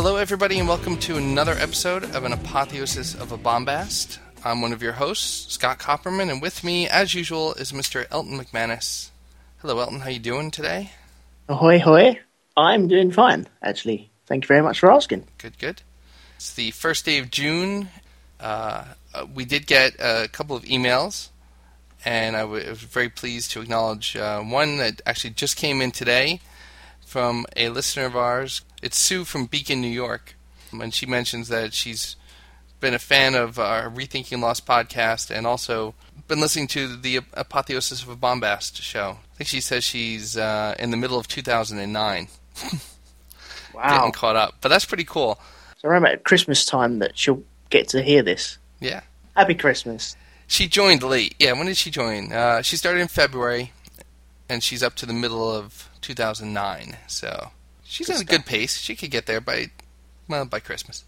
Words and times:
Hello, 0.00 0.14
everybody, 0.14 0.60
and 0.60 0.68
welcome 0.68 0.96
to 0.98 1.16
another 1.16 1.54
episode 1.54 2.04
of 2.14 2.22
an 2.22 2.32
Apotheosis 2.32 3.16
of 3.16 3.32
a 3.32 3.36
Bombast. 3.36 4.20
I'm 4.44 4.62
one 4.62 4.72
of 4.72 4.80
your 4.80 4.92
hosts, 4.92 5.52
Scott 5.52 5.80
Copperman, 5.80 6.30
and 6.30 6.40
with 6.40 6.62
me, 6.62 6.88
as 6.88 7.14
usual, 7.14 7.52
is 7.54 7.72
Mr. 7.72 8.06
Elton 8.12 8.38
McManus. 8.38 9.10
Hello, 9.56 9.80
Elton. 9.80 9.98
How 9.98 10.08
you 10.08 10.20
doing 10.20 10.52
today? 10.52 10.92
Ahoy, 11.48 11.80
hoy. 11.80 12.20
I'm 12.56 12.86
doing 12.86 13.10
fine, 13.10 13.48
actually. 13.60 14.08
Thank 14.26 14.44
you 14.44 14.46
very 14.46 14.62
much 14.62 14.78
for 14.78 14.92
asking. 14.92 15.26
Good, 15.36 15.58
good. 15.58 15.82
It's 16.36 16.54
the 16.54 16.70
first 16.70 17.04
day 17.04 17.18
of 17.18 17.32
June. 17.32 17.88
Uh, 18.38 18.84
we 19.34 19.44
did 19.44 19.66
get 19.66 19.96
a 19.98 20.28
couple 20.30 20.54
of 20.54 20.62
emails, 20.62 21.30
and 22.04 22.36
I 22.36 22.44
was 22.44 22.82
very 22.82 23.08
pleased 23.08 23.50
to 23.50 23.62
acknowledge 23.62 24.14
uh, 24.14 24.42
one 24.42 24.76
that 24.76 25.02
actually 25.04 25.30
just 25.30 25.56
came 25.56 25.82
in 25.82 25.90
today 25.90 26.38
from 27.04 27.46
a 27.56 27.70
listener 27.70 28.04
of 28.04 28.14
ours. 28.14 28.60
It's 28.82 28.98
Sue 28.98 29.24
from 29.24 29.46
Beacon, 29.46 29.80
New 29.80 29.88
York, 29.88 30.36
and 30.72 30.94
she 30.94 31.06
mentions 31.06 31.48
that 31.48 31.74
she's 31.74 32.16
been 32.80 32.94
a 32.94 32.98
fan 32.98 33.34
of 33.34 33.58
our 33.58 33.90
Rethinking 33.90 34.40
Lost 34.40 34.66
podcast 34.66 35.30
and 35.30 35.46
also 35.46 35.94
been 36.28 36.40
listening 36.40 36.68
to 36.68 36.96
the 36.96 37.20
Apotheosis 37.32 38.02
of 38.02 38.08
a 38.08 38.16
Bombast 38.16 38.80
show. 38.80 39.18
I 39.32 39.36
think 39.36 39.48
she 39.48 39.60
says 39.60 39.82
she's 39.82 40.36
uh, 40.36 40.74
in 40.78 40.90
the 40.90 40.96
middle 40.96 41.18
of 41.18 41.26
2009. 41.28 42.28
Wow. 43.74 43.98
Getting 43.98 44.12
caught 44.12 44.34
up. 44.34 44.56
But 44.60 44.70
that's 44.70 44.84
pretty 44.84 45.04
cool. 45.04 45.38
So 45.76 45.88
around 45.88 46.04
about 46.04 46.24
Christmas 46.24 46.66
time 46.66 46.98
that 46.98 47.16
she'll 47.16 47.44
get 47.70 47.88
to 47.90 48.02
hear 48.02 48.22
this. 48.22 48.58
Yeah. 48.80 49.02
Happy 49.36 49.54
Christmas. 49.54 50.16
She 50.48 50.66
joined 50.66 51.04
late. 51.04 51.36
Yeah, 51.38 51.52
when 51.52 51.66
did 51.66 51.76
she 51.76 51.90
join? 51.90 52.32
Uh, 52.32 52.62
she 52.62 52.76
started 52.76 53.00
in 53.00 53.06
February, 53.06 53.72
and 54.48 54.64
she's 54.64 54.82
up 54.82 54.96
to 54.96 55.06
the 55.06 55.12
middle 55.12 55.48
of 55.48 55.88
2009. 56.00 56.96
So 57.06 57.50
she's 57.88 58.10
at 58.10 58.20
a 58.20 58.24
good 58.24 58.46
pace. 58.46 58.78
She 58.78 58.94
could 58.94 59.10
get 59.10 59.26
there 59.26 59.40
by, 59.40 59.70
well, 60.28 60.44
by 60.44 60.60
Christmas. 60.60 61.04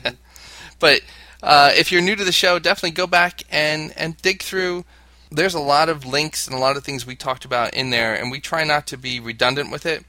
but 0.78 1.02
uh, 1.42 1.72
if 1.76 1.90
you're 1.90 2.02
new 2.02 2.16
to 2.16 2.24
the 2.24 2.32
show, 2.32 2.58
definitely 2.58 2.90
go 2.90 3.06
back 3.06 3.42
and 3.50 3.92
and 3.96 4.16
dig 4.18 4.42
through. 4.42 4.84
There's 5.30 5.54
a 5.54 5.60
lot 5.60 5.88
of 5.88 6.04
links 6.04 6.48
and 6.48 6.56
a 6.56 6.58
lot 6.58 6.76
of 6.76 6.84
things 6.84 7.06
we 7.06 7.14
talked 7.14 7.44
about 7.44 7.72
in 7.74 7.90
there, 7.90 8.14
and 8.14 8.30
we 8.30 8.40
try 8.40 8.64
not 8.64 8.86
to 8.88 8.96
be 8.96 9.20
redundant 9.20 9.70
with 9.70 9.86
it. 9.86 10.04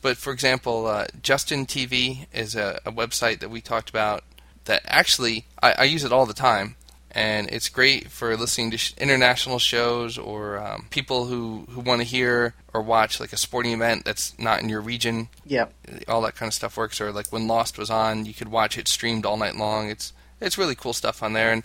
But 0.00 0.16
for 0.16 0.32
example, 0.32 0.86
uh, 0.86 1.06
Justin 1.20 1.66
TV 1.66 2.26
is 2.32 2.54
a, 2.54 2.80
a 2.86 2.92
website 2.92 3.40
that 3.40 3.50
we 3.50 3.60
talked 3.60 3.90
about 3.90 4.24
that 4.64 4.82
actually 4.86 5.46
I, 5.62 5.72
I 5.72 5.84
use 5.84 6.04
it 6.04 6.12
all 6.12 6.26
the 6.26 6.34
time, 6.34 6.76
and 7.12 7.48
it's 7.50 7.68
great 7.68 8.10
for 8.10 8.36
listening 8.36 8.70
to 8.72 8.78
sh- 8.78 8.94
international 8.98 9.58
shows 9.58 10.18
or 10.18 10.58
um, 10.58 10.86
people 10.90 11.26
who, 11.26 11.66
who 11.70 11.80
want 11.80 12.00
to 12.00 12.06
hear 12.06 12.54
or 12.74 12.82
watch 12.82 13.20
like 13.20 13.32
a 13.32 13.36
sporting 13.36 13.72
event 13.72 14.04
that's 14.04 14.38
not 14.38 14.60
in 14.62 14.68
your 14.68 14.80
region. 14.80 15.28
Yep. 15.46 15.72
All 16.08 16.22
that 16.22 16.34
kind 16.34 16.48
of 16.48 16.54
stuff 16.54 16.76
works. 16.76 17.00
Or 17.00 17.12
like 17.12 17.26
when 17.32 17.46
Lost 17.46 17.78
was 17.78 17.90
on, 17.90 18.24
you 18.26 18.34
could 18.34 18.48
watch 18.48 18.76
it 18.78 18.88
streamed 18.88 19.24
all 19.26 19.36
night 19.36 19.56
long. 19.56 19.88
It's 19.90 20.12
it's 20.40 20.58
really 20.58 20.74
cool 20.74 20.92
stuff 20.92 21.22
on 21.22 21.34
there, 21.34 21.52
and 21.52 21.62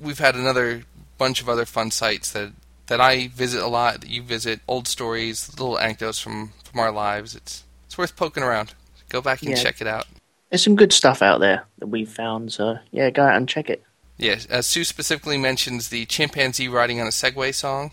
we've 0.00 0.20
had 0.20 0.36
another 0.36 0.84
bunch 1.18 1.40
of 1.42 1.48
other 1.48 1.64
fun 1.64 1.90
sites 1.90 2.30
that 2.32 2.52
that 2.86 3.00
I 3.00 3.28
visit 3.28 3.62
a 3.62 3.66
lot. 3.68 4.02
That 4.02 4.10
you 4.10 4.22
visit 4.22 4.60
old 4.68 4.86
stories, 4.86 5.48
little 5.58 5.78
anecdotes 5.78 6.20
from 6.20 6.52
from 6.62 6.78
our 6.80 6.92
lives. 6.92 7.34
It's 7.34 7.64
it's 7.86 7.98
worth 7.98 8.14
poking 8.14 8.42
around. 8.44 8.74
Go 9.08 9.20
back 9.20 9.42
and 9.42 9.50
Yeah. 9.50 9.56
check 9.56 9.80
it 9.80 9.86
out. 9.86 10.06
There's 10.50 10.62
some 10.62 10.76
good 10.76 10.92
stuff 10.92 11.22
out 11.22 11.40
there 11.40 11.64
that 11.78 11.86
we've 11.86 12.08
found, 12.10 12.52
so 12.52 12.78
yeah, 12.90 13.10
go 13.10 13.22
out 13.24 13.36
and 13.36 13.48
check 13.48 13.70
it. 13.70 13.82
Yes, 14.18 14.46
uh, 14.50 14.62
Sue 14.62 14.84
specifically 14.84 15.38
mentions 15.38 15.88
the 15.88 16.04
chimpanzee 16.06 16.68
riding 16.68 17.00
on 17.00 17.06
a 17.06 17.10
Segway 17.10 17.54
song. 17.54 17.90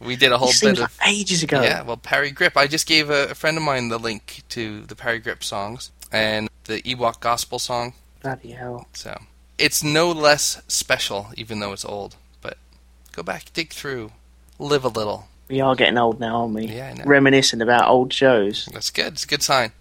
We 0.00 0.16
did 0.16 0.32
a 0.32 0.38
whole 0.38 0.52
bit 0.60 0.78
like 0.78 0.90
of 0.90 0.98
ages 1.06 1.42
ago. 1.42 1.62
yeah. 1.62 1.82
Well, 1.82 1.96
Parry 1.96 2.30
Gripp. 2.30 2.56
I 2.56 2.66
just 2.66 2.86
gave 2.86 3.08
a, 3.08 3.30
a 3.30 3.34
friend 3.34 3.56
of 3.56 3.62
mine 3.62 3.88
the 3.88 3.98
link 3.98 4.42
to 4.50 4.82
the 4.82 4.94
Parry 4.94 5.20
Gripp 5.20 5.42
songs 5.42 5.90
and 6.10 6.50
the 6.64 6.82
Ewok 6.82 7.20
Gospel 7.20 7.58
song. 7.58 7.94
Bloody 8.20 8.50
hell. 8.50 8.86
So 8.92 9.18
it's 9.58 9.82
no 9.82 10.12
less 10.12 10.62
special, 10.68 11.28
even 11.36 11.60
though 11.60 11.72
it's 11.72 11.84
old. 11.86 12.16
But 12.42 12.58
go 13.12 13.22
back, 13.22 13.52
dig 13.54 13.70
through, 13.72 14.12
live 14.58 14.84
a 14.84 14.88
little. 14.88 15.28
We 15.48 15.60
are 15.60 15.74
getting 15.74 15.98
old 15.98 16.20
now, 16.20 16.42
aren't 16.42 16.54
we? 16.54 16.66
Yeah, 16.66 16.88
I 16.88 16.92
know. 16.94 17.04
Reminiscing 17.04 17.62
about 17.62 17.88
old 17.88 18.12
shows. 18.12 18.68
That's 18.72 18.90
good. 18.90 19.14
It's 19.14 19.24
a 19.24 19.28
good 19.28 19.42
sign. 19.42 19.72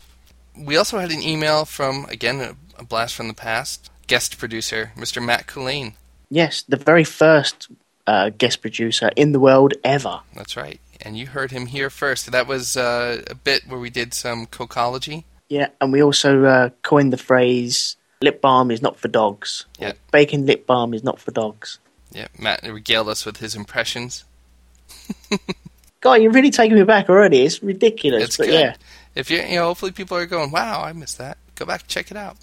We 0.58 0.78
also 0.78 1.00
had 1.00 1.12
an 1.12 1.22
email 1.22 1.66
from 1.66 2.06
again 2.06 2.56
a 2.78 2.84
blast 2.84 3.14
from 3.14 3.28
the 3.28 3.34
past 3.34 3.91
guest 4.12 4.38
producer, 4.38 4.92
Mr. 4.98 5.24
Matt 5.24 5.48
Culane. 5.48 5.94
Yes, 6.30 6.64
the 6.64 6.76
very 6.76 7.06
first 7.06 7.70
uh, 8.06 8.30
guest 8.30 8.60
producer 8.60 9.10
in 9.16 9.32
the 9.32 9.40
world 9.40 9.74
ever. 9.86 10.20
That's 10.36 10.58
right. 10.58 10.82
And 11.00 11.18
you 11.18 11.28
heard 11.28 11.52
him 11.52 11.68
here 11.68 11.90
first. 11.90 12.30
That 12.30 12.46
was 12.46 12.76
uh, 12.76 13.22
a 13.28 13.36
bit 13.36 13.62
where 13.70 13.80
we 13.80 13.90
did 13.90 14.14
some 14.14 14.48
cocology. 14.48 15.24
Yeah, 15.48 15.70
and 15.80 15.94
we 15.94 16.04
also 16.04 16.44
uh, 16.44 16.70
coined 16.84 17.14
the 17.14 17.18
phrase 17.18 17.96
lip 18.22 18.42
balm 18.42 18.70
is 18.70 18.82
not 18.82 19.00
for 19.00 19.08
dogs. 19.08 19.66
Yeah. 19.80 19.94
Bacon 20.12 20.46
lip 20.46 20.68
balm 20.68 20.94
is 20.94 21.06
not 21.06 21.18
for 21.18 21.32
dogs. 21.32 21.80
Yeah, 22.12 22.28
Matt 22.38 22.64
regaled 22.64 23.08
us 23.08 23.26
with 23.26 23.38
his 23.38 23.56
impressions. 23.56 24.26
God, 26.02 26.16
you're 26.16 26.34
really 26.34 26.52
taking 26.52 26.76
me 26.76 26.84
back 26.84 27.08
already. 27.08 27.46
It's 27.46 27.64
ridiculous. 27.64 28.24
It's 28.26 28.38
but 28.38 28.48
good. 28.48 28.60
yeah. 28.60 28.76
If 29.16 29.32
you 29.32 29.40
you 29.40 29.56
know, 29.56 29.68
hopefully 29.68 29.94
people 29.94 30.18
are 30.18 30.26
going, 30.26 30.52
"Wow, 30.52 30.84
I 30.84 30.92
missed 30.92 31.18
that." 31.18 31.38
Go 31.56 31.66
back, 31.66 31.88
check 31.88 32.12
it 32.12 32.18
out. 32.18 32.36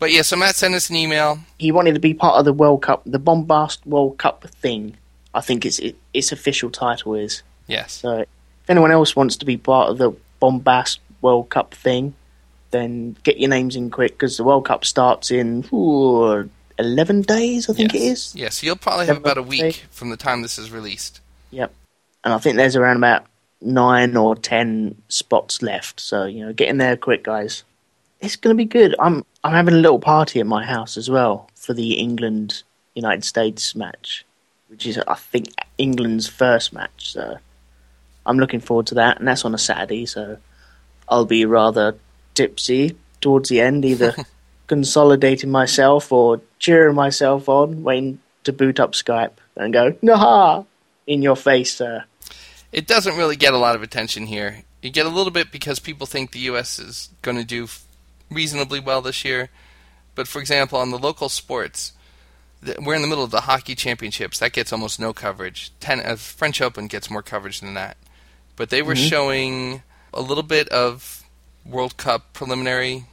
But 0.00 0.12
yeah, 0.12 0.22
so 0.22 0.34
Matt 0.34 0.56
sent 0.56 0.74
us 0.74 0.88
an 0.88 0.96
email. 0.96 1.38
he 1.58 1.70
wanted 1.70 1.92
to 1.94 2.00
be 2.00 2.14
part 2.14 2.38
of 2.38 2.46
the 2.46 2.54
World 2.54 2.82
Cup, 2.82 3.02
the 3.04 3.20
Bombast 3.20 3.86
World 3.86 4.18
Cup 4.18 4.48
thing. 4.48 4.96
I 5.34 5.42
think 5.42 5.64
its 5.64 5.78
it, 5.78 5.96
its 6.12 6.32
official 6.32 6.70
title 6.70 7.14
is. 7.14 7.42
Yes, 7.68 7.92
So, 7.92 8.18
if 8.20 8.26
anyone 8.68 8.90
else 8.90 9.14
wants 9.14 9.36
to 9.36 9.44
be 9.44 9.56
part 9.56 9.90
of 9.90 9.98
the 9.98 10.12
Bombast 10.42 10.98
World 11.20 11.50
Cup 11.50 11.72
thing, 11.72 12.14
then 12.72 13.16
get 13.22 13.38
your 13.38 13.50
names 13.50 13.76
in 13.76 13.90
quick 13.90 14.12
because 14.12 14.36
the 14.36 14.42
World 14.42 14.64
Cup 14.64 14.84
starts 14.84 15.30
in 15.30 15.64
ooh, 15.72 16.48
eleven 16.78 17.22
days. 17.22 17.68
I 17.68 17.74
think 17.74 17.92
yes. 17.92 18.02
it 18.02 18.06
is. 18.06 18.34
Yes, 18.34 18.62
you'll 18.62 18.76
probably 18.76 19.06
have 19.06 19.18
about 19.18 19.38
a 19.38 19.42
week 19.42 19.84
from 19.90 20.08
the 20.10 20.16
time 20.16 20.42
this 20.42 20.58
is 20.58 20.72
released. 20.72 21.20
Yep. 21.50 21.72
And 22.24 22.34
I 22.34 22.38
think 22.38 22.56
there's 22.56 22.74
around 22.74 22.96
about 22.96 23.26
nine 23.60 24.16
or 24.16 24.34
ten 24.34 25.00
spots 25.08 25.60
left. 25.62 26.00
So 26.00 26.24
you 26.24 26.46
know, 26.46 26.52
get 26.54 26.68
in 26.68 26.78
there 26.78 26.96
quick, 26.96 27.22
guys. 27.22 27.64
It's 28.20 28.36
going 28.36 28.54
to 28.54 28.58
be 28.58 28.66
good. 28.66 28.94
I'm 28.98 29.24
I'm 29.42 29.52
having 29.52 29.74
a 29.74 29.78
little 29.78 29.98
party 29.98 30.40
at 30.40 30.46
my 30.46 30.64
house 30.64 30.96
as 30.96 31.08
well 31.08 31.48
for 31.54 31.72
the 31.72 31.94
England 31.94 32.62
United 32.94 33.24
States 33.24 33.74
match, 33.74 34.24
which 34.68 34.86
is 34.86 34.98
I 34.98 35.14
think 35.14 35.48
England's 35.78 36.28
first 36.28 36.72
match. 36.72 37.12
So 37.12 37.38
I'm 38.26 38.38
looking 38.38 38.60
forward 38.60 38.86
to 38.88 38.94
that, 38.96 39.18
and 39.18 39.26
that's 39.26 39.44
on 39.44 39.54
a 39.54 39.58
Saturday. 39.58 40.06
So 40.06 40.36
I'll 41.08 41.24
be 41.24 41.44
rather 41.44 41.96
tipsy 42.34 42.96
towards 43.20 43.48
the 43.48 43.60
end, 43.60 43.84
either 43.84 44.14
consolidating 44.66 45.50
myself 45.50 46.12
or 46.12 46.40
cheering 46.58 46.94
myself 46.94 47.48
on, 47.48 47.82
waiting 47.82 48.20
to 48.44 48.52
boot 48.52 48.78
up 48.78 48.92
Skype 48.92 49.32
and 49.56 49.72
go, 49.72 49.96
"Nah!" 50.02 50.64
in 51.06 51.22
your 51.22 51.36
face, 51.36 51.74
sir. 51.74 52.04
It 52.72 52.86
doesn't 52.86 53.16
really 53.16 53.36
get 53.36 53.52
a 53.52 53.58
lot 53.58 53.74
of 53.74 53.82
attention 53.82 54.26
here. 54.26 54.62
You 54.82 54.90
get 54.90 55.06
a 55.06 55.10
little 55.10 55.32
bit 55.32 55.50
because 55.50 55.78
people 55.78 56.06
think 56.06 56.30
the 56.32 56.38
U.S. 56.40 56.78
is 56.78 57.10
going 57.20 57.36
to 57.36 57.44
do 57.44 57.64
f- 57.64 57.84
reasonably 58.30 58.80
well 58.80 59.02
this 59.02 59.24
year. 59.24 59.50
But 60.14 60.28
for 60.28 60.40
example, 60.40 60.78
on 60.78 60.90
the 60.90 60.98
local 60.98 61.28
sports, 61.28 61.92
we're 62.82 62.94
in 62.94 63.02
the 63.02 63.08
middle 63.08 63.24
of 63.24 63.30
the 63.30 63.42
hockey 63.42 63.74
championships. 63.74 64.38
That 64.38 64.52
gets 64.52 64.72
almost 64.72 65.00
no 65.00 65.12
coverage. 65.12 65.72
Ten, 65.80 66.00
uh, 66.00 66.16
French 66.16 66.60
Open 66.60 66.86
gets 66.86 67.10
more 67.10 67.22
coverage 67.22 67.60
than 67.60 67.74
that. 67.74 67.96
But 68.56 68.70
they 68.70 68.82
were 68.82 68.96
showing 68.96 69.82
a 70.12 70.20
little 70.20 70.42
bit 70.42 70.68
of 70.68 71.24
World 71.64 71.96
Cup 71.96 72.32
preliminary 72.32 73.06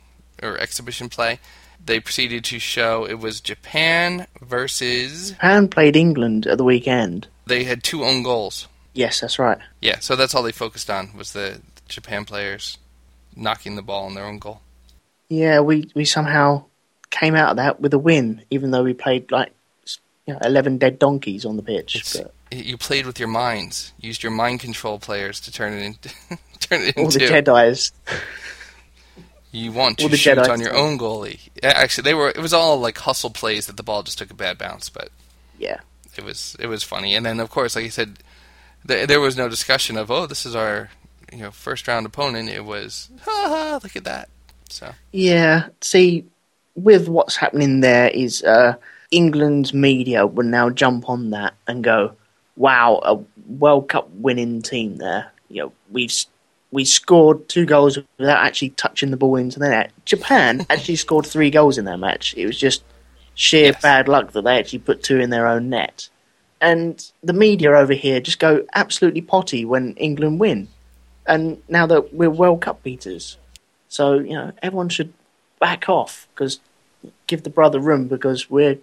or 0.43 0.57
exhibition 0.57 1.09
play. 1.09 1.39
They 1.83 1.99
proceeded 1.99 2.43
to 2.45 2.59
show 2.59 3.05
it 3.05 3.19
was 3.19 3.39
Japan 3.39 4.27
versus. 4.41 5.31
Japan 5.31 5.69
played 5.69 5.95
England 5.95 6.47
at 6.47 6.57
the 6.57 6.63
weekend. 6.65 7.27
They 7.45 7.63
had 7.63 7.83
two 7.83 8.03
own 8.03 8.23
goals. 8.23 8.67
Yes, 8.93 9.21
that's 9.21 9.39
right. 9.39 9.59
Yeah, 9.81 9.99
so 9.99 10.15
that's 10.15 10.35
all 10.35 10.43
they 10.43 10.51
focused 10.51 10.89
on 10.89 11.15
was 11.15 11.31
the 11.31 11.61
Japan 11.87 12.25
players 12.25 12.77
knocking 13.35 13.75
the 13.75 13.81
ball 13.81 14.07
in 14.07 14.15
their 14.15 14.25
own 14.25 14.39
goal. 14.39 14.61
Yeah, 15.29 15.59
we, 15.59 15.89
we 15.95 16.05
somehow 16.05 16.65
came 17.09 17.35
out 17.35 17.51
of 17.51 17.57
that 17.57 17.79
with 17.79 17.93
a 17.93 17.97
win, 17.99 18.43
even 18.49 18.71
though 18.71 18.83
we 18.83 18.93
played 18.93 19.31
like 19.31 19.51
you 20.25 20.33
know, 20.33 20.39
11 20.43 20.77
dead 20.77 20.99
donkeys 20.99 21.45
on 21.45 21.57
the 21.57 21.63
pitch. 21.63 22.15
You 22.51 22.77
played 22.77 23.05
with 23.05 23.19
your 23.19 23.27
minds, 23.27 23.93
used 23.99 24.23
your 24.23 24.31
mind 24.31 24.61
control 24.61 24.99
players 24.99 25.39
to 25.41 25.51
turn 25.51 25.73
it 25.73 25.83
into 25.83 26.09
turn 26.59 26.81
it 26.81 26.97
all 26.97 27.09
the 27.09 27.21
into. 27.23 27.51
Jedi's. 27.51 27.91
you 29.51 29.71
want 29.71 30.01
all 30.01 30.07
to 30.07 30.11
the 30.11 30.17
shoot 30.17 30.37
Jedi 30.37 30.49
on 30.49 30.61
your 30.61 30.75
own 30.75 30.97
goalie. 30.97 31.39
Actually, 31.63 32.03
they 32.03 32.13
were. 32.13 32.29
It 32.29 32.37
was 32.39 32.53
all 32.53 32.79
like 32.79 32.97
hustle 32.99 33.29
plays 33.29 33.67
that 33.67 33.75
the 33.77 33.83
ball 33.83 34.03
just 34.03 34.17
took 34.17 34.31
a 34.31 34.35
bad 34.35 34.57
bounce, 34.57 34.89
but 34.89 35.09
Yeah. 35.57 35.79
it 36.15 36.23
was 36.23 36.55
it 36.59 36.67
was 36.67 36.83
funny. 36.83 37.15
And 37.15 37.25
then 37.25 37.39
of 37.41 37.49
course, 37.49 37.75
like 37.75 37.85
you 37.85 37.91
said, 37.91 38.19
th- 38.87 39.07
there 39.07 39.19
was 39.21 39.35
no 39.35 39.49
discussion 39.49 39.97
of 39.97 40.09
oh 40.11 40.25
this 40.25 40.45
is 40.45 40.55
our 40.55 40.89
you 41.33 41.39
know 41.39 41.51
first 41.51 41.85
round 41.87 42.05
opponent. 42.05 42.47
It 42.49 42.63
was 42.65 43.09
ha 43.23 43.45
ha 43.49 43.79
look 43.83 43.95
at 43.97 44.05
that. 44.05 44.29
So 44.69 44.91
Yeah. 45.11 45.67
See, 45.81 46.25
with 46.75 47.09
what's 47.09 47.35
happening 47.35 47.79
there 47.81 48.09
is 48.09 48.43
uh, 48.43 48.75
England's 49.11 49.73
media 49.73 50.25
will 50.25 50.45
now 50.45 50.69
jump 50.69 51.09
on 51.09 51.31
that 51.31 51.53
and 51.67 51.83
go, 51.83 52.13
wow, 52.55 52.99
a 53.03 53.19
World 53.49 53.89
Cup 53.89 54.09
winning 54.11 54.61
team 54.61 54.97
there. 54.97 55.31
You 55.49 55.63
know, 55.63 55.71
we've 55.91 56.13
we 56.71 56.83
scored 56.83 57.47
two 57.47 57.65
goals 57.65 57.97
without 58.17 58.45
actually 58.45 58.71
touching 58.71 59.09
the 59.11 59.17
ball 59.17 59.37
into 59.37 59.59
the 59.59 59.69
net. 59.69 59.91
Japan 60.05 60.65
actually 60.69 60.97
scored 60.97 61.25
three 61.25 61.49
goals 61.49 61.77
in 61.77 61.85
that 61.85 61.97
match. 61.99 62.33
It 62.35 62.45
was 62.45 62.57
just 62.57 62.83
sheer 63.35 63.67
Yes. 63.67 63.81
bad 63.81 64.07
luck 64.07 64.31
that 64.33 64.43
they 64.43 64.59
actually 64.59 64.79
put 64.79 65.03
two 65.03 65.19
in 65.19 65.29
their 65.29 65.47
own 65.47 65.69
net. 65.69 66.09
And 66.59 67.09
the 67.23 67.33
media 67.33 67.71
over 67.71 67.93
here 67.93 68.19
just 68.19 68.39
go 68.39 68.65
absolutely 68.73 69.21
potty 69.21 69.63
when 69.63 69.93
England 69.93 70.39
win. 70.39 70.67
And 71.25 71.61
now 71.69 71.85
that 71.87 72.13
we're 72.13 72.29
World 72.29 72.61
Cup 72.61 72.83
beaters. 72.83 73.37
So, 73.89 74.15
you 74.19 74.33
know, 74.33 74.51
everyone 74.61 74.89
should 74.89 75.13
back 75.59 75.87
off 75.89 76.27
because 76.33 76.59
give 77.27 77.43
the 77.43 77.49
brother 77.49 77.79
room 77.79 78.07
because 78.07 78.49
we're 78.49 78.77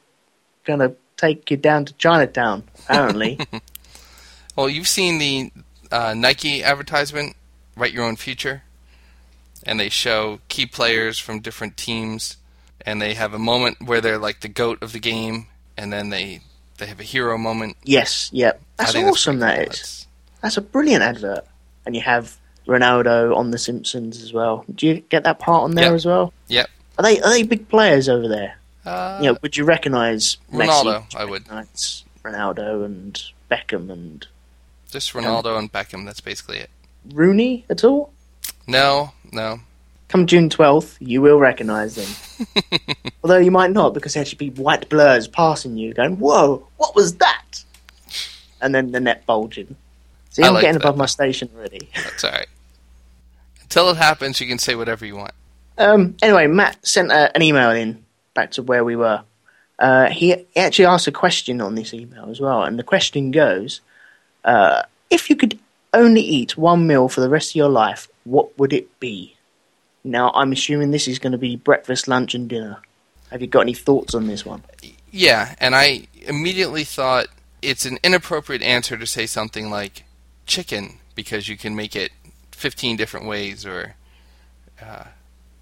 going 0.65 0.81
to 0.81 0.95
take 1.17 1.51
you 1.51 1.56
down 1.56 1.85
to 1.87 1.93
Chinatown, 1.95 2.65
apparently. 2.85 3.39
Well, 4.56 4.69
you've 4.69 4.87
seen 4.87 5.19
the 5.19 5.51
uh, 5.91 6.15
Nike 6.15 6.62
advertisement, 6.62 7.35
"Write 7.77 7.93
Your 7.93 8.05
Own 8.05 8.15
Future," 8.15 8.62
and 9.67 9.81
they 9.81 9.89
show 9.89 10.39
key 10.47 10.65
players 10.65 11.19
from 11.19 11.41
different 11.41 11.77
teams, 11.77 12.37
and 12.87 13.03
they 13.03 13.15
have 13.15 13.35
a 13.35 13.39
moment 13.41 13.79
where 13.85 14.00
they're 14.00 14.17
like 14.17 14.43
the 14.43 14.49
goat 14.49 14.81
of 14.81 14.93
the 14.93 15.00
game, 15.00 15.49
and 15.77 15.93
then 15.93 16.11
they 16.11 16.41
they 16.79 16.87
have 16.87 17.00
a 17.00 17.03
hero 17.03 17.37
moment. 17.37 17.77
yes, 17.83 18.31
yep. 18.33 18.61
That's 18.77 18.95
awesome, 18.95 19.41
pretty 19.41 19.55
that 19.57 19.62
is. 19.62 19.67
That's- 19.67 20.07
That's 20.43 20.57
a 20.57 20.61
brilliant 20.61 21.03
advert. 21.03 21.45
And 21.85 21.97
you 21.97 22.03
have 22.03 22.37
Ronaldo 22.66 23.37
on 23.37 23.50
The 23.50 23.58
Simpsons 23.58 24.22
as 24.22 24.32
well. 24.32 24.64
Do 24.75 24.87
you 24.87 25.00
get 25.00 25.25
that 25.25 25.38
part 25.38 25.64
on 25.64 25.72
there 25.72 25.87
Yep. 25.87 25.94
as 25.94 26.06
well? 26.06 26.32
Yep. 26.49 26.70
Are 26.99 27.02
they 27.02 27.20
are 27.20 27.31
they 27.31 27.43
big 27.43 27.69
players 27.69 28.08
over 28.08 28.28
there? 28.28 28.56
Uh, 28.87 29.19
you 29.22 29.32
know, 29.32 29.38
would 29.43 29.56
you 29.56 29.64
recognise 29.64 30.37
Ronaldo, 30.52 31.06
Messi? 31.08 31.16
I 31.16 31.25
would. 31.25 31.44
Ronaldo 32.25 32.84
and 32.84 33.20
Beckham 33.50 33.90
and 33.90 34.26
Just 34.90 35.12
Ronaldo 35.12 35.58
and 35.58 35.72
Beckham. 35.72 36.05
That's 36.06 36.20
basically 36.20 36.58
it. 36.58 36.70
Rooney 37.12 37.64
at 37.69 37.84
all? 37.84 38.12
No, 38.66 39.12
no. 39.32 39.61
Come 40.08 40.26
June 40.26 40.49
twelfth, 40.49 40.96
you 41.00 41.20
will 41.20 41.38
recognise 41.38 41.96
them. 41.96 42.46
Although 43.25 43.38
you 43.38 43.50
might 43.50 43.72
not, 43.72 43.94
because 43.94 44.14
there 44.14 44.20
actually 44.20 44.50
be 44.50 44.62
white 44.62 44.88
blurs 44.88 45.26
passing 45.26 45.76
you, 45.76 45.93
going, 45.93 46.19
"Whoa, 46.19 46.66
what 46.76 46.94
was 46.94 47.16
that?" 47.16 47.64
And 48.61 48.75
then 48.75 48.93
the 48.93 49.00
net 49.00 49.26
bulging. 49.26 49.75
See, 50.31 50.43
I 50.43 50.49
I'm 50.49 50.55
like 50.55 50.62
getting 50.62 50.78
that. 50.78 50.84
above 50.87 50.96
my 50.96 51.06
station 51.06 51.50
already. 51.56 51.88
That's 51.96 52.22
all 52.25 52.31
right. 52.31 52.46
Until 53.75 53.91
it 53.91 53.97
happens, 53.97 54.41
you 54.41 54.47
can 54.47 54.61
say 54.61 54.76
whatever 54.76 55.05
you 55.05 55.17
want. 55.17 55.32
Um, 55.79 56.17
anyway, 56.23 56.47
Matt 56.47 56.87
sent 56.87 57.11
uh, 57.11 57.31
an 57.35 57.43
email 57.43 57.71
in 57.71 58.05
back 58.32 58.53
to 58.53 58.62
where 58.62 58.85
we 58.85 58.94
were. 58.94 59.25
Uh, 59.81 60.11
he, 60.11 60.29
he 60.29 60.61
actually 60.61 60.85
asked 60.85 61.09
a 61.09 61.12
question 61.12 61.61
on 61.61 61.75
this 61.75 61.93
email 61.93 62.31
as 62.31 62.41
well, 62.41 62.62
and 62.62 62.79
the 62.79 62.85
question 62.85 63.32
goes: 63.32 63.81
uh, 64.44 64.82
If 65.11 65.29
you 65.29 65.35
could 65.35 65.59
only 65.93 66.21
eat 66.21 66.56
one 66.56 66.87
meal 66.87 67.09
for 67.09 67.21
the 67.21 67.29
rest 67.29 67.50
of 67.50 67.56
your 67.56 67.69
life, 67.69 68.06
what 68.23 68.56
would 68.61 68.73
it 68.73 69.00
be? 69.00 69.35
Now, 70.05 70.31
I'm 70.37 70.53
assuming 70.53 70.93
this 70.93 71.09
is 71.09 71.19
going 71.19 71.32
to 71.32 71.38
be 71.38 71.56
breakfast, 71.56 72.06
lunch, 72.06 72.32
and 72.37 72.49
dinner. 72.49 72.79
Have 73.32 73.41
you 73.41 73.49
got 73.49 73.62
any 73.62 73.75
thoughts 73.75 74.15
on 74.15 74.29
this 74.29 74.47
one? 74.47 74.62
Yeah, 75.11 75.53
and 75.59 75.75
I 75.75 76.06
immediately 76.23 76.85
thought 76.85 77.26
it's 77.61 77.87
an 77.87 77.99
inappropriate 78.05 78.62
answer 78.62 78.97
to 78.97 79.06
say 79.06 79.26
something 79.26 79.69
like 79.69 80.05
chicken 80.47 80.99
because 81.17 81.49
you 81.49 81.56
can 81.56 81.75
make 81.75 81.97
it 81.97 82.12
15 82.64 82.96
different 82.96 83.26
ways, 83.26 83.66
or 83.66 83.94
uh, 84.82 85.05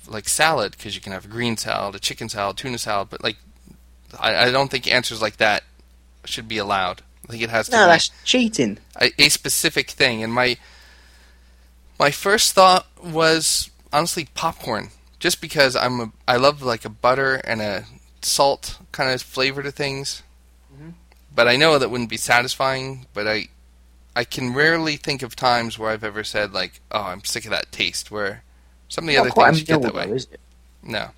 like 0.06 0.28
salad 0.28 0.70
because 0.70 0.94
you 0.94 1.00
can 1.00 1.12
have 1.12 1.24
a 1.24 1.28
green 1.28 1.56
salad, 1.56 1.96
a 1.96 1.98
chicken 1.98 2.28
salad, 2.28 2.56
tuna 2.56 2.78
salad. 2.78 3.08
But 3.10 3.24
like, 3.24 3.38
I, 4.20 4.36
I 4.46 4.50
don't 4.52 4.70
think 4.70 4.86
answers 4.86 5.20
like 5.20 5.38
that 5.38 5.64
should 6.24 6.46
be 6.46 6.58
allowed. 6.58 7.02
I 7.26 7.32
think 7.32 7.42
it 7.42 7.50
has 7.50 7.66
to 7.70 7.72
No, 7.72 7.86
be 7.86 7.90
that's 7.90 8.10
cheating. 8.22 8.78
a, 9.00 9.10
a 9.18 9.28
specific 9.30 9.90
thing. 9.90 10.22
And 10.22 10.32
my 10.32 10.56
my 11.98 12.12
first 12.12 12.52
thought 12.52 12.86
was 13.02 13.68
honestly 13.92 14.28
popcorn, 14.34 14.90
just 15.18 15.40
because 15.40 15.74
I'm 15.74 15.98
a, 16.00 16.12
I 16.28 16.36
love 16.36 16.62
like 16.62 16.84
a 16.84 16.88
butter 16.88 17.40
and 17.42 17.60
a 17.60 17.84
salt 18.22 18.78
kind 18.92 19.10
of 19.10 19.20
flavor 19.22 19.60
to 19.64 19.72
things. 19.72 20.22
But 21.34 21.48
I 21.48 21.56
know 21.56 21.78
that 21.80 21.90
wouldn't 21.90 22.10
be 22.10 22.16
satisfying. 22.16 23.06
But 23.12 23.26
I 23.26 23.48
I 24.14 24.24
can 24.24 24.52
rarely 24.54 24.96
think 24.96 25.22
of 25.22 25.34
times 25.34 25.78
where 25.78 25.90
I've 25.90 26.04
ever 26.04 26.22
said 26.24 26.52
like, 26.52 26.80
oh, 26.90 27.02
I'm 27.02 27.24
sick 27.24 27.44
of 27.44 27.50
that 27.50 27.72
taste. 27.72 28.10
Where 28.10 28.42
some 28.88 29.04
of 29.04 29.08
the 29.08 29.14
Not 29.16 29.20
other 29.22 29.30
quite 29.30 29.46
things 29.48 29.60
you 29.60 29.66
get 29.66 29.82
that 29.82 29.94
way. 29.94 30.10
is 30.10 30.26
it? 30.30 30.40
No. 30.82 31.08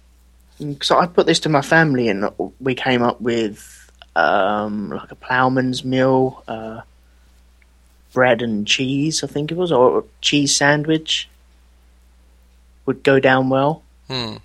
So 0.82 0.98
I 0.98 1.06
put 1.06 1.26
this 1.26 1.40
to 1.40 1.48
my 1.48 1.62
family, 1.62 2.08
and 2.08 2.30
we 2.60 2.76
came 2.76 3.02
up 3.02 3.20
with 3.20 3.90
um, 4.14 4.90
like 4.90 5.10
a 5.10 5.16
ploughman's 5.16 5.84
meal, 5.84 6.44
uh, 6.46 6.82
bread 8.12 8.42
and 8.42 8.66
cheese. 8.66 9.24
I 9.24 9.26
think 9.26 9.50
it 9.50 9.56
was, 9.56 9.72
or 9.72 9.98
a 9.98 10.02
cheese 10.20 10.54
sandwich 10.54 11.28
would 12.86 13.02
go 13.02 13.18
down 13.18 13.48
well. 13.48 13.82
Hmm. 14.08 14.36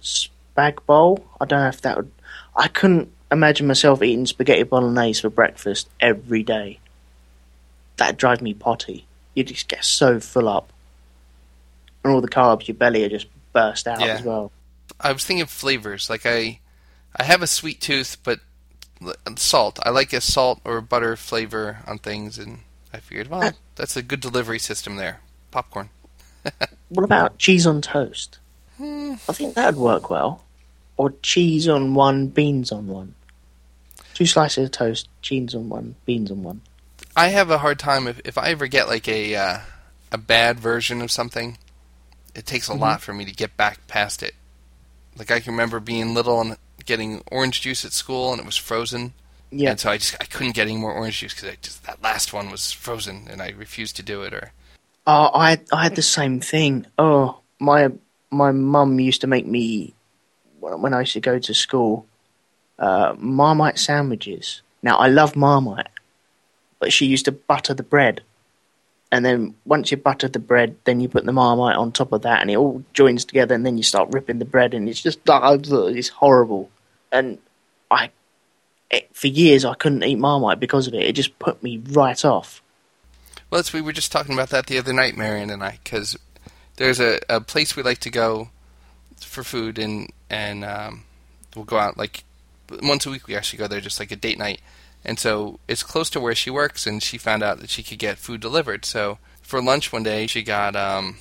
Spag 0.00 0.84
bowl. 0.86 1.26
I 1.40 1.46
don't 1.46 1.60
know 1.60 1.68
if 1.68 1.80
that 1.80 1.96
would. 1.96 2.12
I 2.54 2.68
couldn't 2.68 3.10
imagine 3.32 3.66
myself 3.66 4.00
eating 4.02 4.26
spaghetti 4.26 4.62
bolognese 4.62 5.22
for 5.22 5.30
breakfast 5.30 5.88
every 5.98 6.44
day. 6.44 6.78
That'd 7.96 8.16
drive 8.16 8.42
me 8.42 8.54
potty. 8.54 9.06
You 9.34 9.44
just 9.44 9.68
get 9.68 9.84
so 9.84 10.20
full 10.20 10.48
up, 10.48 10.72
and 12.02 12.12
all 12.12 12.20
the 12.20 12.28
carbs, 12.28 12.68
your 12.68 12.74
belly 12.76 13.04
are 13.04 13.08
just 13.08 13.26
burst 13.52 13.86
out 13.88 14.00
Yeah. 14.00 14.06
as 14.18 14.22
well. 14.22 14.52
I 15.00 15.12
was 15.12 15.24
thinking 15.24 15.42
of 15.42 15.50
flavors. 15.50 16.08
Like 16.10 16.24
I, 16.26 16.60
I 17.16 17.24
have 17.24 17.42
a 17.42 17.46
sweet 17.46 17.80
tooth, 17.80 18.16
but 18.22 18.40
salt. 19.36 19.78
I 19.82 19.90
like 19.90 20.12
a 20.12 20.20
salt 20.20 20.60
or 20.64 20.80
butter 20.80 21.16
flavor 21.16 21.78
on 21.86 21.98
things, 21.98 22.38
and 22.38 22.60
I 22.92 22.98
figured, 22.98 23.28
well, 23.28 23.52
that's 23.76 23.96
a 23.96 24.02
good 24.02 24.20
delivery 24.20 24.58
system 24.58 24.96
there. 24.96 25.20
Popcorn. 25.50 25.90
What 26.90 27.02
about 27.02 27.38
cheese 27.38 27.66
on 27.66 27.80
toast? 27.80 28.38
Hmm. 28.76 29.14
I 29.28 29.32
think 29.32 29.54
that'd 29.54 29.76
work 29.80 30.10
well. 30.10 30.44
Or 30.96 31.12
cheese 31.22 31.66
on 31.66 31.94
one, 31.94 32.28
beans 32.28 32.70
on 32.70 32.86
one. 32.86 33.14
Two 34.12 34.26
slices 34.26 34.66
of 34.66 34.70
toast, 34.70 35.08
cheese 35.22 35.56
on 35.56 35.68
one, 35.68 35.96
beans 36.04 36.30
on 36.30 36.44
one. 36.44 36.60
I 37.16 37.28
have 37.28 37.50
a 37.50 37.58
hard 37.58 37.78
time 37.78 38.06
if 38.06 38.20
if 38.24 38.36
I 38.38 38.48
ever 38.50 38.66
get 38.66 38.88
like 38.88 39.08
a 39.08 39.34
uh, 39.34 39.58
a 40.12 40.18
bad 40.18 40.58
version 40.60 41.00
of 41.02 41.10
something. 41.10 41.58
It 42.34 42.46
takes 42.46 42.68
a 42.68 42.72
Mm-hmm. 42.72 42.80
lot 42.80 43.00
for 43.00 43.14
me 43.14 43.24
to 43.24 43.32
get 43.32 43.56
back 43.56 43.86
past 43.86 44.22
it. 44.22 44.34
Like 45.16 45.30
I 45.30 45.38
can 45.40 45.52
remember 45.52 45.78
being 45.78 46.14
little 46.14 46.40
and 46.40 46.56
getting 46.84 47.22
orange 47.30 47.60
juice 47.60 47.84
at 47.84 47.92
school, 47.92 48.32
and 48.32 48.40
it 48.40 48.46
was 48.46 48.56
frozen. 48.56 49.12
Yeah. 49.52 49.70
And 49.70 49.80
so 49.80 49.90
I 49.90 49.98
just 49.98 50.16
I 50.20 50.24
couldn't 50.24 50.54
get 50.56 50.66
any 50.66 50.76
more 50.76 50.92
orange 50.92 51.20
juice 51.20 51.34
because 51.34 51.56
just 51.62 51.84
that 51.84 52.02
last 52.02 52.32
one 52.32 52.50
was 52.50 52.72
frozen, 52.72 53.28
and 53.30 53.40
I 53.40 53.50
refused 53.50 53.94
to 53.96 54.02
do 54.02 54.22
it. 54.22 54.34
Or 54.34 54.52
Oh, 55.06 55.30
I 55.32 55.60
I 55.72 55.84
had 55.84 55.94
the 55.94 56.02
same 56.02 56.40
thing. 56.40 56.86
Oh, 56.98 57.38
my 57.60 57.90
my 58.30 58.50
mum 58.50 58.98
used 58.98 59.20
to 59.20 59.28
make 59.28 59.46
me 59.46 59.94
when 60.58 60.92
I 60.92 61.00
used 61.00 61.12
to 61.12 61.20
go 61.20 61.38
to 61.38 61.54
school 61.54 62.06
uh, 62.80 63.14
Marmite 63.16 63.78
sandwiches. 63.78 64.62
Now 64.82 64.96
I 64.96 65.06
love 65.08 65.36
Marmite, 65.36 65.86
but 66.78 66.92
she 66.92 67.06
used 67.06 67.24
to 67.26 67.32
butter 67.32 67.74
the 67.74 67.82
bread, 67.82 68.22
and 69.14 69.24
then 69.24 69.54
once 69.64 69.90
you 69.90 69.96
butter 69.96 70.26
the 70.26 70.38
bread, 70.40 70.76
then 70.84 71.00
you 71.00 71.08
put 71.08 71.24
the 71.24 71.32
Marmite 71.32 71.76
on 71.76 71.92
top 71.92 72.12
of 72.12 72.22
that, 72.22 72.40
and 72.40 72.50
it 72.50 72.56
all 72.56 72.82
joins 72.92 73.24
together, 73.24 73.54
and 73.54 73.64
then 73.64 73.76
you 73.76 73.84
start 73.84 74.12
ripping 74.12 74.40
the 74.40 74.44
bread, 74.44 74.74
and 74.74 74.88
it's 74.88 75.00
just 75.00 75.20
it's 75.26 76.08
horrible. 76.08 76.70
And 77.12 77.38
I, 77.90 78.10
it, 78.90 79.08
for 79.12 79.28
years, 79.28 79.64
I 79.64 79.74
couldn't 79.74 80.02
eat 80.02 80.18
Marmite 80.18 80.58
because 80.58 80.88
of 80.88 80.94
it. 80.94 81.04
It 81.04 81.12
just 81.12 81.38
put 81.38 81.62
me 81.62 81.80
right 81.90 82.24
off. 82.24 82.60
Well, 83.50 83.62
we 83.72 83.80
were 83.80 83.92
just 83.92 84.10
talking 84.10 84.34
about 84.34 84.50
that 84.50 84.66
the 84.66 84.78
other 84.78 84.92
night, 84.92 85.16
Marion 85.16 85.50
and 85.50 85.62
I, 85.62 85.78
because 85.84 86.18
there's 86.74 86.98
a, 86.98 87.20
a 87.28 87.40
place 87.40 87.76
we 87.76 87.84
like 87.84 87.98
to 87.98 88.10
go 88.10 88.48
for 89.20 89.44
food, 89.44 89.78
and 89.78 90.10
and 90.28 90.64
um, 90.64 91.04
we'll 91.54 91.64
go 91.64 91.78
out 91.78 91.96
like 91.96 92.24
once 92.82 93.06
a 93.06 93.10
week. 93.10 93.28
We 93.28 93.36
actually 93.36 93.58
go 93.60 93.68
there, 93.68 93.80
just 93.80 94.00
like 94.00 94.10
a 94.10 94.16
date 94.16 94.38
night, 94.38 94.60
and 95.04 95.18
so 95.18 95.60
it's 95.68 95.82
close 95.82 96.10
to 96.10 96.20
where 96.20 96.34
she 96.34 96.50
works, 96.50 96.86
and 96.86 97.02
she 97.02 97.18
found 97.18 97.42
out 97.42 97.60
that 97.60 97.70
she 97.70 97.82
could 97.82 97.98
get 97.98 98.18
food 98.18 98.40
delivered. 98.40 98.84
So 98.84 99.18
for 99.42 99.62
lunch 99.62 99.92
one 99.92 100.02
day, 100.02 100.26
she 100.26 100.42
got 100.42 100.74
um, 100.74 101.18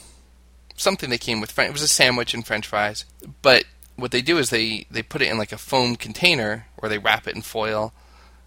something 0.75 1.09
that 1.09 1.21
came 1.21 1.41
with 1.41 1.51
French. 1.51 1.69
It 1.69 1.73
was 1.73 1.81
a 1.81 1.87
sandwich 1.87 2.33
and 2.33 2.45
French 2.45 2.67
fries, 2.67 3.05
but 3.41 3.65
what 3.95 4.11
they 4.11 4.21
do 4.21 4.37
is 4.37 4.49
they 4.49 4.87
they 4.89 5.03
put 5.03 5.21
it 5.21 5.29
in 5.29 5.37
like 5.37 5.51
a 5.51 5.57
foam 5.57 5.95
container, 5.95 6.67
or 6.77 6.89
they 6.89 6.97
wrap 6.97 7.27
it 7.27 7.35
in 7.35 7.41
foil 7.41 7.93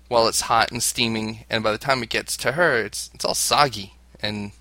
while 0.08 0.28
it's 0.28 0.42
hot 0.42 0.70
and 0.70 0.82
steaming, 0.82 1.44
and 1.50 1.64
by 1.64 1.72
the 1.72 1.78
time 1.78 2.02
it 2.02 2.08
gets 2.08 2.36
to 2.38 2.52
her, 2.52 2.78
it's 2.78 3.10
it's 3.14 3.24
all 3.24 3.34
soggy, 3.34 3.94
and 4.20 4.52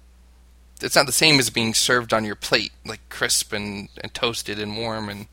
it's 0.82 0.96
not 0.96 1.06
the 1.06 1.12
same 1.12 1.40
as 1.40 1.50
being 1.50 1.74
served 1.74 2.14
on 2.14 2.26
your 2.26 2.36
plate, 2.36 2.72
like 2.86 3.08
crisp 3.10 3.54
and, 3.54 3.90
and 4.02 4.14
toasted 4.14 4.60
and 4.60 4.78
warm. 4.78 5.10
And 5.10 5.28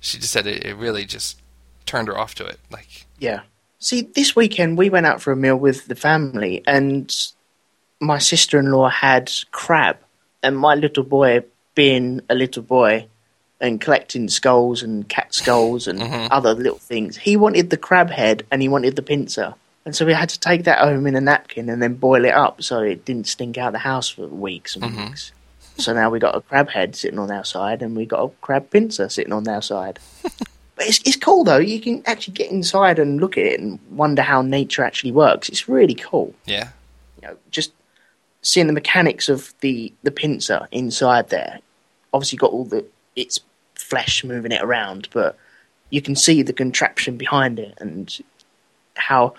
she 0.00 0.18
just 0.18 0.32
said 0.32 0.46
it, 0.46 0.64
it 0.64 0.76
really 0.76 1.04
just 1.04 1.40
turned 1.86 2.08
her 2.08 2.18
off 2.18 2.34
to 2.36 2.46
it. 2.46 2.60
Like, 2.70 3.06
Yeah. 3.18 3.42
See, 3.84 4.00
this 4.00 4.34
weekend 4.34 4.78
we 4.78 4.88
went 4.88 5.04
out 5.04 5.20
for 5.20 5.30
a 5.30 5.36
meal 5.36 5.56
with 5.56 5.88
the 5.88 5.94
family, 5.94 6.62
and 6.66 7.14
my 8.00 8.16
sister 8.16 8.58
in 8.58 8.72
law 8.72 8.88
had 8.88 9.30
crab. 9.50 9.98
And 10.42 10.56
my 10.56 10.74
little 10.74 11.04
boy, 11.04 11.42
being 11.74 12.22
a 12.30 12.34
little 12.34 12.62
boy 12.62 13.06
and 13.60 13.78
collecting 13.82 14.30
skulls 14.30 14.82
and 14.82 15.06
cat 15.10 15.34
skulls 15.34 15.86
and 15.86 16.00
Mhm. 16.00 16.28
other 16.30 16.54
little 16.54 16.78
things, 16.78 17.18
he 17.18 17.36
wanted 17.36 17.68
the 17.68 17.76
crab 17.76 18.08
head 18.08 18.46
and 18.50 18.62
he 18.62 18.68
wanted 18.68 18.96
the 18.96 19.02
pincer. 19.02 19.52
And 19.84 19.94
so 19.94 20.06
we 20.06 20.14
had 20.14 20.30
to 20.30 20.40
take 20.40 20.64
that 20.64 20.78
home 20.78 21.06
in 21.06 21.14
a 21.14 21.20
napkin 21.20 21.68
and 21.68 21.82
then 21.82 21.94
boil 21.96 22.24
it 22.24 22.32
up 22.32 22.62
so 22.62 22.80
it 22.80 23.04
didn't 23.04 23.26
stink 23.26 23.58
out 23.58 23.72
the 23.72 23.80
house 23.80 24.08
for 24.08 24.26
weeks 24.28 24.76
and 24.76 24.84
Mhm. 24.84 25.08
weeks. 25.10 25.32
So 25.76 25.92
now 25.92 26.08
we 26.08 26.18
got 26.20 26.34
a 26.34 26.40
crab 26.40 26.70
head 26.70 26.96
sitting 26.96 27.18
on 27.18 27.30
our 27.30 27.44
side 27.44 27.82
and 27.82 27.94
we 27.94 28.06
got 28.06 28.22
a 28.24 28.30
crab 28.40 28.70
pincer 28.70 29.10
sitting 29.10 29.32
on 29.34 29.46
our 29.46 29.60
side. 29.60 29.98
but 30.76 30.86
it's, 30.86 31.00
it's 31.04 31.16
cool 31.16 31.44
though. 31.44 31.58
You 31.58 31.80
can 31.80 32.02
actually 32.06 32.34
get 32.34 32.50
inside 32.50 32.98
and 32.98 33.20
look 33.20 33.38
at 33.38 33.46
it 33.46 33.60
and 33.60 33.78
wonder 33.90 34.22
how 34.22 34.42
nature 34.42 34.84
actually 34.84 35.12
works. 35.12 35.48
It's 35.48 35.68
really 35.68 35.94
cool. 35.94 36.34
Yeah. 36.46 36.70
You 37.20 37.28
know, 37.28 37.36
just 37.50 37.72
seeing 38.42 38.66
the 38.66 38.72
mechanics 38.72 39.28
of 39.28 39.54
the, 39.60 39.92
the 40.02 40.10
pincer 40.10 40.68
inside 40.70 41.28
there. 41.28 41.60
Obviously 42.12 42.38
got 42.38 42.52
all 42.52 42.64
the 42.64 42.84
its 43.16 43.40
flesh 43.74 44.24
moving 44.24 44.52
it 44.52 44.62
around, 44.62 45.08
but 45.12 45.36
you 45.90 46.02
can 46.02 46.16
see 46.16 46.42
the 46.42 46.52
contraption 46.52 47.16
behind 47.16 47.58
it 47.58 47.74
and 47.78 48.18
how 48.94 49.34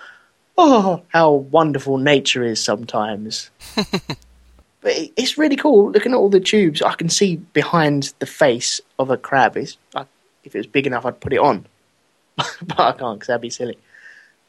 oh 0.58 1.02
how 1.08 1.30
wonderful 1.32 1.98
nature 1.98 2.42
is 2.42 2.62
sometimes. 2.62 3.50
but 3.74 4.92
it, 4.92 5.12
it's 5.16 5.38
really 5.38 5.56
cool 5.56 5.90
looking 5.90 6.12
at 6.12 6.16
all 6.16 6.28
the 6.28 6.40
tubes. 6.40 6.82
I 6.82 6.94
can 6.94 7.08
see 7.08 7.36
behind 7.36 8.14
the 8.18 8.26
face 8.26 8.80
of 8.98 9.10
a 9.10 9.16
crab. 9.16 9.56
It's 9.56 9.76
I, 9.94 10.06
if 10.46 10.54
it 10.54 10.58
was 10.58 10.66
big 10.66 10.86
enough, 10.86 11.04
I'd 11.04 11.20
put 11.20 11.32
it 11.32 11.38
on, 11.38 11.66
but 12.36 12.78
I 12.78 12.92
can't 12.92 13.18
because 13.18 13.26
that'd 13.26 13.40
be 13.40 13.50
silly. 13.50 13.78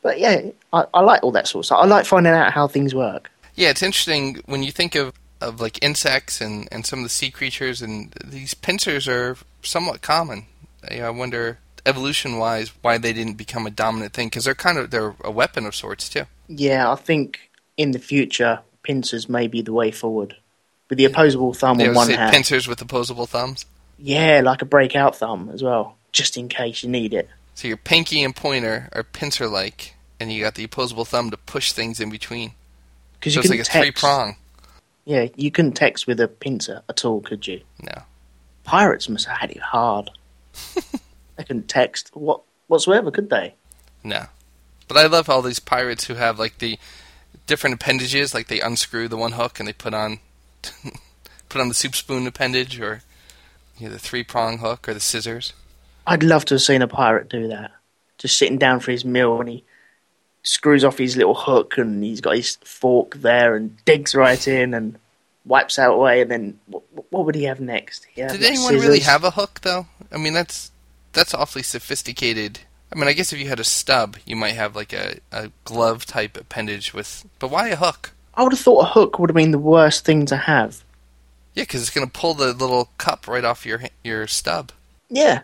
But 0.01 0.20
yeah, 0.20 0.42
I, 0.72 0.86
I 0.94 1.01
like 1.01 1.24
all 1.24 1.32
that 1.32 1.48
sort 1.48 1.63
of 1.63 1.66
stuff. 1.66 1.80
I 1.82 1.86
like 1.86 2.06
finding 2.06 2.32
out 2.34 2.54
how 2.54 2.68
things 2.68 2.94
work. 2.96 3.32
Yeah, 3.56 3.70
it's 3.70 3.82
interesting 3.82 4.42
when 4.46 4.63
you 4.63 4.72
think 4.72 4.96
of, 4.96 5.13
of 5.42 5.60
like 5.60 5.84
insects 5.84 6.39
and, 6.39 6.70
and 6.72 6.86
some 6.86 7.00
of 7.00 7.04
the 7.04 7.10
sea 7.10 7.32
creatures, 7.32 7.82
and 7.82 8.13
these 8.24 8.54
pincers 8.54 9.08
are 9.08 9.36
somewhat 9.63 10.01
common. 10.01 10.46
You 10.92 11.00
know, 11.00 11.08
I 11.08 11.10
wonder 11.10 11.58
evolution 11.86 12.38
wise 12.38 12.72
why 12.82 12.98
they 12.98 13.13
didn't 13.13 13.36
become 13.36 13.66
a 13.66 13.72
dominant 13.72 14.13
thing 14.13 14.27
because 14.27 14.44
they're 14.46 14.54
kind 14.56 14.77
of 14.77 14.92
they're 14.92 15.16
a 15.24 15.32
weapon 15.32 15.66
of 15.66 15.74
sorts 15.75 16.08
too. 16.10 16.24
Yeah, 16.48 16.92
I 16.92 16.96
think 16.96 17.50
in 17.77 17.92
the 17.92 18.00
future, 18.00 18.60
pincers 18.84 19.27
may 19.27 19.48
be 19.48 19.62
the 19.62 19.74
way 19.74 19.92
forward. 19.92 20.36
With 20.89 20.98
the 20.98 21.06
opposable 21.06 21.54
thumb 21.54 21.77
They 21.77 21.89
on 21.89 21.96
one 21.96 22.10
hand. 22.10 22.32
pincers 22.32 22.68
with 22.68 22.82
opposable 22.82 23.25
thumbs. 23.25 23.66
Yeah, 24.00 24.42
like 24.44 24.62
a 24.62 24.66
breakout 24.66 25.16
thumb 25.16 25.50
as 25.54 25.63
well, 25.63 25.98
just 26.12 26.38
in 26.38 26.50
case 26.50 26.84
you 26.84 26.89
need 26.89 27.13
it. 27.13 27.30
So 27.56 27.68
your 27.68 27.77
pinky 27.77 28.24
and 28.24 28.36
pointer 28.36 28.89
are 28.94 29.04
pincer 29.04 29.48
like, 29.48 29.96
and 30.20 30.32
you 30.32 30.44
got 30.44 30.56
the 30.56 30.63
opposable 30.63 31.06
thumb 31.06 31.32
to 31.32 31.38
push 31.38 31.72
things 31.72 32.00
in 32.00 32.10
between. 32.10 32.51
Because 33.13 33.34
So 33.34 33.38
you 33.39 33.42
it's 33.42 33.50
like 33.50 33.60
a 33.60 33.63
three 33.63 33.82
text. 33.92 34.04
prong. 34.04 34.36
Yeah, 35.06 35.27
you 35.36 35.50
couldn't 35.51 35.72
text 35.74 36.06
with 36.06 36.20
a 36.20 36.27
pincer 36.27 36.84
at 36.89 37.04
all, 37.06 37.22
could 37.22 37.48
you? 37.48 37.62
No. 37.82 38.04
Pirates 38.63 39.08
must 39.10 39.25
have 39.25 39.38
had 39.38 39.51
it 39.51 39.60
hard. 39.62 40.12
they 41.36 41.44
couldn't 41.44 41.68
text 41.68 42.12
what 42.13 42.42
whatsoever, 42.68 43.10
could 43.10 43.30
they? 43.30 43.56
No. 44.04 44.25
But 44.88 44.98
I 44.98 45.08
love 45.08 45.30
all 45.30 45.42
these 45.42 45.60
pirates 45.60 46.06
who 46.06 46.16
have 46.16 46.38
like 46.38 46.58
the 46.60 46.77
different 47.48 47.75
appendages, 47.75 48.34
like 48.34 48.48
they 48.48 48.60
unscrew 48.60 49.08
the 49.08 49.18
one 49.18 49.32
hook 49.34 49.60
and 49.60 49.68
they 49.68 49.74
put 49.74 49.94
on 49.94 50.20
put 51.50 51.62
on 51.62 51.70
the 51.70 51.74
soup 51.74 51.96
spoon 51.96 52.27
appendage 52.27 52.80
or 52.80 53.01
you 53.77 53.88
know, 53.88 53.93
the 53.93 54.00
three 54.00 54.24
prong 54.24 54.60
hook 54.60 54.88
or 54.88 54.93
the 54.93 55.00
scissors. 55.00 55.53
I'd 56.05 56.24
love 56.24 56.46
to 56.46 56.55
have 56.55 56.62
seen 56.62 56.81
a 56.81 56.88
pirate 56.88 57.29
do 57.29 57.48
that. 57.50 57.72
Just 58.17 58.38
sitting 58.38 58.57
down 58.57 58.79
for 58.79 58.91
his 58.91 59.05
meal 59.05 59.39
and 59.39 59.50
he 59.50 59.63
screws 60.43 60.84
off 60.84 60.98
his 60.98 61.17
little 61.17 61.36
hook 61.36 61.77
and 61.77 62.03
he's 62.03 62.22
got 62.22 62.36
his 62.36 62.57
fork 62.63 63.15
there 63.15 63.55
and 63.55 63.84
digs 63.86 64.15
right 64.15 64.48
in 64.48 64.74
and 64.74 64.98
wipes 65.46 65.77
out 65.77 65.96
away 65.96 66.22
and 66.22 66.31
then 66.31 66.60
what, 66.67 66.84
what 67.10 67.25
would 67.25 67.36
he 67.36 67.43
have 67.43 67.60
next? 67.60 68.05
He 68.05 68.22
Did 68.22 68.43
anyone 68.43 68.75
really 68.75 69.00
have 69.01 69.24
a 69.24 69.31
hook 69.31 69.62
though? 69.62 69.88
I 70.12 70.17
mean 70.17 70.34
that's 70.34 70.72
that's 71.12 71.34
awfully 71.34 71.63
sophisticated. 71.63 72.60
I 72.91 72.96
mean 72.98 73.07
I 73.07 73.13
guess 73.13 73.34
if 73.34 73.39
you 73.39 73.50
had 73.50 73.60
a 73.60 73.65
stub 73.65 74.17
you 74.25 74.36
might 74.36 74.55
have 74.55 74.75
like 74.75 74.93
a, 74.93 75.19
a 75.31 75.51
glove 75.65 76.05
type 76.05 76.38
appendage 76.38 76.93
with 76.93 77.25
but 77.39 77.51
why 77.51 77.67
a 77.67 77.75
hook? 77.75 78.12
I 78.34 78.43
would 78.43 78.53
have 78.53 78.62
thought 78.62 78.81
a 78.81 78.89
hook 78.89 79.19
would 79.19 79.29
have 79.29 79.36
been 79.36 79.51
the 79.51 79.60
worst 79.60 80.05
thing 80.05 80.25
to 80.27 80.38
have. 80.38 80.84
Yeah, 81.58 81.64
because 81.64 81.82
it's 81.82 81.90
going 81.90 82.06
to 82.06 82.14
pull 82.14 82.36
the 82.36 82.54
little 82.54 82.90
cup 83.00 83.28
right 83.28 83.44
off 83.44 83.66
your 83.66 83.82
your 84.04 84.28
stub. 84.28 84.72
Yeah. 85.10 85.42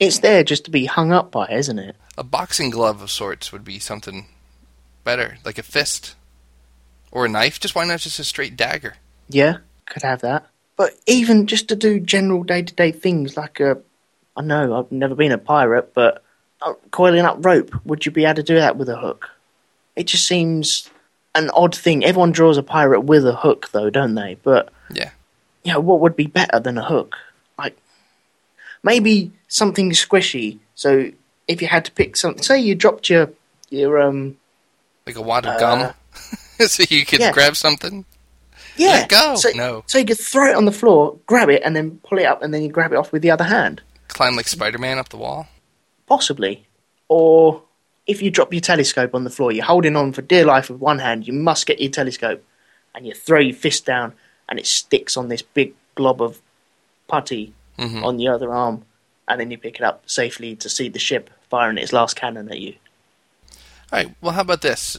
It's 0.00 0.20
there 0.20 0.42
just 0.42 0.64
to 0.64 0.70
be 0.70 0.86
hung 0.86 1.12
up 1.12 1.30
by, 1.30 1.46
isn't 1.48 1.78
it? 1.78 1.94
A 2.16 2.24
boxing 2.24 2.70
glove 2.70 3.02
of 3.02 3.10
sorts 3.10 3.52
would 3.52 3.62
be 3.62 3.78
something 3.78 4.28
better, 5.04 5.36
like 5.44 5.58
a 5.58 5.62
fist 5.62 6.14
or 7.10 7.26
a 7.26 7.28
knife. 7.28 7.60
Just 7.60 7.74
why 7.74 7.84
not 7.84 8.00
just 8.00 8.18
a 8.18 8.24
straight 8.24 8.56
dagger? 8.56 8.94
Yeah, 9.28 9.58
could 9.84 10.04
have 10.04 10.22
that. 10.22 10.46
But 10.74 10.94
even 11.06 11.46
just 11.46 11.68
to 11.68 11.76
do 11.76 12.00
general 12.00 12.42
day 12.42 12.62
to 12.62 12.74
day 12.74 12.90
things 12.90 13.36
like 13.36 13.60
a, 13.60 13.76
I 14.38 14.40
know 14.40 14.78
I've 14.78 14.90
never 14.90 15.14
been 15.14 15.32
a 15.32 15.38
pirate, 15.38 15.92
but 15.92 16.24
uh, 16.62 16.72
coiling 16.92 17.26
up 17.26 17.44
rope, 17.44 17.74
would 17.84 18.06
you 18.06 18.12
be 18.12 18.24
able 18.24 18.36
to 18.36 18.42
do 18.42 18.54
that 18.54 18.78
with 18.78 18.88
a 18.88 18.96
hook? 18.96 19.28
It 19.96 20.06
just 20.06 20.26
seems 20.26 20.88
an 21.34 21.50
odd 21.50 21.76
thing. 21.76 22.06
Everyone 22.06 22.32
draws 22.32 22.56
a 22.56 22.62
pirate 22.62 23.02
with 23.02 23.26
a 23.26 23.36
hook, 23.36 23.68
though, 23.72 23.90
don't 23.90 24.14
they? 24.14 24.38
But 24.42 24.72
Yeah. 24.90 25.10
You 25.66 25.72
know, 25.72 25.80
what 25.80 26.00
would 26.00 26.14
be 26.16 26.26
better 26.26 26.60
than 26.60 26.78
a 26.78 26.84
hook? 26.84 27.16
Like 27.58 27.76
maybe 28.82 29.32
something 29.48 29.90
squishy. 29.90 30.58
So 30.74 31.10
if 31.48 31.60
you 31.60 31.68
had 31.68 31.84
to 31.86 31.92
pick 31.92 32.16
something, 32.16 32.42
say 32.42 32.60
you 32.60 32.74
dropped 32.74 33.10
your 33.10 33.30
your 33.70 34.00
um 34.00 34.36
Like 35.06 35.16
a 35.16 35.22
wad 35.22 35.44
of 35.46 35.54
Uh, 35.56 35.58
gum, 35.58 35.94
so 36.66 36.84
you 36.88 37.04
could 37.04 37.20
yeah. 37.20 37.32
grab 37.32 37.56
something. 37.56 38.04
yeah 38.76 38.90
Let 38.90 39.08
go. 39.08 39.34
So, 39.36 39.50
No. 39.54 39.82
so 39.86 39.98
you 39.98 40.04
could 40.04 40.20
throw 40.20 40.50
it 40.50 40.54
on 40.56 40.64
the 40.66 40.72
floor, 40.72 41.16
grab 41.26 41.48
it, 41.48 41.62
and 41.64 41.74
then 41.74 41.98
pull 42.04 42.18
it 42.18 42.24
up, 42.26 42.42
and 42.42 42.52
then 42.54 42.62
you 42.62 42.68
grab 42.68 42.92
it 42.92 42.96
off 42.96 43.10
with 43.12 43.22
the 43.22 43.30
other 43.30 43.44
hand. 43.44 43.82
Climb 44.08 44.36
like 44.36 44.48
Spider 44.48 44.78
Man 44.78 44.98
up 44.98 45.08
the 45.08 45.16
wall. 45.16 45.48
Possibly. 46.06 46.66
Or 47.08 47.62
if 48.06 48.22
you 48.22 48.30
drop 48.30 48.52
your 48.52 48.60
telescope 48.60 49.14
on 49.14 49.24
the 49.24 49.30
floor, 49.30 49.50
you're 49.50 49.64
holding 49.64 49.96
on 49.96 50.12
for 50.12 50.22
dear 50.22 50.44
life 50.44 50.70
with 50.70 50.78
one 50.80 51.00
hand, 51.00 51.26
you 51.26 51.32
must 51.32 51.66
get 51.66 51.80
your 51.80 51.90
telescope, 51.90 52.42
and 52.94 53.04
you 53.06 53.14
throw 53.14 53.40
your 53.40 53.54
fist 53.56 53.84
down, 53.84 54.12
and 54.48 54.58
it 54.58 54.66
sticks 54.66 55.16
on 55.16 55.28
this 55.28 55.42
big 55.42 55.74
glob 55.94 56.22
of 56.22 56.40
putty 57.08 57.52
hmm 57.78 58.02
on 58.04 58.16
the 58.16 58.28
other 58.28 58.52
arm, 58.52 58.84
and 59.28 59.40
then 59.40 59.50
you 59.50 59.58
pick 59.58 59.76
it 59.76 59.82
up 59.82 60.08
safely 60.08 60.56
to 60.56 60.68
see 60.68 60.88
the 60.88 60.98
ship 60.98 61.30
firing 61.50 61.78
its 61.78 61.92
last 61.92 62.16
cannon 62.16 62.50
at 62.50 62.58
you. 62.58 62.74
All 63.92 63.98
right. 63.98 64.14
Well, 64.20 64.32
how 64.32 64.40
about 64.40 64.62
this? 64.62 64.98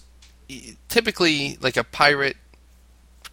Typically, 0.88 1.58
like 1.60 1.76
a 1.76 1.84
pirate 1.84 2.38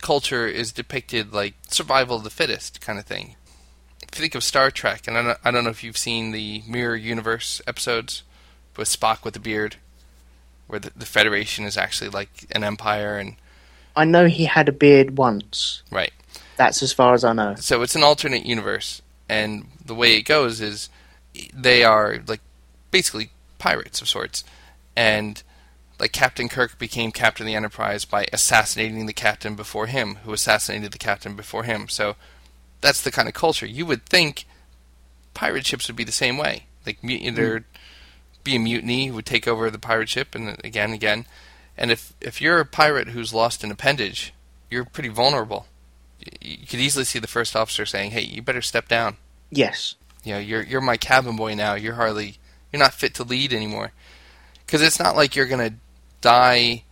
culture 0.00 0.47
is 0.47 0.73
depicted 0.73 1.33
like 1.33 1.54
survival 1.68 2.16
of 2.16 2.25
the 2.25 2.30
fittest 2.30 2.80
kind 2.80 2.99
of 2.99 3.06
thing. 3.06 3.37
If 4.02 4.18
you 4.18 4.23
think 4.23 4.35
of 4.35 4.44
Star 4.44 4.71
Trek, 4.71 5.06
and 5.06 5.16
I 5.16 5.23
don't, 5.23 5.38
I 5.44 5.50
don't 5.50 5.64
know 5.64 5.71
if 5.71 5.83
you've 5.83 5.97
seen 5.97 6.33
the 6.33 6.62
Mirror 6.68 6.97
Universe 6.97 7.62
episodes 7.66 8.23
with 8.76 8.88
Spock 8.88 9.25
with 9.25 9.35
the 9.35 9.40
beard, 9.40 9.76
where 10.66 10.78
the, 10.78 10.90
the 10.94 11.06
Federation 11.06 11.64
is 11.64 11.76
actually 11.76 12.11
like 12.11 12.47
an 12.50 12.64
empire, 12.64 13.18
and 13.18 13.37
I 13.96 14.04
know 14.04 14.26
he 14.26 14.44
had 14.44 14.68
a 14.68 14.72
beard 14.72 15.16
once. 15.16 15.82
right. 15.90 16.12
That's 16.56 16.82
as 16.84 16.92
far 16.92 17.14
as 17.14 17.24
I 17.24 17.32
know. 17.32 17.56
So 17.56 17.82
it's 17.82 17.96
an 17.96 18.04
alternate 18.04 18.46
universe, 18.46 19.02
and 19.28 19.66
the 19.84 19.94
way 19.94 20.16
it 20.16 20.22
goes 20.22 20.60
is 20.60 20.88
they 21.52 21.82
are 21.82 22.20
like 22.28 22.40
basically 22.92 23.30
pirates 23.58 24.00
of 24.00 24.08
sorts, 24.08 24.44
and 24.94 25.42
like 25.98 26.12
Captain 26.12 26.48
Kirk 26.48 26.78
became 26.78 27.10
captain 27.10 27.44
of 27.44 27.48
the 27.48 27.56
Enterprise 27.56 28.04
by 28.04 28.26
assassinating 28.32 29.06
the 29.06 29.12
captain 29.12 29.56
before 29.56 29.86
him, 29.86 30.16
who 30.24 30.32
assassinated 30.32 30.92
the 30.92 30.98
captain 30.98 31.34
before 31.34 31.64
him. 31.64 31.88
So 31.88 32.14
that's 32.80 33.02
the 33.02 33.10
kind 33.10 33.26
of 33.28 33.34
culture 33.34 33.66
you 33.66 33.86
would 33.86 34.04
think 34.06 34.44
pirate 35.32 35.66
ships 35.66 35.88
would 35.88 35.96
be 35.96 36.04
the 36.04 36.12
same 36.12 36.38
way. 36.38 36.66
Like 36.86 37.02
mut- 37.02 37.20
hmm. 37.20 37.34
there'd 37.34 37.64
be 38.44 38.56
a 38.56 38.60
mutiny 38.60 39.06
who 39.06 39.14
would 39.14 39.26
take 39.26 39.48
over 39.48 39.70
the 39.70 39.78
pirate 39.78 40.08
ship, 40.08 40.34
and 40.34 40.60
again, 40.64 40.92
again. 40.92 41.26
And 41.76 41.90
if 41.90 42.12
if 42.20 42.40
you're 42.40 42.60
a 42.60 42.64
pirate 42.66 43.08
who's 43.08 43.34
lost 43.34 43.64
an 43.64 43.70
appendage, 43.70 44.32
you're 44.70 44.84
pretty 44.84 45.08
vulnerable. 45.08 45.66
You 46.40 46.66
could 46.66 46.80
easily 46.80 47.04
see 47.04 47.18
the 47.18 47.26
first 47.26 47.54
officer 47.56 47.84
saying, 47.84 48.12
"Hey, 48.12 48.22
you 48.22 48.42
better 48.42 48.62
step 48.62 48.88
down. 48.88 49.16
Yes. 49.50 49.94
You 50.22 50.34
know, 50.34 50.38
you're 50.38 50.62
you're 50.62 50.80
my 50.80 50.96
cabin 50.96 51.36
boy 51.36 51.54
now. 51.54 51.74
You're 51.74 51.94
hardly 51.94 52.36
you're 52.72 52.80
not 52.80 52.94
fit 52.94 53.14
to 53.14 53.24
lead 53.24 53.52
anymore." 53.52 53.92
Because 54.64 54.80
it's 54.82 54.98
not 55.00 55.16
like 55.16 55.34
you're 55.36 55.46
gonna 55.46 55.74
die. 56.20 56.84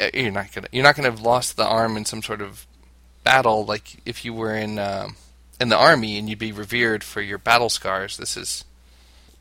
uh, 0.00 0.08
You're 0.14 0.32
not 0.32 0.52
gonna 0.52 0.68
you're 0.72 0.82
not 0.82 0.96
gonna 0.96 1.10
have 1.10 1.20
lost 1.20 1.56
the 1.56 1.64
arm 1.66 1.96
in 1.96 2.04
some 2.04 2.22
sort 2.22 2.40
of 2.42 2.66
battle 3.22 3.64
like 3.64 4.00
if 4.04 4.24
you 4.24 4.34
were 4.34 4.54
in 4.54 4.78
um, 4.78 5.16
in 5.60 5.68
the 5.68 5.76
army 5.76 6.18
and 6.18 6.28
you'd 6.28 6.38
be 6.38 6.52
revered 6.52 7.04
for 7.04 7.20
your 7.20 7.38
battle 7.38 7.68
scars. 7.68 8.16
This 8.16 8.36
is, 8.36 8.64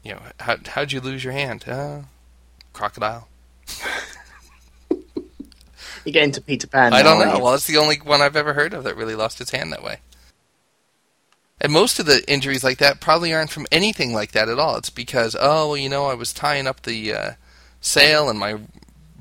you 0.03 0.11
know, 0.13 0.21
how 0.41 0.57
how'd 0.67 0.91
you 0.91 0.99
lose 1.01 1.23
your 1.23 1.33
hand? 1.33 1.65
Uh, 1.67 2.01
crocodile. 2.73 3.27
You 6.05 6.11
get 6.11 6.23
into 6.23 6.41
Peter 6.41 6.67
Pan. 6.67 6.93
I 6.93 7.01
now, 7.01 7.19
don't 7.19 7.27
know. 7.27 7.39
Well, 7.39 7.53
it's 7.53 7.67
the 7.67 7.77
only 7.77 7.97
one 7.97 8.21
I've 8.21 8.35
ever 8.35 8.53
heard 8.53 8.73
of 8.73 8.83
that 8.83 8.97
really 8.97 9.15
lost 9.15 9.39
its 9.41 9.51
hand 9.51 9.71
that 9.71 9.83
way. 9.83 9.97
And 11.61 11.71
most 11.71 11.99
of 11.99 12.05
the 12.05 12.23
injuries 12.29 12.63
like 12.63 12.79
that 12.79 12.99
probably 12.99 13.33
aren't 13.33 13.49
from 13.49 13.67
anything 13.71 14.13
like 14.13 14.33
that 14.33 14.49
at 14.49 14.59
all. 14.59 14.75
It's 14.75 14.89
because, 14.89 15.35
oh, 15.39 15.69
well, 15.69 15.77
you 15.77 15.87
know, 15.87 16.05
I 16.07 16.13
was 16.13 16.33
tying 16.33 16.67
up 16.67 16.81
the 16.81 17.13
uh, 17.13 17.31
sail 17.79 18.29
and 18.29 18.37
my 18.37 18.59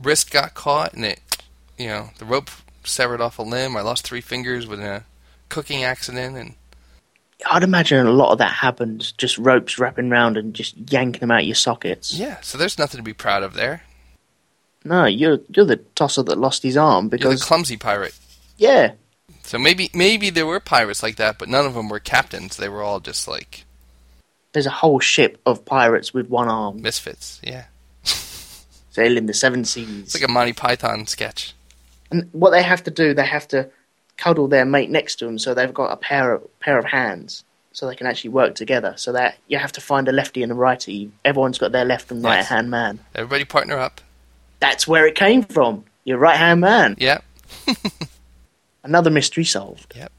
wrist 0.02 0.32
got 0.32 0.54
caught 0.54 0.92
and 0.94 1.04
it, 1.04 1.20
you 1.78 1.86
know, 1.86 2.10
the 2.18 2.24
rope 2.24 2.50
severed 2.82 3.20
off 3.20 3.38
a 3.38 3.42
limb. 3.42 3.76
I 3.76 3.82
lost 3.82 4.04
three 4.04 4.20
fingers 4.20 4.66
with 4.66 4.80
a 4.80 5.04
cooking 5.48 5.84
accident 5.84 6.36
and 6.36 6.54
I'd 7.46 7.62
imagine 7.62 8.06
a 8.06 8.10
lot 8.10 8.32
of 8.32 8.38
that 8.38 8.52
happens 8.52 9.12
just 9.12 9.38
ropes 9.38 9.78
wrapping 9.78 10.10
around 10.10 10.36
and 10.36 10.54
just 10.54 10.74
yanking 10.90 11.20
them 11.20 11.30
out 11.30 11.40
of 11.40 11.46
your 11.46 11.54
sockets. 11.54 12.14
yeah. 12.14 12.40
So 12.40 12.58
there's 12.58 12.78
nothing 12.78 12.98
to 12.98 13.04
be 13.04 13.12
proud 13.12 13.42
of 13.42 13.54
there. 13.54 13.82
No, 14.84 15.04
you're 15.06 15.38
you're 15.54 15.64
the 15.64 15.76
tosser 15.94 16.22
that 16.24 16.38
lost 16.38 16.62
his 16.62 16.76
arm 16.76 17.04
You're 17.04 17.10
the 17.10 17.16
because 17.18 17.44
clumsy 17.44 17.76
pirate. 17.76 18.14
yeah, 18.58 18.92
So 19.42 19.58
maybe 19.58 19.90
maybe 19.94 20.30
there 20.30 20.46
were 20.46 20.60
pirates 20.60 21.02
like 21.02 21.16
that, 21.16 21.38
but 21.38 21.48
none 21.48 21.66
of 21.66 21.74
them 21.74 21.88
were 21.88 22.00
captains. 22.00 22.56
They 22.56 22.68
were 22.68 22.82
all 22.82 23.00
just 23.00 23.26
like 23.28 23.64
there's 24.52 24.66
a 24.66 24.70
whole 24.70 25.00
ship 25.00 25.40
of 25.46 25.64
pirates 25.64 26.12
with 26.12 26.28
one 26.28 26.48
arm 26.48 26.82
misfits. 26.82 27.40
Yeah, 27.42 27.64
sailing 28.90 29.26
the 29.26 29.34
seven 29.34 29.64
seas. 29.64 30.02
it's 30.04 30.14
like 30.14 30.28
a 30.28 30.32
Monty 30.32 30.52
Python 30.52 31.06
sketch. 31.06 31.54
and 32.10 32.28
what 32.32 32.50
they 32.50 32.62
have 32.62 32.82
to 32.84 32.90
do, 32.90 33.14
they 33.14 33.26
have 33.26 33.48
to 33.48 33.70
cuddle 34.16 34.48
their 34.48 34.64
mate 34.64 34.90
next 34.90 35.16
to 35.16 35.24
them, 35.24 35.38
so 35.38 35.54
they've 35.54 35.72
got 35.74 35.92
a 35.92 35.96
pair 35.96 36.34
of 36.34 36.60
pair 36.60 36.78
of 36.78 36.84
hands, 36.84 37.44
so 37.72 37.86
they 37.86 37.96
can 37.96 38.06
actually 38.06 38.30
work 38.30 38.54
together. 38.54 38.94
So 38.96 39.12
that 39.12 39.36
you 39.48 39.58
have 39.58 39.72
to 39.72 39.80
find 39.80 40.08
a 40.08 40.12
lefty 40.12 40.42
and 40.42 40.52
a 40.52 40.54
righty. 40.54 41.10
Everyone's 41.24 41.58
got 41.58 41.72
their 41.72 41.84
left 41.84 42.10
and 42.10 42.22
right 42.22 42.44
hand 42.44 42.70
man. 42.70 42.98
Everybody 43.14 43.44
partner 43.44 43.78
up. 43.78 44.00
That's 44.62 44.86
where 44.86 45.08
it 45.08 45.16
came 45.16 45.42
from. 45.42 45.84
Your 46.04 46.18
right 46.18 46.36
hand 46.36 46.60
man. 46.60 46.94
Yeah. 46.98 47.18
Another 48.84 49.10
mystery 49.10 49.42
solved. 49.44 49.92
Yep. 49.96 50.12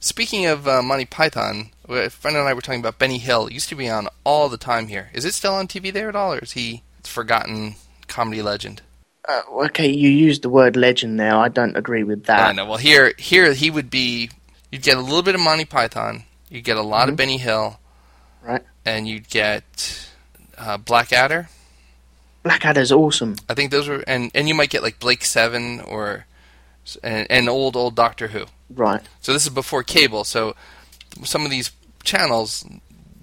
Speaking 0.00 0.46
of 0.46 0.66
uh, 0.66 0.80
Monty 0.80 1.04
Python, 1.04 1.70
a 1.86 2.08
friend 2.08 2.34
and 2.34 2.48
I 2.48 2.54
were 2.54 2.62
talking 2.62 2.80
about 2.80 2.98
Benny 2.98 3.18
Hill. 3.18 3.46
It 3.48 3.52
used 3.52 3.68
to 3.68 3.74
be 3.74 3.90
on 3.90 4.08
all 4.24 4.48
the 4.48 4.56
time 4.56 4.88
here. 4.88 5.10
Is 5.12 5.26
it 5.26 5.34
still 5.34 5.52
on 5.54 5.68
TV 5.68 5.92
there 5.92 6.08
at 6.08 6.16
all, 6.16 6.32
or 6.32 6.38
is 6.38 6.52
he 6.52 6.82
a 7.04 7.08
forgotten 7.08 7.74
comedy 8.08 8.40
legend? 8.40 8.80
Uh, 9.28 9.42
okay, 9.66 9.88
you 9.90 10.08
used 10.08 10.40
the 10.40 10.48
word 10.48 10.76
legend 10.76 11.20
there. 11.20 11.34
I 11.36 11.48
don't 11.48 11.76
agree 11.76 12.02
with 12.04 12.24
that. 12.24 12.48
I 12.48 12.52
know. 12.52 12.64
Well, 12.64 12.78
here, 12.78 13.12
here 13.18 13.52
he 13.52 13.70
would 13.70 13.90
be. 13.90 14.30
You'd 14.72 14.82
get 14.82 14.96
a 14.96 15.00
little 15.02 15.22
bit 15.22 15.34
of 15.34 15.42
Monty 15.42 15.66
Python. 15.66 16.24
You'd 16.48 16.64
get 16.64 16.78
a 16.78 16.82
lot 16.82 17.08
of 17.10 17.14
Mhm. 17.16 17.18
Benny 17.18 17.36
Hill, 17.38 17.78
Right. 18.42 18.62
and 18.86 19.06
you'd 19.06 19.28
get 19.28 20.06
uh, 20.56 20.78
Blackadder. 20.78 21.48
Blackadder's 22.42 22.90
awesome. 22.92 23.36
I 23.48 23.54
think 23.54 23.70
those 23.70 23.88
were, 23.88 24.02
and 24.06 24.30
and 24.34 24.48
you 24.48 24.54
might 24.54 24.70
get 24.70 24.82
like 24.82 24.98
Blake 24.98 25.24
Seven 25.24 25.80
or 25.80 26.26
and, 27.02 27.26
and 27.30 27.48
old 27.48 27.76
old 27.76 27.94
Doctor 27.94 28.28
Who. 28.28 28.46
Right. 28.70 29.02
So 29.20 29.32
this 29.32 29.44
is 29.44 29.50
before 29.50 29.82
cable. 29.82 30.24
So 30.24 30.54
some 31.24 31.44
of 31.44 31.50
these 31.50 31.70
channels, 32.02 32.64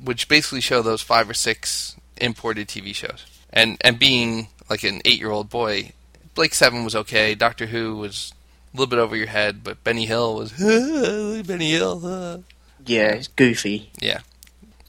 which 0.04 0.28
basically 0.28 0.62
show 0.62 0.82
those 0.82 1.02
five 1.02 1.30
or 1.30 1.34
six 1.34 1.96
imported 2.18 2.68
TV 2.68 2.94
shows, 2.94 3.26
and 3.52 3.78
and 3.82 3.98
being 3.98 4.50
like 4.70 4.84
an 4.84 5.02
eight-year-old 5.06 5.50
boy, 5.50 5.92
Blake 6.36 6.54
Seven 6.54 6.84
was 6.84 6.96
okay. 6.96 7.34
Doctor 7.34 7.68
Who 7.68 7.96
was 7.98 8.34
a 8.74 8.78
little 8.78 8.90
bit 8.90 9.00
over 9.00 9.16
your 9.16 9.28
head, 9.28 9.64
but 9.64 9.84
Benny 9.84 10.06
Hill 10.06 10.36
was 10.36 10.52
Benny 11.48 11.72
Hill. 11.72 12.06
uh." 12.06 12.38
Yeah, 12.86 13.14
it's 13.16 13.28
goofy. 13.28 13.92
Yeah. 14.00 14.20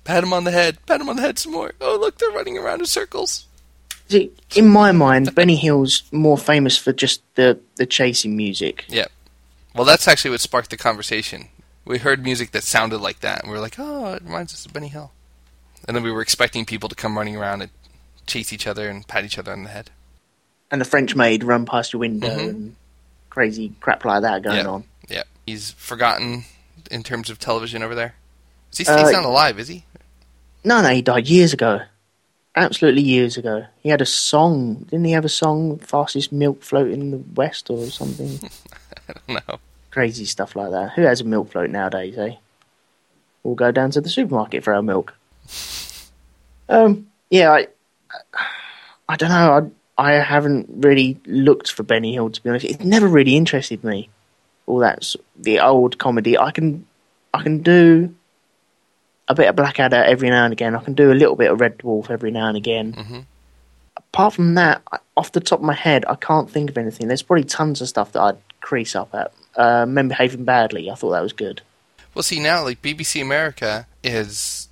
Pat 0.05 0.23
him 0.23 0.33
on 0.33 0.45
the 0.45 0.53
head. 0.53 0.79
Pat 0.87 1.01
him 1.01 1.09
on 1.09 1.17
the 1.17 1.23
head 1.23 1.37
some 1.39 1.53
more. 1.53 1.73
Oh 1.81 1.97
look, 2.01 2.19
they're 2.19 2.31
running 2.31 2.57
around 2.57 2.79
in 2.81 2.87
circles. 2.87 3.47
See, 4.09 4.31
in 4.57 4.69
my 4.69 4.93
mind, 4.93 5.35
Benny 5.35 5.57
Hill's 5.57 6.03
more 6.13 6.39
famous 6.39 6.77
for 6.79 6.93
just 6.93 7.23
the, 7.35 7.59
the 7.77 7.85
chasing 7.87 8.37
music. 8.37 8.85
Yeah. 8.89 9.07
Well, 9.75 9.85
that's 9.85 10.09
actually 10.09 10.31
what 10.33 10.41
sparked 10.41 10.71
the 10.71 10.77
conversation. 10.77 11.49
We 11.85 11.99
heard 11.99 12.23
music 12.23 12.51
that 12.53 12.65
sounded 12.65 12.99
like 12.99 13.21
that, 13.21 13.41
and 13.43 13.51
we 13.51 13.57
were 13.57 13.63
like, 13.63 13.77
"Oh, 13.79 14.15
it 14.15 14.23
reminds 14.23 14.53
us 14.55 14.67
of 14.67 14.73
Benny 14.73 14.89
Hill." 14.89 15.13
And 15.87 15.97
then 15.97 16.03
we 16.03 16.11
were 16.11 16.21
expecting 16.23 16.65
people 16.65 16.89
to 16.89 16.95
come 16.95 17.17
running 17.17 17.37
around 17.37 17.63
and 17.63 17.71
chase 18.27 18.53
each 18.53 18.67
other 18.67 18.89
and 18.89 19.07
pat 19.07 19.25
each 19.25 19.39
other 19.39 19.53
on 19.53 19.63
the 19.63 19.71
head. 19.71 19.91
And 20.71 20.81
the 20.81 20.85
French 20.85 21.15
maid 21.15 21.45
run 21.45 21.65
past 21.65 21.93
your 21.93 22.01
window 22.01 22.29
Mhm. 22.29 22.49
and 22.49 22.77
crazy 23.31 23.73
crap 23.81 24.05
like 24.05 24.23
that 24.23 24.43
going 24.43 24.57
Yeah. 24.59 24.67
on. 24.67 24.85
Yeah, 25.09 25.23
he's 25.47 25.71
forgotten 25.73 26.45
in 26.91 27.03
terms 27.03 27.31
of 27.31 27.39
television 27.39 27.83
over 27.83 27.95
there. 27.95 28.15
Is 28.73 28.79
he, 28.79 28.87
Uh, 28.87 28.99
he's 28.99 29.13
not 29.13 29.25
alive, 29.25 29.59
is 29.59 29.69
he? 29.69 29.85
No, 30.65 30.83
no, 30.83 30.89
he 30.91 31.01
died 31.01 31.27
years 31.27 31.53
ago. 31.55 31.83
Absolutely 32.59 33.03
years 33.03 33.37
ago. 33.37 33.65
He 33.81 33.89
had 33.89 34.01
a 34.01 34.07
song. 34.07 34.75
Didn't 34.91 35.05
he 35.05 35.13
have 35.13 35.25
a 35.25 35.29
song, 35.29 35.79
Fastest 35.79 36.33
Milk 36.33 36.63
Float 36.63 36.91
in 36.91 37.13
the 37.13 37.19
West 37.35 37.71
or 37.71 37.87
something? 37.87 38.51
I 39.09 39.13
don't 39.35 39.49
know. 39.49 39.59
Crazy 39.93 40.25
stuff 40.25 40.57
like 40.57 40.71
that. 40.73 40.93
Who 40.95 41.03
has 41.03 41.21
a 41.21 41.25
milk 41.25 41.51
float 41.53 41.71
nowadays, 41.71 42.19
eh? 42.19 42.35
We'll 43.45 43.55
go 43.55 43.71
down 43.71 43.91
to 43.93 44.01
the 44.01 44.09
supermarket 44.09 44.65
for 44.65 44.75
our 44.75 44.83
milk. 44.83 45.15
Um, 46.71 47.07
yeah, 47.31 47.51
I, 47.51 47.69
I 49.09 49.17
don't 49.17 49.31
know. 49.31 49.71
I, 49.97 50.11
I 50.11 50.13
haven't 50.23 50.67
really 50.69 51.19
looked 51.25 51.71
for 51.73 51.83
Benny 51.83 52.13
Hill 52.13 52.29
to 52.29 52.43
be 52.43 52.51
honest. 52.51 52.67
It 52.67 52.85
never 52.85 53.09
really 53.09 53.37
interested 53.37 53.83
me. 53.83 54.11
All 54.67 54.79
that 54.81 54.99
s- 54.99 55.17
the 55.35 55.61
old 55.61 55.97
comedy. 55.97 56.37
I 56.37 56.51
can, 56.51 56.87
I 57.33 57.43
can 57.43 57.63
do 57.63 58.15
a 59.29 59.35
bit 59.35 59.49
of 59.49 59.57
Blackadder 59.57 60.03
every 60.05 60.31
now 60.31 60.45
and 60.45 60.53
again. 60.53 60.75
I 60.75 60.83
can 60.83 60.95
do 60.95 61.13
a 61.13 61.15
little 61.15 61.37
bit 61.37 61.51
of 61.51 61.61
Red 61.61 61.79
Dwarf 61.79 62.11
every 62.11 62.31
now 62.31 62.49
and 62.49 62.57
again. 62.57 62.93
Mhm. 62.95 63.25
Apart 63.97 64.35
from 64.35 64.55
that, 64.55 64.83
off 65.17 65.33
the 65.33 65.41
top 65.41 65.59
of 65.59 65.65
my 65.65 65.75
head, 65.75 66.05
I 66.09 66.15
can't 66.15 66.51
think 66.51 66.71
of 66.71 66.79
anything. 66.79 67.09
There's 67.09 67.23
probably 67.23 67.45
tons 67.45 67.81
of 67.83 67.89
stuff 67.89 68.13
that 68.13 68.23
I'd 68.23 68.39
crease 68.61 68.97
up 68.97 69.15
at. 69.15 69.33
Uh, 69.57 69.87
Men 69.87 70.09
Behaving 70.09 70.45
Badly. 70.45 70.91
I 70.91 70.95
thought 70.95 71.11
that 71.11 71.21
was 71.23 71.33
good. 71.33 71.61
Well, 72.15 72.23
see 72.23 72.41
now, 72.41 72.63
like 72.65 72.81
BBC 72.81 73.21
America 73.21 73.87
is 74.03 74.69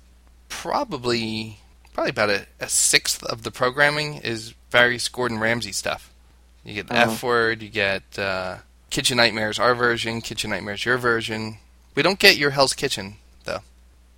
probably 0.49 1.59
probably 1.93 2.09
about 2.11 2.29
a, 2.29 2.45
a 2.59 2.67
sixth 2.69 3.23
of 3.23 3.43
the 3.43 3.51
programming 3.51 4.15
is 4.15 4.53
various 4.69 5.07
Gordon 5.07 5.39
Ramsay 5.39 5.71
stuff. 5.71 6.11
You 6.63 6.73
get 6.75 6.87
the 6.87 6.95
Oh. 6.97 7.11
F 7.11 7.23
word, 7.23 7.61
you 7.61 7.69
get 7.69 8.03
uh, 8.19 8.57
Kitchen 8.89 9.17
Nightmares, 9.17 9.59
our 9.59 9.73
version, 9.73 10.21
Kitchen 10.21 10.49
Nightmares, 10.49 10.85
your 10.85 10.97
version. 10.97 11.57
We 11.95 12.03
don't 12.03 12.19
get 12.19 12.37
your 12.37 12.51
Hell's 12.51 12.73
Kitchen. 12.73 13.15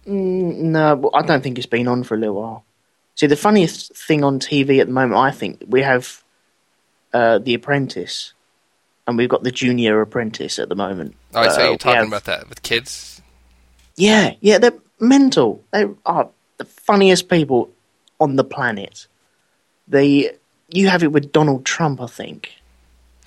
Mm, 0.08 0.56
no, 0.58 1.10
I 1.14 1.22
don't 1.22 1.42
think 1.44 1.58
it's 1.58 1.68
been 1.68 1.88
on 1.88 2.04
for 2.04 2.16
a 2.16 2.18
little 2.18 2.36
while. 2.36 2.64
See, 3.16 3.28
the 3.28 3.36
funniest 3.36 3.96
thing 3.96 4.24
on 4.24 4.40
TV 4.40 4.80
at 4.80 4.88
the 4.88 4.94
moment, 4.94 5.20
I 5.20 5.32
think, 5.32 5.64
we 5.68 5.82
have 5.82 6.24
uh, 7.14 7.40
The 7.40 7.54
Apprentice, 7.54 8.34
and 9.06 9.18
we've 9.18 9.30
got 9.30 9.44
The 9.44 9.52
Junior 9.52 10.00
Apprentice 10.02 10.58
at 10.60 10.70
the 10.70 10.76
moment. 10.76 11.16
Oh, 11.34 11.42
Uh, 11.42 11.64
you 11.66 11.72
we 11.72 11.78
talking 11.78 11.98
have- 11.98 12.08
about 12.08 12.24
that 12.26 12.48
with 12.50 12.62
kids. 12.64 13.22
Yeah, 13.98 14.36
yeah, 14.40 14.58
they're 14.60 14.78
mental. 15.02 15.62
They 15.72 15.86
are 16.06 16.30
the 16.58 16.64
funniest 16.66 17.28
people 17.28 17.70
on 18.20 18.38
the 18.38 18.46
planet. 18.46 19.08
They, 19.90 20.32
you 20.70 20.88
have 20.88 21.04
it 21.04 21.12
with 21.12 21.34
Donald 21.34 21.66
Trump, 21.66 22.00
I 22.02 22.08
think. 22.08 22.52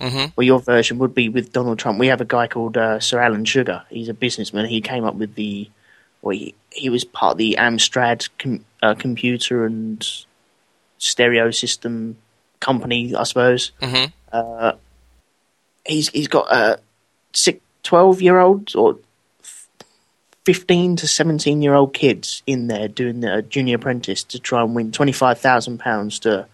hmm 0.01 0.25
Well, 0.35 0.45
your 0.45 0.59
version 0.59 0.97
would 0.97 1.13
be 1.13 1.29
with 1.29 1.53
Donald 1.53 1.77
Trump. 1.77 1.99
We 1.99 2.07
have 2.07 2.21
a 2.21 2.25
guy 2.25 2.47
called 2.47 2.75
uh, 2.77 2.99
Sir 2.99 3.19
Alan 3.19 3.45
Sugar. 3.45 3.83
He's 3.91 4.09
a 4.09 4.13
businessman. 4.15 4.65
He 4.65 4.81
came 4.81 5.03
up 5.03 5.13
with 5.15 5.35
the, 5.35 5.69
well, 6.23 6.35
he, 6.35 6.55
he 6.71 6.89
was 6.89 7.03
part 7.03 7.33
of 7.33 7.37
the 7.37 7.57
Amstrad 7.59 8.29
com- 8.39 8.65
uh, 8.81 8.95
computer 8.95 9.65
and 9.65 10.03
stereo 10.97 11.51
system 11.51 12.17
company, 12.59 13.13
I 13.15 13.23
suppose. 13.23 13.71
hmm 13.81 14.05
Uh, 14.31 14.71
he's 15.85 16.09
he's 16.09 16.27
got 16.27 16.47
uh, 16.51 16.77
six, 17.33 17.59
12 17.83 18.21
year 18.21 18.39
olds 18.39 18.73
or 18.73 18.97
15 20.45 20.97
to 20.97 21.07
17 21.07 21.61
year 21.61 21.73
old 21.73 21.93
kids 21.93 22.43
in 22.45 22.67
there 22.67 22.87
doing 22.87 23.21
the 23.21 23.41
junior 23.43 23.75
apprentice 23.75 24.23
to 24.25 24.39
try 24.39 24.61
and 24.61 24.75
win 24.75 24.91
£25,000 24.91 26.19
to 26.21 26.47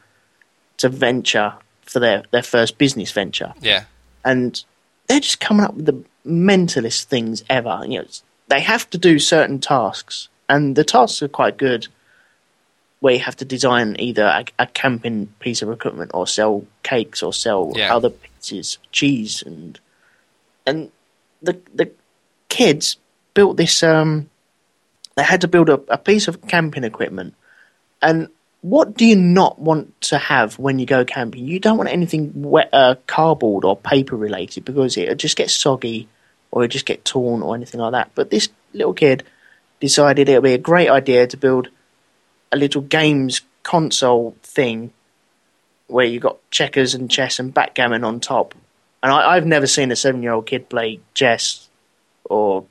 to 0.78 0.90
venture 0.90 1.54
for 1.82 2.00
their, 2.00 2.24
their 2.32 2.44
first 2.44 2.78
business 2.78 3.12
venture 3.12 3.54
Yeah. 3.62 3.84
and 4.24 4.64
they're 5.08 5.20
just 5.20 5.40
coming 5.40 5.66
up 5.66 5.74
with 5.74 5.86
the 5.88 6.04
mentalist 6.26 7.06
things 7.06 7.44
ever. 7.50 7.82
You 7.88 8.00
know, 8.00 8.08
they 8.50 8.60
have 8.62 8.90
to 8.90 8.98
do 8.98 9.20
certain 9.20 9.60
tasks, 9.60 10.28
and 10.48 10.76
the 10.76 10.84
tasks 10.84 11.22
are 11.22 11.28
quite 11.28 11.58
good. 11.58 11.88
Where 13.00 13.14
you 13.14 13.22
have 13.22 13.38
to 13.38 13.46
design 13.46 13.96
either 13.98 14.24
a, 14.26 14.46
a 14.60 14.68
camping 14.68 15.28
piece 15.40 15.62
of 15.62 15.72
equipment, 15.72 16.12
or 16.14 16.28
sell 16.28 16.66
cakes, 16.84 17.24
or 17.24 17.32
sell 17.32 17.72
Yeah. 17.76 17.96
other 17.96 18.10
pieces, 18.10 18.78
cheese, 18.92 19.42
and 19.46 19.80
and 20.68 20.92
the 21.42 21.58
the 21.74 21.92
kids 22.50 22.98
built 23.34 23.56
this. 23.56 23.84
Um, 23.84 24.30
they 25.16 25.24
had 25.24 25.42
to 25.42 25.48
build 25.48 25.70
a, 25.70 25.80
a 25.88 25.98
piece 25.98 26.28
of 26.28 26.42
camping 26.48 26.84
equipment, 26.84 27.36
and 28.02 28.28
what 28.62 28.98
do 28.98 29.06
you 29.06 29.16
not 29.16 29.60
want 29.60 30.02
to 30.02 30.18
have 30.18 30.60
when 30.60 30.80
you 30.80 30.86
go 30.86 31.06
camping? 31.06 31.46
You 31.46 31.60
don't 31.60 31.78
want 31.78 31.90
anything 31.90 32.32
wet, 32.42 32.70
uh, 32.74 32.96
cardboard 33.08 33.64
or 33.64 33.78
paper 33.78 34.18
related 34.18 34.66
because 34.66 34.98
it'll 34.98 35.16
just 35.16 35.38
gets 35.38 35.54
soggy 35.54 36.10
or 36.52 36.64
it'll 36.64 36.72
just 36.72 36.86
get 36.86 37.06
torn 37.06 37.42
or 37.42 37.56
anything 37.56 37.80
like 37.80 37.92
that. 37.94 38.12
But 38.16 38.30
this 38.30 38.50
little 38.74 38.94
kid 38.94 39.24
decided 39.80 40.28
it 40.30 40.36
would 40.36 40.44
be 40.48 40.54
a 40.54 40.58
great 40.58 40.90
idea 40.90 41.28
to 41.28 41.38
build 41.38 41.70
a 42.52 42.58
little 42.58 42.82
games 42.82 43.42
console 43.64 44.36
thing 44.44 44.92
where 45.88 46.06
you 46.06 46.20
got 46.20 46.38
checkers 46.52 46.94
and 46.94 47.10
chess 47.10 47.40
and 47.40 47.54
backgammon 47.54 48.04
on 48.04 48.20
top. 48.20 48.54
And 49.02 49.12
I, 49.12 49.36
I've 49.36 49.46
never 49.46 49.68
seen 49.68 49.92
a 49.92 49.96
seven 49.96 50.22
year 50.24 50.34
old 50.34 50.46
kid 50.48 50.70
play 50.70 51.00
chess 51.14 51.68
or 52.26 52.66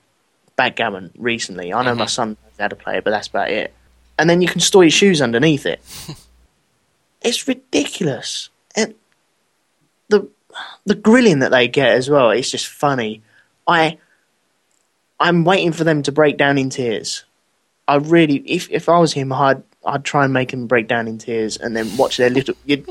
backgammon 0.57 1.11
recently. 1.17 1.73
I 1.73 1.85
know 1.85 1.95
my 1.95 2.05
Mhm. 2.05 2.11
son 2.11 2.29
knows 2.31 2.53
how 2.59 2.69
to 2.69 2.77
play 2.77 2.99
it, 2.99 3.05
but 3.05 3.11
that's 3.11 3.29
about 3.29 3.51
it. 3.51 3.73
And 4.19 4.29
then 4.29 4.43
you 4.43 4.49
can 4.49 4.61
store 4.61 4.83
your 4.85 4.91
shoes 4.91 5.23
underneath 5.23 5.64
it. 5.67 5.81
it's 7.23 7.47
ridiculous. 7.49 8.51
And 8.77 8.95
the 10.09 10.29
the 10.85 10.95
grilling 10.97 11.38
that 11.41 11.51
they 11.51 11.69
get 11.69 11.91
as 11.93 12.11
well, 12.11 12.31
it's 12.31 12.51
just 12.51 12.67
funny. 12.67 13.23
I 13.69 13.99
I'm 15.21 15.45
waiting 15.45 15.73
for 15.73 15.85
them 15.85 16.03
to 16.05 16.13
break 16.13 16.37
down 16.37 16.59
in 16.59 16.71
tears. 16.71 17.25
I 17.87 17.97
really 17.97 18.37
if 18.37 18.71
if 18.71 18.89
I 18.89 18.99
was 18.99 19.13
him 19.13 19.33
I'd 19.33 19.63
I'd 19.85 20.05
try 20.05 20.25
and 20.25 20.33
make 20.33 20.51
them 20.51 20.67
break 20.67 20.89
down 20.89 21.07
in 21.07 21.19
tears 21.19 21.57
and 21.57 21.77
then 21.77 21.97
watch 21.97 22.17
their 22.17 22.31
little 22.31 22.55
you'd, 22.65 22.89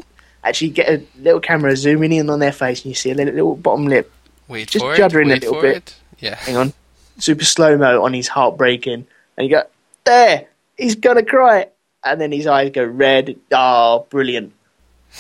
actually 0.47 0.69
get 0.69 0.89
a 0.89 1.03
little 1.19 1.39
camera 1.39 1.75
zooming 1.75 2.13
in 2.13 2.29
on 2.29 2.39
their 2.39 2.51
face, 2.51 2.83
and 2.83 2.89
you 2.89 2.95
see 2.95 3.11
a 3.11 3.15
little, 3.15 3.33
little 3.33 3.55
bottom 3.55 3.87
lip. 3.87 4.11
Wait 4.47 4.69
Just 4.69 4.85
juddering 4.85 5.25
a 5.25 5.35
little 5.35 5.61
bit. 5.61 5.77
it. 5.77 5.95
Yeah. 6.19 6.35
Hang 6.35 6.57
on, 6.57 6.73
super 7.19 7.43
slow 7.43 7.77
mo 7.77 8.03
on 8.03 8.13
his 8.13 8.27
heart 8.27 8.57
breaking, 8.57 9.07
and 9.35 9.47
you 9.47 9.49
go 9.49 9.63
there. 10.05 10.47
He's 10.77 10.95
gonna 10.95 11.25
cry, 11.25 11.67
and 12.03 12.21
then 12.21 12.31
his 12.31 12.47
eyes 12.47 12.71
go 12.71 12.83
red. 12.83 13.37
Oh, 13.51 14.05
brilliant! 14.09 14.53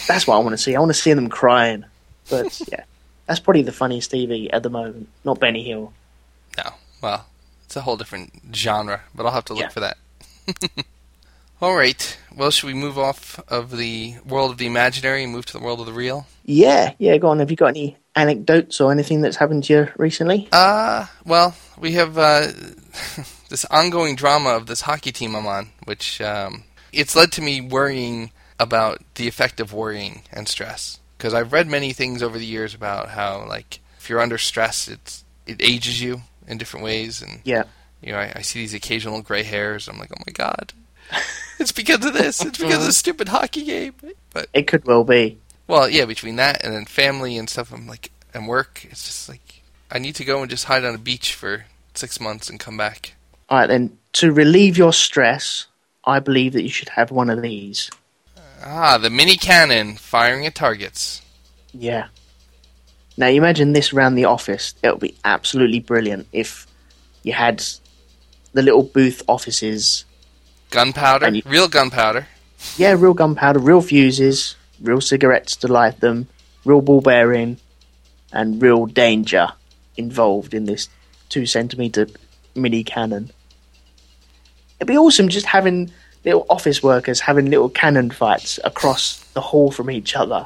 That's 0.07 0.25
what 0.27 0.35
I 0.35 0.39
want 0.39 0.53
to 0.53 0.57
see. 0.57 0.75
I 0.75 0.79
want 0.79 0.91
to 0.91 0.99
see 0.99 1.13
them 1.13 1.29
crying. 1.29 1.83
But 2.29 2.59
yeah, 2.71 2.83
that's 3.27 3.39
probably 3.39 3.61
the 3.63 3.71
funniest 3.71 4.11
TV 4.11 4.49
at 4.51 4.63
the 4.63 4.69
moment. 4.69 5.09
Not 5.23 5.39
Benny 5.39 5.63
Hill. 5.63 5.93
No. 6.57 6.71
Well, 7.01 7.25
it's 7.65 7.75
a 7.75 7.81
whole 7.81 7.97
different 7.97 8.31
genre, 8.53 9.01
but 9.13 9.25
I'll 9.25 9.33
have 9.33 9.45
to 9.45 9.53
look 9.53 9.63
Yeah. 9.63 9.69
for 9.69 9.79
that. 9.81 9.97
All 11.61 11.75
right. 11.75 12.17
Well, 12.35 12.51
should 12.51 12.67
we 12.67 12.73
move 12.75 12.99
off 12.99 13.39
of 13.47 13.75
the 13.75 14.15
world 14.25 14.51
of 14.51 14.57
the 14.59 14.67
imaginary 14.67 15.23
and 15.23 15.31
move 15.33 15.45
to 15.47 15.53
the 15.53 15.59
world 15.63 15.79
of 15.79 15.87
the 15.87 15.93
real? 15.93 16.27
Yeah, 16.45 16.93
yeah. 16.99 17.17
Go 17.17 17.29
on. 17.29 17.39
Have 17.39 17.49
you 17.49 17.57
got 17.57 17.67
any 17.69 17.97
anecdotes 18.15 18.79
or 18.79 18.91
anything 18.91 19.21
that's 19.21 19.37
happened 19.37 19.63
to 19.65 19.73
you 19.73 19.87
recently? 19.97 20.47
Uh, 20.51 21.07
well, 21.25 21.55
we 21.79 21.93
have 21.93 22.17
uh, 22.17 22.47
this 23.49 23.65
ongoing 23.71 24.15
drama 24.15 24.49
of 24.51 24.67
this 24.67 24.81
hockey 24.81 25.11
team 25.11 25.35
I'm 25.35 25.47
on, 25.47 25.69
which 25.85 26.21
um, 26.21 26.63
it's 26.93 27.15
led 27.15 27.31
to 27.33 27.41
me 27.41 27.59
worrying 27.59 28.31
about 28.59 29.01
the 29.15 29.27
effect 29.27 29.59
of 29.59 29.73
worrying 29.73 30.21
and 30.31 30.47
stress. 30.47 30.99
Because 31.17 31.33
I've 31.33 31.51
read 31.53 31.67
many 31.67 31.93
things 31.93 32.21
over 32.21 32.37
the 32.37 32.45
years 32.45 32.73
about 32.75 33.09
how, 33.09 33.45
like, 33.47 33.79
if 33.99 34.09
you're 34.09 34.21
under 34.21 34.37
stress, 34.37 34.87
it's 34.87 35.23
it 35.45 35.61
ages 35.61 36.01
you 36.01 36.21
in 36.47 36.57
different 36.57 36.83
ways, 36.83 37.21
and 37.21 37.41
Yeah. 37.43 37.63
you 38.01 38.11
know, 38.11 38.19
I, 38.19 38.33
I 38.35 38.41
see 38.41 38.59
these 38.59 38.73
occasional 38.73 39.21
gray 39.21 39.43
hairs. 39.43 39.87
I'm 39.87 39.97
like, 39.97 40.11
oh 40.11 40.21
my 40.27 40.31
god, 40.33 40.73
it's 41.59 41.71
because 41.71 42.05
of 42.05 42.13
this. 42.13 42.43
It's 42.45 42.57
because 42.57 42.75
of 42.79 42.85
this 42.85 42.97
stupid 42.97 43.29
hockey 43.29 43.63
game. 43.63 43.93
But 44.33 44.47
It 44.53 44.67
could 44.67 44.85
well 44.85 45.03
be. 45.03 45.37
well, 45.67 45.89
yeah, 45.89 46.05
between 46.05 46.35
that 46.35 46.63
and 46.63 46.73
then 46.73 46.85
family 46.85 47.37
and 47.37 47.49
stuff, 47.49 47.71
I'm 47.73 47.87
like, 47.87 48.11
and 48.33 48.47
work, 48.47 48.85
it's 48.89 49.05
just 49.05 49.27
like 49.29 49.61
I 49.89 49.99
need 49.99 50.15
to 50.15 50.25
go 50.25 50.41
and 50.41 50.49
just 50.49 50.65
hide 50.65 50.85
on 50.85 50.93
a 50.93 50.99
beach 50.99 51.33
for 51.33 51.65
six 51.93 52.19
months 52.19 52.49
and 52.49 52.59
come 52.59 52.77
back. 52.77 53.15
All 53.49 53.57
right, 53.59 53.67
then. 53.67 53.97
To 54.13 54.31
relieve 54.31 54.77
your 54.77 54.93
stress, 54.93 55.67
I 56.03 56.19
believe 56.19 56.53
that 56.53 56.63
you 56.63 56.69
should 56.69 56.89
have 56.89 57.11
one 57.11 57.29
of 57.29 57.41
these. 57.41 57.89
Ah, 58.63 58.97
the 58.97 59.09
mini 59.09 59.37
cannon 59.37 59.95
firing 59.95 60.45
at 60.45 60.55
targets. 60.55 61.21
Yeah. 61.73 62.07
Now, 63.17 63.27
you 63.27 63.37
imagine 63.37 63.73
this 63.73 63.93
around 63.93 64.15
the 64.15 64.25
office. 64.25 64.73
It 64.83 64.91
would 64.91 64.99
be 64.99 65.15
absolutely 65.25 65.79
brilliant 65.79 66.27
if 66.31 66.67
you 67.23 67.33
had 67.33 67.63
the 68.53 68.61
little 68.61 68.83
booth 68.83 69.21
offices. 69.27 70.05
Gunpowder, 70.69 71.29
you- 71.29 71.41
real 71.45 71.67
gunpowder. 71.67 72.27
Yeah, 72.77 72.93
real 72.97 73.13
gunpowder, 73.13 73.59
real 73.59 73.81
fuses, 73.81 74.55
real 74.81 75.01
cigarettes 75.01 75.55
to 75.57 75.67
light 75.67 75.99
them, 75.99 76.27
real 76.65 76.81
ball 76.81 77.01
bearing, 77.01 77.57
and 78.33 78.61
real 78.61 78.85
danger 78.85 79.49
involved 79.95 80.53
in 80.53 80.65
this 80.65 80.89
two 81.29 81.45
centimeter 81.45 82.07
mini 82.55 82.83
cannon. 82.83 83.31
It'd 84.79 84.87
be 84.87 84.97
awesome 84.97 85.29
just 85.29 85.47
having 85.47 85.91
little 86.27 86.45
office 86.49 86.83
workers 86.83 87.21
having 87.21 87.49
little 87.49 87.69
cannon 87.69 88.11
fights 88.11 88.59
across 88.65 89.19
the 89.33 89.39
hall 89.39 89.71
from 89.71 89.89
each 89.89 90.13
other. 90.13 90.45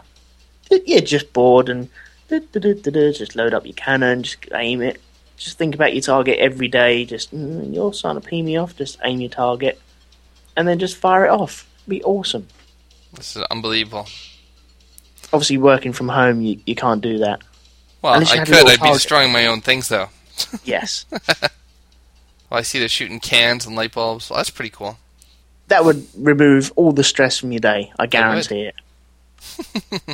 You're 0.69 1.01
just 1.01 1.33
bored 1.33 1.69
and 1.69 1.89
just 2.29 3.35
load 3.35 3.53
up 3.55 3.65
your 3.65 3.73
cannon, 3.73 4.21
just 4.21 4.45
aim 4.53 4.81
it. 4.81 5.01
Just 5.37 5.57
think 5.57 5.73
about 5.73 5.93
your 5.93 6.03
target 6.03 6.37
every 6.37 6.67
day. 6.67 7.03
Just 7.03 7.33
mm, 7.33 7.73
you're 7.73 7.93
starting 7.93 8.21
to 8.21 8.27
pee 8.27 8.43
me 8.43 8.57
off. 8.57 8.75
Just 8.77 8.99
aim 9.03 9.21
your 9.21 9.31
target, 9.31 9.81
and 10.55 10.67
then 10.67 10.77
just 10.77 10.95
fire 10.95 11.25
it 11.25 11.31
off. 11.31 11.67
be 11.87 12.03
awesome. 12.03 12.47
This 13.13 13.35
is 13.35 13.43
unbelievable. 13.49 14.07
Obviously, 15.33 15.57
working 15.57 15.93
from 15.93 16.09
home, 16.09 16.41
you, 16.41 16.59
you 16.67 16.75
can't 16.75 17.01
do 17.01 17.17
that. 17.17 17.41
Well, 18.03 18.13
I 18.13 18.45
could. 18.45 18.53
I'd 18.53 18.81
be 18.81 18.93
destroying 18.93 19.31
my 19.31 19.47
own 19.47 19.61
things, 19.61 19.89
though. 19.89 20.09
Yes, 20.63 21.05
Well, 22.49 22.59
I 22.59 22.61
see 22.63 22.79
they're 22.79 22.89
shooting 22.89 23.19
cans 23.19 23.65
and 23.65 23.75
light 23.75 23.93
bulbs. 23.93 24.29
Well, 24.29 24.37
that's 24.37 24.49
pretty 24.49 24.71
cool. 24.71 24.97
That 25.71 25.85
would 25.85 26.05
remove 26.17 26.71
all 26.75 26.91
the 26.91 27.03
stress 27.03 27.37
from 27.37 27.51
your 27.51 27.59
day. 27.59 27.91
I 27.97 28.05
guarantee 28.05 28.71
it. 28.71 28.75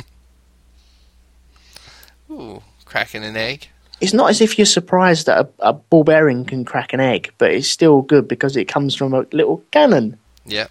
Ooh, 2.30 2.62
cracking 2.84 3.24
an 3.24 3.36
egg. 3.36 3.68
It's 4.00 4.14
not 4.14 4.30
as 4.30 4.40
if 4.40 4.58
you're 4.58 4.66
surprised 4.66 5.26
that 5.26 5.40
a, 5.40 5.48
a 5.58 5.72
ball 5.72 6.04
bearing 6.04 6.44
can 6.44 6.64
crack 6.64 6.92
an 6.92 7.00
egg, 7.00 7.32
but 7.38 7.50
it's 7.50 7.68
still 7.68 8.02
good 8.02 8.28
because 8.28 8.56
it 8.56 8.66
comes 8.66 8.94
from 8.94 9.12
a 9.12 9.26
little 9.32 9.64
cannon. 9.72 10.18
Yep. 10.46 10.70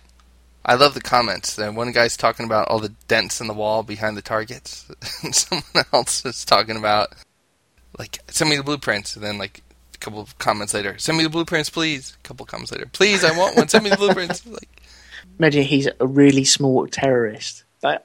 I 0.65 0.75
love 0.75 0.93
the 0.93 1.01
comments. 1.01 1.55
Then 1.55 1.75
one 1.75 1.91
guy's 1.91 2.15
talking 2.15 2.45
about 2.45 2.69
all 2.69 2.79
the 2.79 2.93
dents 3.07 3.41
in 3.41 3.47
the 3.47 3.53
wall 3.53 3.83
behind 3.83 4.15
the 4.15 4.21
targets. 4.21 4.89
and 5.23 5.35
Someone 5.35 5.63
else 5.93 6.25
is 6.25 6.45
talking 6.45 6.77
about 6.77 7.13
like 7.97 8.19
send 8.29 8.49
me 8.49 8.55
the 8.57 8.63
blueprints, 8.63 9.15
and 9.15 9.23
then 9.23 9.37
like 9.37 9.63
a 9.97 9.99
couple 9.99 10.19
of 10.21 10.37
comments 10.37 10.73
later, 10.73 10.97
send 10.97 11.17
me 11.17 11.23
the 11.23 11.29
blueprints, 11.29 11.69
please. 11.69 12.15
A 12.23 12.27
couple 12.27 12.43
of 12.43 12.49
comments 12.49 12.71
later, 12.71 12.85
please, 12.91 13.23
I 13.23 13.37
want 13.37 13.57
one. 13.57 13.67
Send 13.67 13.83
me 13.83 13.89
the 13.89 13.97
blueprints. 13.97 14.45
Like, 14.45 14.81
Imagine 15.39 15.63
he's 15.63 15.87
a 15.99 16.07
really 16.07 16.43
small 16.45 16.87
terrorist. 16.87 17.63
Like, 17.83 18.01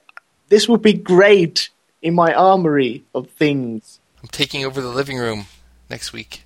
this 0.49 0.67
would 0.69 0.81
be 0.81 0.93
great 0.93 1.69
in 2.01 2.13
my 2.13 2.33
armory 2.33 3.03
of 3.15 3.29
things. 3.31 3.99
I'm 4.21 4.27
taking 4.29 4.65
over 4.65 4.81
the 4.81 4.89
living 4.89 5.17
room 5.17 5.45
next 5.89 6.13
week. 6.13 6.43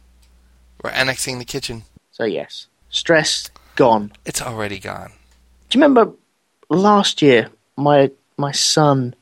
We're 0.83 0.91
annexing 0.91 1.39
the 1.39 1.45
kitchen. 1.45 1.83
So 2.11 2.23
yes, 2.25 2.67
stress 2.89 3.49
gone. 3.75 4.11
It's 4.25 4.41
already 4.41 4.79
gone. 4.79 5.11
Do 5.69 5.77
you 5.77 5.83
remember 5.83 6.13
last 6.69 7.21
year 7.21 7.49
my 7.75 8.11
my 8.37 8.51
son 8.51 9.13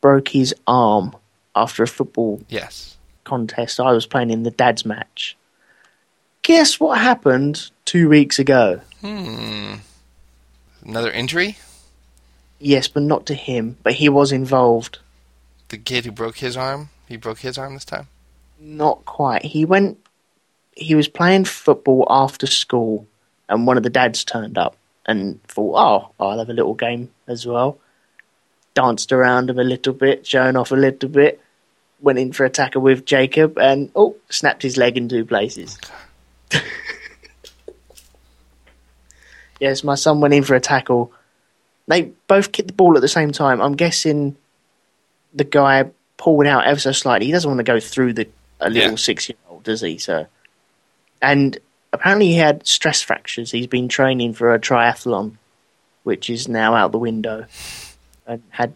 broke 0.00 0.28
his 0.28 0.54
arm 0.66 1.14
after 1.54 1.82
a 1.82 1.88
football 1.88 2.40
Yes. 2.48 2.96
contest 3.24 3.80
I 3.80 3.92
was 3.92 4.06
playing 4.06 4.30
in 4.30 4.44
the 4.44 4.50
dad's 4.50 4.84
match? 4.86 5.36
Guess 6.46 6.78
what 6.78 7.00
happened 7.00 7.72
two 7.86 8.08
weeks 8.08 8.38
ago? 8.38 8.80
Hmm. 9.00 9.74
Another 10.84 11.10
injury? 11.10 11.58
Yes, 12.60 12.86
but 12.86 13.02
not 13.02 13.26
to 13.26 13.34
him, 13.34 13.76
but 13.82 13.94
he 13.94 14.08
was 14.08 14.30
involved. 14.30 15.00
The 15.70 15.76
kid 15.76 16.04
who 16.04 16.12
broke 16.12 16.36
his 16.36 16.56
arm? 16.56 16.90
He 17.08 17.16
broke 17.16 17.40
his 17.40 17.58
arm 17.58 17.74
this 17.74 17.84
time? 17.84 18.06
Not 18.60 19.04
quite. 19.06 19.44
He 19.44 19.64
went. 19.64 19.98
He 20.76 20.94
was 20.94 21.08
playing 21.08 21.46
football 21.46 22.06
after 22.08 22.46
school, 22.46 23.08
and 23.48 23.66
one 23.66 23.76
of 23.76 23.82
the 23.82 23.90
dads 23.90 24.22
turned 24.22 24.56
up 24.56 24.76
and 25.04 25.42
thought, 25.48 25.74
"Oh, 25.76 26.24
I'll 26.24 26.38
have 26.38 26.48
a 26.48 26.52
little 26.52 26.74
game 26.74 27.10
as 27.26 27.44
well." 27.44 27.76
Danced 28.74 29.10
around 29.10 29.50
him 29.50 29.58
a 29.58 29.64
little 29.64 29.94
bit, 29.94 30.24
showing 30.24 30.54
off 30.54 30.70
a 30.70 30.76
little 30.76 31.08
bit. 31.08 31.40
Went 32.00 32.20
in 32.20 32.32
for 32.32 32.44
a 32.44 32.50
tackle 32.50 32.82
with 32.82 33.04
Jacob, 33.04 33.58
and 33.58 33.90
oh, 33.96 34.14
snapped 34.30 34.62
his 34.62 34.76
leg 34.76 34.96
in 34.96 35.08
two 35.08 35.24
places. 35.24 35.76
yes, 39.60 39.82
my 39.84 39.94
son 39.94 40.20
went 40.20 40.34
in 40.34 40.42
for 40.42 40.54
a 40.54 40.60
tackle. 40.60 41.12
They 41.88 42.12
both 42.26 42.52
kicked 42.52 42.68
the 42.68 42.74
ball 42.74 42.96
at 42.96 43.00
the 43.00 43.08
same 43.08 43.32
time. 43.32 43.60
I'm 43.60 43.74
guessing 43.76 44.36
the 45.34 45.44
guy 45.44 45.90
pulled 46.16 46.46
out 46.46 46.66
ever 46.66 46.80
so 46.80 46.92
slightly. 46.92 47.26
He 47.26 47.32
doesn't 47.32 47.48
want 47.48 47.58
to 47.58 47.64
go 47.64 47.80
through 47.80 48.14
the 48.14 48.28
a 48.60 48.70
little 48.70 48.90
Yeah. 48.92 48.96
six 48.96 49.28
year 49.28 49.36
old, 49.48 49.64
does 49.64 49.82
he? 49.82 49.98
So, 49.98 50.26
and 51.20 51.58
apparently 51.92 52.28
he 52.28 52.36
had 52.36 52.66
stress 52.66 53.02
fractures. 53.02 53.50
He's 53.50 53.66
been 53.66 53.88
training 53.88 54.32
for 54.32 54.54
a 54.54 54.58
triathlon, 54.58 55.36
which 56.04 56.30
is 56.30 56.48
now 56.48 56.74
out 56.74 56.90
the 56.92 56.98
window, 56.98 57.44
and 58.26 58.42
had 58.50 58.72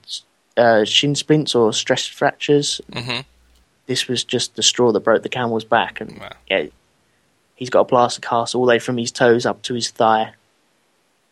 uh, 0.56 0.84
shin 0.84 1.14
splints 1.14 1.54
or 1.54 1.72
stress 1.72 2.06
fractures. 2.06 2.80
Mm-hmm. 2.92 3.20
This 3.86 4.06
was 4.06 4.22
just 4.22 4.54
the 4.56 4.62
straw 4.62 4.92
that 4.92 5.00
broke 5.00 5.22
the 5.22 5.28
camel's 5.30 5.64
back, 5.64 6.00
and 6.00 6.18
Wow. 6.20 6.30
yeah, 6.48 6.66
he's 7.60 7.70
got 7.70 7.80
a 7.82 7.84
plaster 7.84 8.20
cast 8.20 8.56
all 8.56 8.64
the 8.64 8.68
way 8.70 8.78
from 8.80 8.96
his 8.96 9.12
toes 9.12 9.46
up 9.46 9.62
to 9.62 9.74
his 9.74 9.90
thigh. 9.90 10.22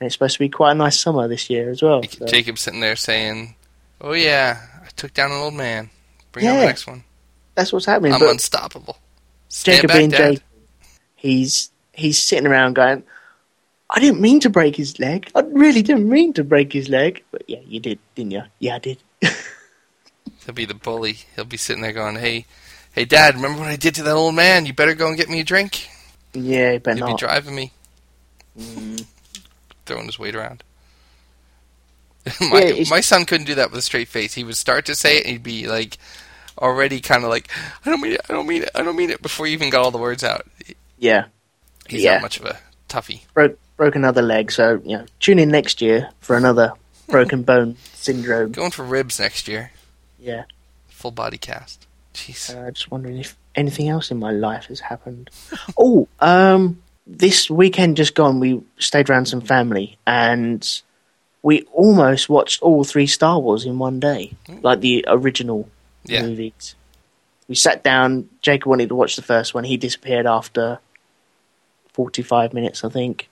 And 0.01 0.07
it's 0.07 0.15
supposed 0.15 0.35
to 0.35 0.39
be 0.39 0.49
quite 0.49 0.73
a 0.73 0.75
nice 0.75 1.01
summer 1.01 1.27
this 1.27 1.51
year 1.51 1.71
as 1.71 1.83
well. 1.83 2.03
so- 2.05 2.27
Jacob's 2.27 2.61
sitting 2.61 2.79
there 2.81 2.95
saying, 2.95 3.57
"Oh 4.01 4.13
yeah, 4.13 4.61
I 4.85 4.89
took 4.95 5.13
down 5.15 5.33
an 5.33 5.39
old 5.39 5.55
man. 5.55 5.91
Bring 6.31 6.47
on 6.47 6.59
the 6.59 6.67
next 6.67 6.87
one. 6.87 7.03
That's 7.57 7.73
what's 7.73 7.87
happening. 7.87 8.13
I'm 8.13 8.23
unstoppable." 8.23 8.99
Stand 9.49 9.77
Jacob 9.89 9.91
being. 9.97 10.11
Jacob, 10.11 10.43
he's 11.17 11.71
he's 11.93 12.23
sitting 12.23 12.47
around 12.47 12.75
going, 12.75 13.03
"I 13.91 13.99
didn't 13.99 14.21
mean 14.21 14.39
to 14.41 14.51
break 14.51 14.77
his 14.77 15.01
leg. 15.01 15.31
I 15.35 15.41
really 15.41 15.83
didn't 15.83 16.09
mean 16.09 16.33
to 16.35 16.45
break 16.45 16.73
his 16.73 16.89
leg." 16.89 17.25
But 17.33 17.43
yeah, 17.49 17.61
you 17.67 17.81
did, 17.81 17.99
didn't 18.15 18.33
you? 18.33 18.43
Yeah, 18.61 18.77
I 18.77 18.79
did. 18.79 18.99
He'll 20.45 20.55
be 20.55 20.65
the 20.67 20.75
bully. 20.75 21.19
He'll 21.35 21.45
be 21.45 21.57
sitting 21.57 21.83
there 21.83 21.93
going, 21.93 22.17
"Hey, 22.17 22.47
hey, 22.93 23.05
Dad, 23.05 23.35
remember 23.35 23.61
what 23.61 23.69
I 23.69 23.77
did 23.77 23.95
to 23.97 24.03
that 24.05 24.15
old 24.15 24.35
man? 24.37 24.65
You 24.67 24.73
better 24.75 24.95
go 24.95 25.09
and 25.09 25.17
get 25.17 25.29
me 25.29 25.41
a 25.41 25.45
drink." 25.45 25.89
Yeah, 26.35 26.79
but 26.79 26.97
He'll 26.97 27.07
be 27.07 27.13
not. 27.13 27.21
driving 27.21 27.55
me, 27.55 27.73
Mm. 28.59 29.05
throwing 29.87 30.07
his 30.07 30.19
weight 30.19 30.35
around. 30.35 30.63
my, 32.41 32.61
Yeah, 32.61 32.67
it's- 32.67 32.91
my 32.91 33.01
son 33.01 33.25
couldn't 33.25 33.47
do 33.47 33.55
that 33.57 33.71
with 33.71 33.79
a 33.79 33.83
straight 33.83 34.09
face. 34.09 34.35
He 34.35 34.45
would 34.45 34.57
start 34.57 34.87
to 34.87 34.95
say 34.95 35.19
it, 35.19 35.25
and 35.25 35.33
he'd 35.33 35.43
be 35.43 35.67
like, 35.69 35.97
already 36.59 37.01
kind 37.01 37.23
of 37.25 37.31
like, 37.31 37.49
"I 37.87 37.91
don't 37.91 38.01
mean 38.01 38.13
it. 38.13 38.21
I 38.29 38.33
don't 38.33 38.47
mean 38.47 38.63
it. 38.63 38.71
I 38.75 38.83
don't 38.83 38.97
mean 38.97 39.11
it." 39.11 39.23
Before 39.23 39.47
he 39.47 39.53
even 39.53 39.71
got 39.71 39.83
all 39.85 39.91
the 39.91 39.99
words 39.99 40.25
out, 40.25 40.47
Yeah, 40.99 41.27
he's 41.89 42.03
Yeah. 42.03 42.15
not 42.15 42.23
much 42.23 42.41
of 42.41 42.47
a 42.47 42.59
toughie. 42.89 43.21
broke 43.33 43.59
broke 43.77 43.95
another 43.95 44.23
leg. 44.23 44.51
So 44.51 44.81
you 44.85 44.99
know, 44.99 45.07
tune 45.21 45.39
in 45.39 45.49
next 45.51 45.81
year 45.81 46.11
for 46.21 46.37
another 46.37 46.73
broken 47.09 47.43
bone 47.45 47.77
syndrome. 47.95 48.51
Going 48.53 48.73
for 48.73 48.85
ribs 48.85 49.21
next 49.21 49.47
year. 49.47 49.71
Yeah. 50.19 50.45
Full 50.89 51.13
body 51.13 51.39
cast. 51.39 51.87
Uh, 52.51 52.71
just 52.71 52.91
wondering 52.91 53.19
if 53.19 53.37
anything 53.55 53.89
else 53.89 54.11
in 54.11 54.19
my 54.19 54.31
life 54.31 54.67
has 54.67 54.81
happened. 54.81 55.31
oh, 55.79 56.09
um, 56.21 56.83
this 57.07 57.49
weekend 57.51 57.97
just 57.97 58.15
gone, 58.15 58.41
we 58.41 58.63
stayed 58.79 59.09
around 59.11 59.27
some 59.27 59.41
family 59.41 59.99
and 60.07 60.83
we 61.43 61.63
almost 61.73 62.29
watched 62.29 62.63
all 62.63 62.85
three 62.85 63.07
Star 63.07 63.39
Wars 63.39 63.65
in 63.65 63.79
one 63.79 64.01
day, 64.01 64.33
like 64.63 64.81
the 64.81 65.05
original 65.09 65.69
Yeah. 66.05 66.23
movies. 66.23 66.75
We 67.49 67.55
sat 67.55 67.83
down. 67.83 68.29
Jacob 68.43 68.69
wanted 68.69 68.91
to 68.91 68.95
watch 68.95 69.17
the 69.17 69.23
first 69.23 69.55
one. 69.55 69.65
He 69.65 69.77
disappeared 69.79 70.27
after 70.27 70.81
forty-five 71.95 72.53
minutes, 72.53 72.85
I 72.85 72.91
think, 72.91 73.29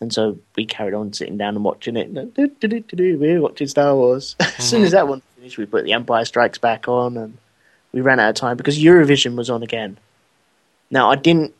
and 0.00 0.12
so 0.12 0.38
we 0.56 0.66
carried 0.66 0.92
on 0.94 1.12
sitting 1.14 1.38
down 1.38 1.54
and 1.56 1.64
watching 1.64 1.96
it. 1.96 2.10
We 2.12 3.16
were 3.34 3.40
watching 3.40 3.68
Star 3.68 3.94
Wars. 3.94 4.36
as 4.40 4.68
soon 4.68 4.82
as 4.82 4.90
that 4.90 5.08
one 5.08 5.22
finished, 5.36 5.56
we 5.56 5.64
put 5.64 5.84
The 5.84 5.94
Empire 5.94 6.24
Strikes 6.26 6.58
Back 6.58 6.88
on, 6.88 7.16
and 7.16 7.38
we 7.92 8.00
ran 8.00 8.20
out 8.20 8.30
of 8.30 8.34
time 8.34 8.56
because 8.56 8.78
Eurovision 8.78 9.36
was 9.36 9.50
on 9.50 9.62
again. 9.62 9.98
Now 10.90 11.10
I 11.10 11.16
didn't 11.16 11.54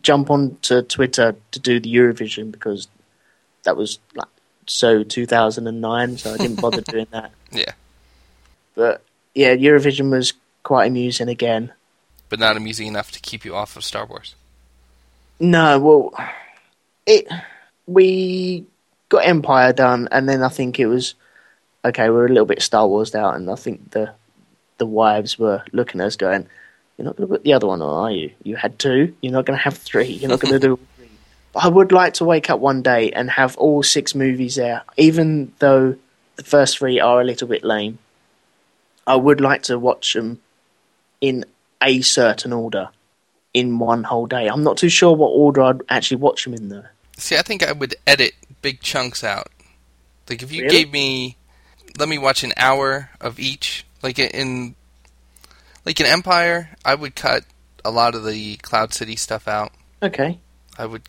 jump 0.00 0.30
onto 0.30 0.82
Twitter 0.82 1.36
to 1.50 1.58
do 1.58 1.80
the 1.80 1.94
Eurovision 1.94 2.50
because 2.50 2.88
that 3.64 3.76
was 3.76 3.98
like 4.14 4.28
so 4.66 5.02
2009, 5.02 6.18
so 6.18 6.34
I 6.34 6.36
didn't 6.36 6.60
bother 6.60 6.80
doing 6.88 7.06
that. 7.10 7.32
Yeah. 7.50 7.72
But 8.74 9.02
yeah, 9.34 9.54
Eurovision 9.54 10.10
was 10.10 10.32
quite 10.62 10.86
amusing 10.86 11.28
again. 11.28 11.72
But 12.28 12.38
not 12.38 12.56
amusing 12.56 12.86
enough 12.86 13.12
to 13.12 13.20
keep 13.20 13.44
you 13.44 13.54
off 13.54 13.76
of 13.76 13.84
Star 13.84 14.06
Wars. 14.06 14.34
No, 15.38 15.78
well, 15.78 16.14
it 17.06 17.26
we 17.86 18.64
got 19.08 19.26
Empire 19.26 19.72
done, 19.72 20.08
and 20.10 20.28
then 20.28 20.42
I 20.42 20.48
think 20.48 20.78
it 20.78 20.86
was 20.86 21.14
okay. 21.84 22.08
We 22.08 22.16
are 22.16 22.26
a 22.26 22.28
little 22.28 22.46
bit 22.46 22.62
Star 22.62 22.86
Wars 22.86 23.14
out, 23.14 23.34
and 23.34 23.50
I 23.50 23.56
think 23.56 23.90
the 23.90 24.14
the 24.82 24.86
wives 24.86 25.38
were 25.38 25.62
looking 25.72 26.00
at 26.00 26.08
us 26.08 26.16
going, 26.16 26.48
"You're 26.98 27.04
not 27.04 27.14
going 27.16 27.28
to 27.28 27.34
put 27.34 27.44
the 27.44 27.52
other 27.52 27.68
one 27.68 27.80
on, 27.80 28.04
are 28.04 28.10
you? 28.10 28.32
You 28.42 28.56
had 28.56 28.80
two. 28.80 29.14
You're 29.20 29.32
not 29.32 29.46
going 29.46 29.56
to 29.56 29.62
have 29.62 29.78
three. 29.78 30.08
You're 30.08 30.28
not 30.30 30.40
going 30.40 30.54
to 30.54 30.58
do 30.58 30.72
all 30.72 30.80
three." 30.96 31.08
But 31.52 31.60
I 31.64 31.68
would 31.68 31.92
like 31.92 32.14
to 32.14 32.24
wake 32.24 32.50
up 32.50 32.58
one 32.58 32.82
day 32.82 33.12
and 33.12 33.30
have 33.30 33.56
all 33.58 33.84
six 33.84 34.12
movies 34.16 34.56
there, 34.56 34.82
even 34.96 35.52
though 35.60 35.94
the 36.34 36.42
first 36.42 36.78
three 36.78 36.98
are 36.98 37.20
a 37.20 37.24
little 37.24 37.46
bit 37.46 37.62
lame. 37.62 37.98
I 39.06 39.14
would 39.14 39.40
like 39.40 39.62
to 39.64 39.78
watch 39.78 40.14
them 40.14 40.40
in 41.20 41.44
a 41.80 42.00
certain 42.00 42.52
order 42.52 42.88
in 43.54 43.78
one 43.78 44.02
whole 44.02 44.26
day. 44.26 44.48
I'm 44.48 44.64
not 44.64 44.78
too 44.78 44.88
sure 44.88 45.14
what 45.14 45.28
order 45.28 45.62
I'd 45.62 45.82
actually 45.88 46.16
watch 46.16 46.44
them 46.44 46.54
in 46.54 46.68
though. 46.68 46.86
See, 47.18 47.36
I 47.36 47.42
think 47.42 47.62
I 47.62 47.70
would 47.70 47.94
edit 48.06 48.32
big 48.62 48.80
chunks 48.80 49.22
out. 49.22 49.48
Like 50.28 50.42
if 50.42 50.50
you 50.52 50.62
Really? 50.62 50.74
gave 50.76 50.92
me, 50.92 51.36
let 51.98 52.08
me 52.08 52.18
watch 52.18 52.42
an 52.42 52.52
hour 52.56 53.10
of 53.20 53.38
each. 53.38 53.84
Like 54.02 54.18
in, 54.18 54.74
like 55.84 56.00
in 56.00 56.06
Empire, 56.06 56.70
I 56.84 56.94
would 56.94 57.14
cut 57.14 57.44
a 57.84 57.90
lot 57.90 58.14
of 58.14 58.24
the 58.24 58.56
Cloud 58.56 58.92
City 58.92 59.16
stuff 59.16 59.46
out. 59.48 59.72
Okay. 60.02 60.38
I 60.78 60.86
would 60.86 61.02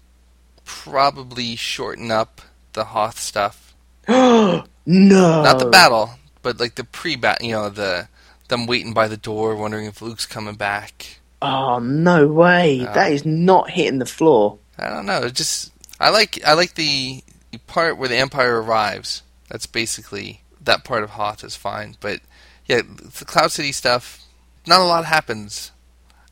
probably 0.65 1.55
shorten 1.55 2.11
up 2.11 2.41
the 2.73 2.85
Hoth 2.85 3.19
stuff. 3.19 3.73
no. 4.07 4.63
Not 4.85 5.59
the 5.59 5.69
battle, 5.69 6.11
but 6.41 6.59
like 6.59 6.75
the 6.75 6.83
pre-battle, 6.83 7.45
You 7.45 7.53
know, 7.53 7.69
the 7.69 8.07
them 8.49 8.67
waiting 8.67 8.93
by 8.93 9.07
the 9.07 9.17
door, 9.17 9.55
wondering 9.55 9.85
if 9.85 10.01
Luke's 10.01 10.25
coming 10.25 10.55
back. 10.55 11.19
Oh 11.41 11.79
no 11.79 12.27
way! 12.27 12.79
No. 12.79 12.93
That 12.93 13.11
is 13.11 13.25
not 13.25 13.71
hitting 13.71 13.99
the 13.99 14.05
floor. 14.05 14.59
I 14.77 14.89
don't 14.89 15.05
know. 15.05 15.23
It 15.23 15.33
just 15.33 15.71
I 15.99 16.09
like 16.09 16.39
I 16.45 16.53
like 16.53 16.75
the 16.75 17.23
part 17.67 17.97
where 17.97 18.09
the 18.09 18.17
Empire 18.17 18.61
arrives. 18.61 19.23
That's 19.49 19.65
basically 19.65 20.41
that 20.61 20.83
part 20.83 21.03
of 21.03 21.11
Hoth 21.11 21.43
is 21.43 21.55
fine. 21.55 21.97
But 21.99 22.21
yeah, 22.67 22.81
the 23.19 23.25
Cloud 23.25 23.51
City 23.51 23.71
stuff, 23.71 24.23
not 24.65 24.79
a 24.79 24.83
lot 24.85 25.05
happens 25.05 25.71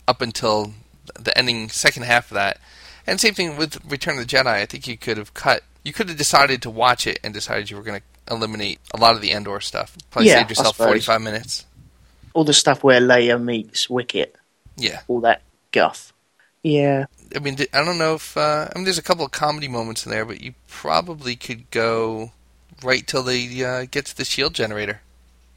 up 0.08 0.22
until 0.22 0.74
the 1.20 1.38
ending 1.38 1.70
second 1.70 2.04
half 2.04 2.32
of 2.32 2.36
that. 2.36 2.60
And 3.08 3.20
same 3.20 3.34
thing 3.34 3.58
with 3.58 3.80
Return 3.90 4.18
of 4.18 4.28
the 4.28 4.36
Jedi. 4.36 4.48
I 4.48 4.66
think 4.66 4.88
you 4.88 4.98
could 4.98 5.18
have 5.18 5.34
cut. 5.34 5.64
You 5.84 5.94
could 5.94 6.10
have 6.10 6.18
decided 6.18 6.62
to 6.62 6.70
watch 6.70 7.08
it 7.08 7.20
and 7.24 7.34
decided 7.34 7.70
you 7.72 7.78
were 7.78 7.84
going 7.84 8.02
to 8.02 8.34
eliminate 8.34 8.80
a 8.94 8.98
lot 8.98 9.16
of 9.16 9.22
the 9.22 9.32
Endor 9.32 9.60
stuff. 9.60 9.98
Probably 10.12 10.30
Yeah, 10.30 10.38
saved 10.40 10.52
yourself 10.52 10.78
forty-five 10.78 11.22
minutes. 11.22 11.66
All 12.34 12.44
the 12.44 12.54
stuff 12.54 12.84
where 12.84 13.02
Leia 13.02 13.42
meets 13.44 13.90
Wicket, 13.90 14.36
Yeah. 14.78 15.02
all 15.08 15.20
that 15.22 15.42
guff. 15.72 16.14
Yeah. 16.64 17.06
I 17.36 17.40
mean, 17.40 17.58
I 17.74 17.84
don't 17.84 17.98
know 17.98 18.16
if 18.16 18.38
uh, 18.38 18.70
I 18.74 18.78
mean. 18.78 18.86
There's 18.86 19.00
a 19.00 19.04
couple 19.04 19.26
of 19.26 19.32
comedy 19.32 19.68
moments 19.68 20.06
in 20.06 20.12
there, 20.12 20.26
but 20.26 20.42
you 20.42 20.54
probably 20.68 21.36
could 21.36 21.70
go 21.72 22.32
right 22.84 23.06
till 23.06 23.24
they 23.24 23.64
uh, 23.64 23.86
get 23.90 24.06
to 24.06 24.16
the 24.18 24.24
shield 24.26 24.54
generator. 24.54 25.02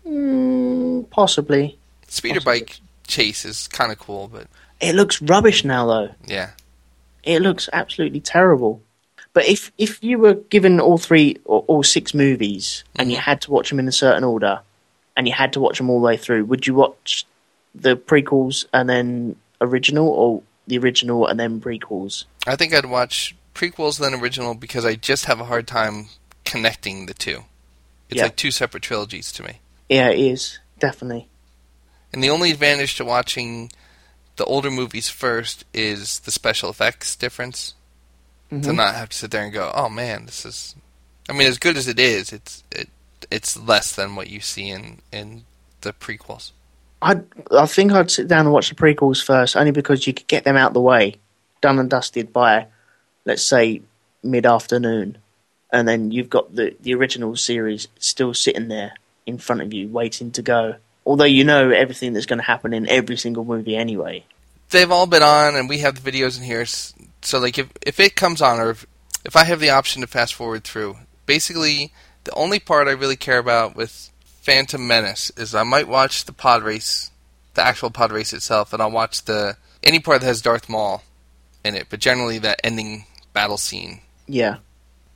Mm, 0.06 1.08
possibly. 1.10 1.78
Speeder 2.08 2.34
Possibly. 2.40 2.60
bike 2.60 2.78
chase 3.06 3.44
is 3.44 3.68
kind 3.68 3.90
of 3.92 3.98
cool, 3.98 4.28
but 4.32 4.46
It 4.80 4.94
looks 4.94 5.20
rubbish 5.22 5.64
now, 5.64 5.86
though. 5.86 6.14
yeah, 6.26 6.50
It 7.22 7.40
looks 7.40 7.68
absolutely 7.72 8.20
terrible. 8.20 8.82
But 9.32 9.46
if 9.48 9.72
if 9.78 10.02
you 10.04 10.18
were 10.18 10.34
given 10.34 10.78
all 10.78 10.98
three 10.98 11.38
or 11.44 11.60
all 11.66 11.82
six 11.82 12.12
movies 12.14 12.84
and 12.96 13.10
you 13.10 13.16
Mhm. 13.16 13.22
had 13.22 13.40
to 13.42 13.50
watch 13.50 13.70
them 13.70 13.78
in 13.80 13.88
a 13.88 13.92
certain 13.92 14.22
order, 14.24 14.60
and 15.16 15.26
you 15.26 15.32
had 15.34 15.52
to 15.54 15.60
watch 15.60 15.78
them 15.78 15.88
all 15.90 15.98
the 16.00 16.04
way 16.06 16.16
through, 16.16 16.44
would 16.44 16.66
you 16.66 16.74
watch 16.74 17.24
the 17.74 17.96
prequels 17.96 18.66
and 18.72 18.88
then 18.88 19.36
original, 19.60 20.08
or 20.08 20.42
the 20.66 20.78
original 20.78 21.26
and 21.26 21.40
then 21.40 21.60
prequels? 21.60 22.24
I 22.46 22.54
think 22.56 22.74
I'd 22.74 22.86
watch 22.86 23.34
prequels 23.54 23.98
then 23.98 24.14
original 24.14 24.54
because 24.54 24.84
I 24.84 24.94
just 24.94 25.24
have 25.24 25.40
a 25.40 25.44
hard 25.46 25.66
time 25.66 26.08
connecting 26.44 27.06
the 27.06 27.14
two. 27.14 27.44
It's 28.10 28.18
Yeah. 28.18 28.24
like 28.24 28.36
two 28.36 28.50
separate 28.50 28.82
trilogies 28.82 29.32
to 29.32 29.42
me. 29.42 29.60
Yeah, 29.88 30.08
it 30.10 30.18
is 30.18 30.58
definitely. 30.78 31.28
And 32.12 32.22
the 32.22 32.30
only 32.30 32.50
advantage 32.50 32.96
to 32.96 33.04
watching 33.04 33.70
the 34.36 34.44
older 34.44 34.70
movies 34.70 35.08
first 35.08 35.64
is 35.72 36.20
the 36.20 36.30
special 36.30 36.70
effects 36.70 37.16
difference. 37.16 37.74
To 38.50 38.56
Mhm. 38.56 38.76
not 38.76 38.94
have 38.94 39.08
to 39.08 39.16
sit 39.16 39.30
there 39.30 39.42
and 39.42 39.52
go, 39.52 39.72
"Oh 39.74 39.88
man, 39.88 40.26
this 40.26 40.44
is." 40.44 40.74
I 41.28 41.32
mean, 41.32 41.48
as 41.48 41.58
good 41.58 41.76
as 41.76 41.88
it 41.88 41.98
is, 41.98 42.32
it's 42.32 42.62
it 42.70 42.88
it's 43.30 43.56
less 43.56 43.92
than 43.92 44.14
what 44.16 44.28
you 44.28 44.40
see 44.40 44.68
in 44.68 45.00
in 45.10 45.44
the 45.80 45.92
prequels. 45.92 46.52
I 47.02 47.20
I 47.50 47.66
think 47.66 47.92
I'd 47.92 48.10
sit 48.10 48.28
down 48.28 48.46
and 48.46 48.52
watch 48.52 48.68
the 48.68 48.74
prequels 48.74 49.24
first, 49.24 49.56
only 49.56 49.72
because 49.72 50.06
you 50.06 50.14
could 50.14 50.26
get 50.28 50.44
them 50.44 50.56
out 50.56 50.68
of 50.68 50.74
the 50.74 50.80
way, 50.80 51.16
done 51.60 51.78
and 51.78 51.90
dusted 51.90 52.32
by, 52.32 52.66
let's 53.24 53.42
say, 53.42 53.82
mid 54.22 54.46
afternoon, 54.46 55.18
and 55.72 55.88
then 55.88 56.12
you've 56.12 56.30
got 56.30 56.54
the 56.54 56.76
the 56.80 56.94
original 56.94 57.34
series 57.36 57.88
still 57.98 58.34
sitting 58.34 58.68
there 58.68 58.92
in 59.26 59.38
front 59.38 59.62
of 59.62 59.72
you, 59.72 59.88
waiting 59.88 60.30
to 60.32 60.42
go. 60.42 60.76
Although 61.06 61.24
you 61.24 61.44
know 61.44 61.70
everything 61.70 62.12
that's 62.12 62.26
going 62.26 62.38
to 62.38 62.44
happen 62.44 62.72
in 62.72 62.88
every 62.88 63.16
single 63.16 63.44
movie 63.44 63.76
anyway. 63.76 64.24
they've 64.70 64.90
all 64.90 65.06
been 65.06 65.22
on, 65.22 65.54
and 65.54 65.68
we 65.68 65.78
have 65.78 66.02
the 66.02 66.10
videos 66.10 66.38
in 66.38 66.44
here. 66.44 66.64
So, 66.66 67.38
like, 67.38 67.58
if 67.58 67.68
if 67.82 68.00
it 68.00 68.16
comes 68.16 68.40
on, 68.42 68.58
or 68.58 68.70
if, 68.70 68.86
if 69.24 69.36
I 69.36 69.44
have 69.44 69.60
the 69.60 69.70
option 69.70 70.00
to 70.02 70.06
fast 70.08 70.34
forward 70.34 70.64
through, 70.64 70.96
basically, 71.26 71.92
the 72.24 72.34
only 72.34 72.58
part 72.58 72.88
I 72.88 72.92
really 72.92 73.16
care 73.16 73.38
about 73.38 73.76
with 73.76 74.10
Phantom 74.42 74.84
Menace 74.86 75.30
is 75.36 75.54
I 75.54 75.62
might 75.62 75.88
watch 75.88 76.24
the 76.24 76.32
pod 76.32 76.62
race, 76.62 77.10
the 77.54 77.62
actual 77.62 77.90
pod 77.90 78.12
race 78.12 78.32
itself, 78.32 78.72
and 78.72 78.82
I'll 78.82 78.90
watch 78.90 79.24
the 79.24 79.56
any 79.82 80.00
part 80.00 80.20
that 80.22 80.26
has 80.26 80.42
Darth 80.42 80.68
Maul 80.68 81.02
in 81.64 81.74
it. 81.74 81.86
But 81.90 82.00
generally, 82.00 82.38
that 82.38 82.60
ending 82.64 83.04
battle 83.34 83.58
scene. 83.58 84.00
Yeah, 84.26 84.56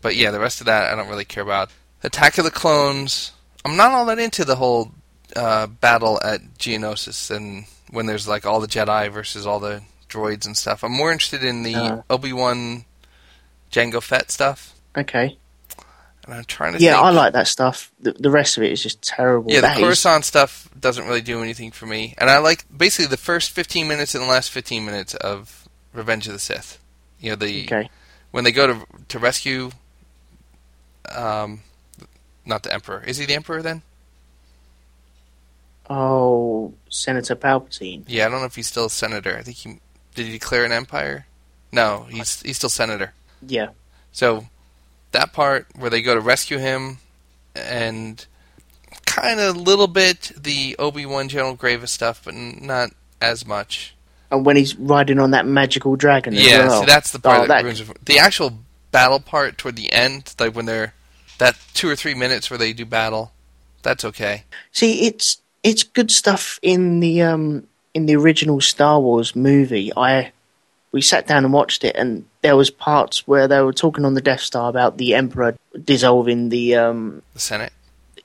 But 0.03 0.17
yeah, 0.17 0.31
the 0.31 0.41
rest 0.41 0.61
of 0.61 0.67
that 0.67 0.93
I 0.93 0.97
don't 0.97 1.09
really 1.09 1.25
care 1.25 1.43
about. 1.43 1.71
Attack 2.03 2.37
of 2.39 2.45
the 2.45 2.51
Clones. 2.51 3.33
I'm 3.69 3.77
not 3.77 3.93
all 3.93 4.07
that 4.07 4.19
into 4.19 4.45
the 4.45 4.57
whole 4.57 4.93
uh, 5.37 5.67
battle 5.67 6.21
at 6.25 6.41
Geonosis 6.59 7.31
and 7.35 7.65
when 7.91 8.07
there's 8.07 8.27
like 8.29 8.47
all 8.47 8.61
the 8.61 8.67
Jedi 8.67 9.11
versus 9.11 9.47
all 9.47 9.61
the 9.61 9.83
droids 10.09 10.47
and 10.47 10.57
stuff. 10.57 10.83
I'm 10.83 10.93
more 10.93 11.13
interested 11.13 11.43
in 11.45 11.63
the 11.63 11.75
Uh. 11.75 12.03
Obi 12.11 12.33
Wan 12.33 12.85
Jango 13.73 14.03
Fett 14.03 14.31
stuff. 14.31 14.75
okay. 14.97 15.37
And 16.25 16.35
I'm 16.35 16.45
trying 16.45 16.75
to 16.75 16.79
Yeah, 16.79 16.93
think. 16.97 17.05
I 17.07 17.11
like 17.11 17.33
that 17.33 17.49
stuff. 17.49 17.91
The, 18.01 18.13
the 18.13 18.31
rest 18.31 18.59
of 18.59 18.63
it 18.63 18.71
is 18.71 18.83
just 18.83 19.01
terrible. 19.01 19.51
Yeah, 19.51 19.63
the 19.63 19.69
That 19.69 19.79
is- 19.79 19.83
Coruscant 19.85 20.25
stuff 20.27 20.69
doesn't 20.79 21.07
really 21.07 21.23
do 21.23 21.43
anything 21.43 21.71
for 21.71 21.87
me. 21.87 22.15
And 22.19 22.29
I 22.29 22.37
like 22.39 22.65
basically 22.75 23.07
the 23.07 23.17
first 23.17 23.51
15 23.51 23.89
minutes 23.89 24.15
and 24.15 24.23
the 24.23 24.29
last 24.29 24.51
15 24.51 24.85
minutes 24.85 25.15
of 25.15 25.67
Revenge 25.95 26.27
of 26.27 26.35
the 26.35 26.39
Sith. 26.39 26.79
You 27.19 27.31
know, 27.31 27.37
the 27.37 27.65
okay. 27.65 27.89
when 28.31 28.45
they 28.45 28.53
go 28.53 28.67
to 28.67 28.87
to 29.09 29.19
rescue 29.19 29.71
um 31.11 31.61
not 32.49 32.63
the 32.65 32.73
emperor. 32.73 33.05
Is 33.07 33.19
he 33.19 33.27
the 33.27 33.35
emperor 33.35 33.63
then? 33.63 33.83
Oh, 35.91 36.75
Senator 36.91 37.35
Palpatine. 37.35 38.05
Yeah, 38.07 38.27
I 38.27 38.29
don't 38.29 38.41
know 38.41 38.47
if 38.47 38.57
he's 38.57 38.67
still 38.67 38.87
a 38.87 38.91
senator. 38.91 39.37
I 39.37 39.43
think 39.43 39.57
he 39.57 39.79
did 40.15 40.27
he 40.27 40.33
declare 40.33 40.65
an 40.65 40.73
empire? 40.73 41.27
No, 41.73 42.07
he's 42.11 42.43
he's 42.43 42.57
still 42.57 42.69
senator. 42.71 43.13
Yeah, 43.47 43.69
So 44.11 44.47
that 45.13 45.33
part 45.33 45.67
where 45.77 45.91
they 45.91 46.03
go 46.03 46.15
to 46.15 46.21
rescue 46.21 46.59
him 46.59 46.99
and 47.55 48.27
kind 49.07 49.39
of 49.39 49.55
a 49.55 49.59
little 49.59 49.87
bit 49.87 50.33
the 50.37 50.75
Obi-Wan 50.79 51.29
General 51.29 51.55
Grievous 51.55 51.93
stuff, 51.93 52.23
but 52.25 52.35
not 52.35 52.91
as 53.21 53.47
much. 53.47 53.95
and 54.33 54.45
when 54.45 54.57
he's 54.57 54.75
riding 54.77 55.21
on 55.21 55.31
that 55.31 55.47
magical 55.47 55.95
dragon. 55.95 56.35
Yeah, 56.35 56.67
well. 56.67 56.81
see 56.81 56.87
that's 56.87 57.13
the 57.13 57.21
part 57.21 57.39
Oh, 57.39 57.41
that, 57.43 57.49
that- 57.49 57.65
ruins 57.65 57.81
it. 57.81 58.05
The 58.05 58.19
actual 58.19 58.59
battle 58.91 59.21
part 59.21 59.57
toward 59.57 59.77
the 59.77 59.93
end, 59.93 60.35
like 60.41 60.55
when 60.57 60.67
they're 60.67 60.95
that 61.39 61.57
two 61.75 61.89
or 61.89 61.97
three 61.97 62.15
minutes 62.15 62.51
where 62.51 62.59
they 62.59 62.73
do 62.73 62.85
battle, 62.85 63.33
that's 63.83 64.05
okay. 64.05 64.45
See, 64.73 65.07
it's 65.07 65.41
it's 65.63 65.83
good 65.83 66.11
stuff 66.11 66.59
in 66.63 67.01
the 67.01 67.23
um 67.23 67.67
in 67.95 68.07
the 68.07 68.17
original 68.17 68.61
Star 68.61 69.01
Wars 69.01 69.35
movie. 69.35 69.93
I 69.97 70.33
we 70.93 71.03
sat 71.03 71.27
down 71.27 71.45
and 71.45 71.53
watched 71.53 71.85
it, 71.85 71.97
and 71.97 72.25
there 72.43 72.57
was 72.57 72.71
parts 72.71 73.27
where 73.27 73.47
they 73.47 73.61
were 73.61 73.73
talking 73.73 74.05
on 74.05 74.15
the 74.15 74.21
Death 74.21 74.41
Star 74.41 74.69
about 74.71 74.97
the 74.99 75.15
Emperor 75.15 75.55
dissolving 75.85 76.49
the 76.49 76.77
um 76.77 77.23
The 77.35 77.41
Senate. 77.41 77.73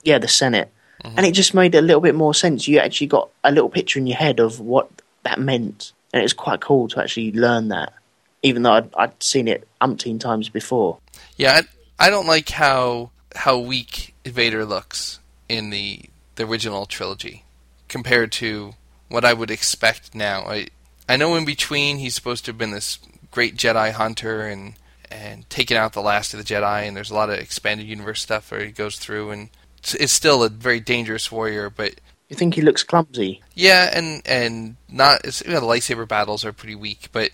yeah 0.04 0.18
the 0.18 0.28
Senate, 0.28 0.72
and 1.04 1.26
it 1.26 1.34
just 1.34 1.54
made 1.54 1.76
a 1.76 1.82
little 1.82 2.02
bit 2.02 2.16
more 2.16 2.34
sense. 2.34 2.68
You 2.68 2.80
actually 2.80 3.08
got 3.08 3.30
a 3.44 3.52
little 3.52 3.70
picture 3.70 4.00
in 4.00 4.08
your 4.08 4.18
head 4.18 4.40
of 4.40 4.60
what 4.60 4.90
that 5.24 5.40
meant, 5.40 5.92
and 6.14 6.20
it 6.20 6.24
was 6.24 6.34
quite 6.34 6.62
cool 6.62 6.88
to 6.90 7.02
actually 7.02 7.32
learn 7.34 7.68
that, 7.70 7.94
even 8.42 8.64
though 8.64 8.74
I'd, 8.74 8.94
I'd 8.96 9.24
seen 9.24 9.48
it 9.48 9.68
umpteen 9.82 10.20
times 10.20 10.50
before. 10.50 10.98
Yeah, 11.38 11.62
I, 11.62 11.62
I 12.04 12.10
don't 12.10 12.28
like 12.28 12.50
how 12.50 13.12
how 13.34 13.58
weak 13.58 14.14
Vader 14.26 14.66
looks 14.66 15.20
in 15.48 15.70
the 15.70 16.02
the 16.36 16.44
original 16.44 16.86
trilogy 16.86 17.46
compared 17.88 18.34
to 18.34 18.74
what 19.08 19.24
I 19.24 19.32
would 19.34 19.50
expect 19.50 20.14
now. 20.14 20.42
I 20.42 20.68
I 21.08 21.16
know 21.16 21.36
in 21.36 21.46
between 21.46 22.00
he's 22.00 22.14
supposed 22.14 22.44
to 22.44 22.50
have 22.52 22.58
been 22.58 22.72
this 22.72 23.00
great 23.32 23.56
Jedi 23.56 23.94
hunter 23.94 24.42
and 24.42 24.74
and 25.10 25.50
taken 25.50 25.78
out 25.78 25.94
the 25.94 26.02
last 26.02 26.34
of 26.34 26.40
the 26.40 26.54
Jedi, 26.54 26.86
and 26.86 26.98
there's 26.98 27.10
a 27.12 27.16
lot 27.16 27.30
of 27.30 27.40
expanded 27.40 27.88
universe 27.88 28.22
stuff 28.22 28.52
where 28.52 28.66
he 28.66 28.72
goes 28.72 28.98
through 28.98 29.32
and 29.32 29.50
it's- 29.78 29.96
is 29.96 30.12
still 30.12 30.44
a 30.44 30.50
very 30.50 30.82
dangerous 30.82 31.32
warrior, 31.32 31.70
but 31.70 32.02
You 32.28 32.36
think 32.36 32.56
he 32.56 32.62
looks 32.62 32.84
clumsy? 32.84 33.42
yeah, 33.54 33.90
and 33.94 34.22
and 34.26 34.76
not 34.90 35.24
you 35.46 35.54
know, 35.54 35.62
the 35.62 35.66
lightsaber 35.68 36.06
battles 36.06 36.44
are 36.44 36.52
pretty 36.52 36.76
weak, 36.76 37.08
but 37.14 37.32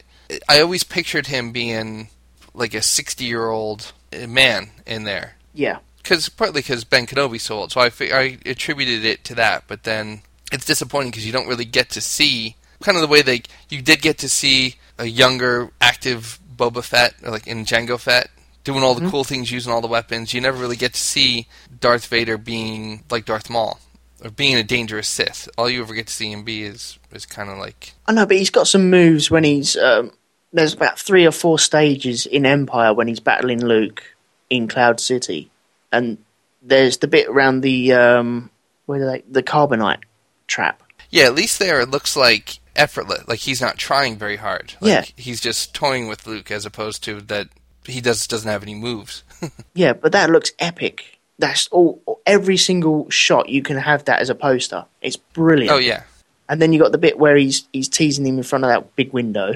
I 0.48 0.62
always 0.62 0.84
pictured 0.84 1.26
him 1.26 1.52
being 1.52 2.10
like 2.54 2.76
a 2.76 2.84
sixty 2.84 3.26
year 3.26 3.50
old 3.50 3.94
man 4.28 4.70
in 4.86 5.04
there 5.04 5.36
Yeah, 5.54 5.80
because 5.98 6.30
partly 6.30 6.62
because 6.62 6.84
Ben 6.84 7.06
Kenobi's 7.06 7.44
so 7.44 7.58
old, 7.58 7.72
so 7.72 7.82
I 7.82 7.92
I 8.02 8.38
attributed 8.46 9.06
it 9.06 9.24
to 9.26 9.36
that. 9.36 9.66
But 9.68 9.84
then 9.84 10.22
it's 10.52 10.66
disappointing 10.66 11.12
because 11.12 11.26
you 11.26 11.32
don't 11.32 11.48
really 11.48 11.66
get 11.66 11.90
to 11.92 12.02
see 12.02 12.56
kind 12.82 12.98
of 12.98 13.02
the 13.02 13.08
way 13.08 13.22
they 13.22 13.44
you 13.70 13.82
did 13.82 14.02
get 14.02 14.18
to 14.20 14.30
see 14.30 14.76
a 14.98 15.06
younger, 15.06 15.72
active 15.80 16.40
Boba 16.56 16.84
Fett, 16.84 17.16
or 17.24 17.32
like 17.32 17.48
in 17.48 17.66
Jango 17.66 18.00
Fett, 18.00 18.30
doing 18.64 18.84
all 18.84 18.96
the 18.96 19.10
cool 19.10 19.24
things, 19.24 19.52
using 19.52 19.72
all 19.72 19.82
the 19.82 19.88
weapons. 19.88 20.34
You 20.34 20.42
never 20.42 20.58
really 20.58 20.76
get 20.76 20.94
to 20.94 21.00
see 21.00 21.48
Darth 21.80 22.08
Vader 22.08 22.38
being 22.38 23.04
like 23.10 23.26
Darth 23.26 23.50
Maul 23.50 23.80
or 24.24 24.30
being 24.30 24.56
a 24.56 24.64
dangerous 24.64 25.08
Sith. 25.08 25.48
All 25.58 25.70
you 25.70 25.82
ever 25.82 25.94
get 25.94 26.08
to 26.08 26.14
see 26.14 26.32
him 26.32 26.44
be 26.44 26.64
is 26.64 27.00
is 27.12 27.26
kind 27.26 27.50
of 27.50 27.58
like 27.58 27.94
I 28.08 28.12
know, 28.12 28.26
but 28.26 28.38
he's 28.38 28.50
got 28.50 28.68
some 28.68 28.90
moves 28.90 29.32
when 29.32 29.44
he's. 29.44 29.78
Um, 29.78 30.12
there's 30.54 30.74
about 30.74 31.00
three 31.00 31.26
or 31.26 31.32
four 31.32 31.60
stages 31.60 32.26
in 32.26 32.46
Empire 32.46 32.94
when 32.94 33.08
he's 33.08 33.20
battling 33.20 33.64
Luke 33.64 34.04
in 34.50 34.68
Cloud 34.68 35.00
City, 35.00 35.50
and 35.92 36.18
there's 36.62 36.98
the 36.98 37.08
bit 37.08 37.28
around 37.28 37.62
the 37.62 37.94
um, 37.94 38.50
where 38.86 39.06
they 39.06 39.24
the 39.30 39.44
carbonite 39.44 40.00
trap. 40.48 40.82
yeah. 41.10 41.26
At 41.26 41.36
least 41.36 41.60
there 41.60 41.80
it 41.82 41.90
looks 41.90 42.16
like 42.16 42.60
effortless, 42.76 43.28
like 43.28 43.40
he's 43.40 43.62
not 43.62 43.78
trying 43.78 44.18
very 44.18 44.38
hard. 44.38 44.74
Like, 44.82 44.90
Yeah. 44.90 45.04
he's 45.16 45.40
just 45.42 45.74
toying 45.74 46.08
with 46.08 46.26
Luke 46.26 46.50
as 46.52 46.66
opposed 46.66 47.04
to 47.06 47.22
that 47.22 47.50
he 47.86 48.02
does 48.02 48.26
doesn't 48.28 48.50
have 48.50 48.64
any 48.64 48.76
moves. 48.76 49.24
Yeah, 49.74 49.94
but 49.94 50.12
that 50.12 50.30
looks 50.30 50.52
epic. 50.60 51.20
That's 51.38 51.68
all. 51.70 52.02
Every 52.26 52.58
single 52.58 53.10
shot 53.10 53.48
you 53.48 53.62
can 53.62 53.78
have 53.78 54.04
that 54.06 54.20
as 54.20 54.30
a 54.30 54.36
poster. 54.36 54.86
It's 55.02 55.16
brilliant. 55.16 55.72
Oh 55.72 55.78
yeah, 55.78 56.04
And 56.50 56.62
then 56.62 56.74
you 56.74 56.80
got 56.80 56.92
the 56.92 56.98
bit 56.98 57.18
where 57.18 57.38
he's 57.38 57.66
he's 57.72 57.88
teasing 57.88 58.26
him 58.26 58.38
in 58.38 58.44
front 58.44 58.66
of 58.66 58.70
that 58.70 58.96
big 58.98 59.14
window, 59.14 59.54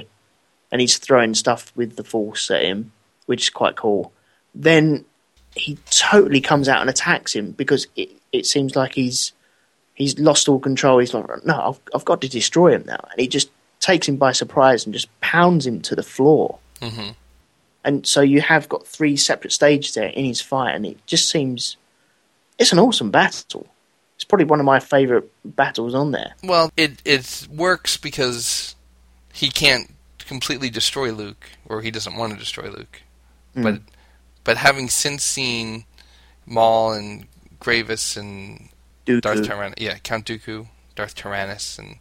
and 0.73 0.81
he's 0.81 0.97
throwing 0.97 1.35
stuff 1.35 1.71
with 1.75 1.97
the 1.97 2.03
force 2.03 2.49
at 2.49 2.63
him, 2.63 2.91
which 3.27 3.43
is 3.43 3.49
quite 3.51 3.75
cool. 3.75 4.11
Then 4.55 5.05
he 5.55 5.77
totally 5.91 6.41
comes 6.41 6.67
out 6.67 6.81
and 6.81 6.89
attacks 6.89 7.33
him 7.33 7.51
because 7.51 7.85
it, 7.95 8.09
it 8.31 8.47
seems 8.47 8.75
like 8.75 8.95
he's 8.95 9.33
he's 9.93 10.17
lost 10.17 10.49
all 10.49 10.59
control. 10.59 10.97
He's 10.97 11.13
like, 11.13 11.45
no, 11.45 11.61
I've 11.69 11.79
I've 11.93 12.05
got 12.05 12.21
to 12.21 12.27
destroy 12.27 12.73
him 12.73 12.85
now, 12.87 13.05
and 13.11 13.21
he 13.21 13.27
just 13.27 13.51
takes 13.79 14.09
him 14.09 14.17
by 14.17 14.31
surprise 14.31 14.83
and 14.83 14.95
just 14.95 15.07
pounds 15.21 15.67
him 15.67 15.79
to 15.81 15.95
the 15.95 16.01
floor. 16.01 16.57
hmm 16.81 17.09
And 17.83 18.07
so 18.07 18.21
you 18.21 18.41
have 18.41 18.67
got 18.67 18.87
three 18.87 19.15
separate 19.15 19.51
stages 19.51 19.93
there 19.93 20.09
in 20.09 20.25
his 20.25 20.41
fight, 20.41 20.73
and 20.73 20.87
it 20.87 21.05
just 21.05 21.29
seems 21.29 21.77
it's 22.57 22.73
an 22.73 22.79
awesome 22.79 23.11
battle. 23.11 23.67
It's 24.15 24.23
probably 24.23 24.45
one 24.45 24.59
of 24.59 24.65
my 24.65 24.79
favourite 24.79 25.25
battles 25.45 25.93
on 25.93 26.09
there. 26.11 26.33
Well, 26.43 26.71
it 26.75 26.99
it 27.05 27.47
works 27.51 27.95
because 27.95 28.75
he 29.31 29.49
can't 29.51 29.93
completely 30.33 30.69
destroy 30.71 31.11
Luke, 31.11 31.45
or 31.69 31.81
he 31.81 31.91
doesn't 31.91 32.15
want 32.17 32.33
to 32.33 32.39
destroy 32.39 32.69
Luke. 32.69 33.01
But 33.55 33.81
but 34.43 34.57
having 34.57 34.89
since 34.89 35.23
seen 35.23 35.85
Maul 36.45 36.93
and 36.93 37.27
Grievous 37.59 38.17
and 38.17 38.69
Dooku. 39.05 39.21
Darth 39.21 39.45
Tyrannus, 39.47 39.75
yeah, 39.77 39.97
Count 39.99 40.25
Dooku, 40.25 40.67
Darth 40.95 41.13
Tyrannus, 41.15 41.77
and 41.77 41.97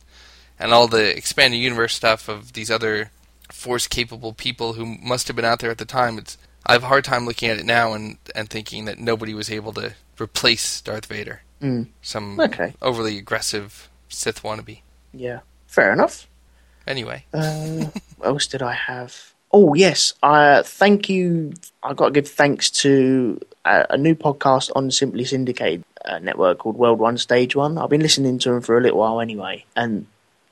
and 0.58 0.72
all 0.72 0.88
the 0.88 1.14
expanded 1.16 1.60
universe 1.60 1.94
stuff 1.94 2.28
of 2.28 2.54
these 2.54 2.70
other 2.70 3.10
force 3.50 3.86
capable 3.86 4.32
people 4.32 4.72
who 4.74 4.86
must 4.86 5.26
have 5.28 5.36
been 5.36 5.44
out 5.44 5.58
there 5.60 5.70
at 5.70 5.78
the 5.78 5.84
time. 5.84 6.16
It's 6.18 6.38
I 6.64 6.72
have 6.72 6.84
a 6.84 6.92
hard 6.92 7.04
time 7.04 7.26
looking 7.26 7.50
at 7.50 7.58
it 7.58 7.66
now 7.66 7.92
and 7.92 8.16
and 8.34 8.48
thinking 8.48 8.86
that 8.86 8.98
nobody 8.98 9.34
was 9.34 9.50
able 9.50 9.72
to 9.74 9.92
replace 10.20 10.80
Darth 10.80 11.06
Vader. 11.06 11.42
Mm. 11.60 11.88
Some 12.00 12.40
Okay. 12.40 12.72
overly 12.80 13.18
aggressive 13.18 13.90
Sith 14.08 14.42
wannabe. 14.42 14.80
Yeah, 15.12 15.40
fair 15.66 15.92
enough. 15.92 16.26
Anyway, 16.86 17.24
Uh, 17.32 17.86
what 18.16 18.26
else 18.28 18.46
did 18.46 18.62
I 18.62 18.72
have? 18.72 19.32
Oh 19.52 19.74
yes, 19.74 20.14
uh, 20.22 20.62
thank 20.62 21.08
you. 21.08 21.52
I 21.82 21.92
got 21.94 22.06
to 22.06 22.10
give 22.12 22.28
thanks 22.28 22.70
to 22.82 23.38
a, 23.64 23.86
a 23.90 23.98
new 23.98 24.14
podcast 24.14 24.70
on 24.74 24.90
Simply 24.90 25.24
Syndicated 25.24 25.84
uh, 26.04 26.18
network 26.18 26.58
called 26.58 26.76
World 26.76 26.98
One 26.98 27.18
Stage 27.18 27.54
One. 27.54 27.76
I've 27.78 27.90
been 27.90 28.00
listening 28.00 28.38
to 28.40 28.50
them 28.50 28.60
for 28.62 28.78
a 28.78 28.80
little 28.80 28.98
while 28.98 29.20
anyway, 29.20 29.64
and 29.76 30.06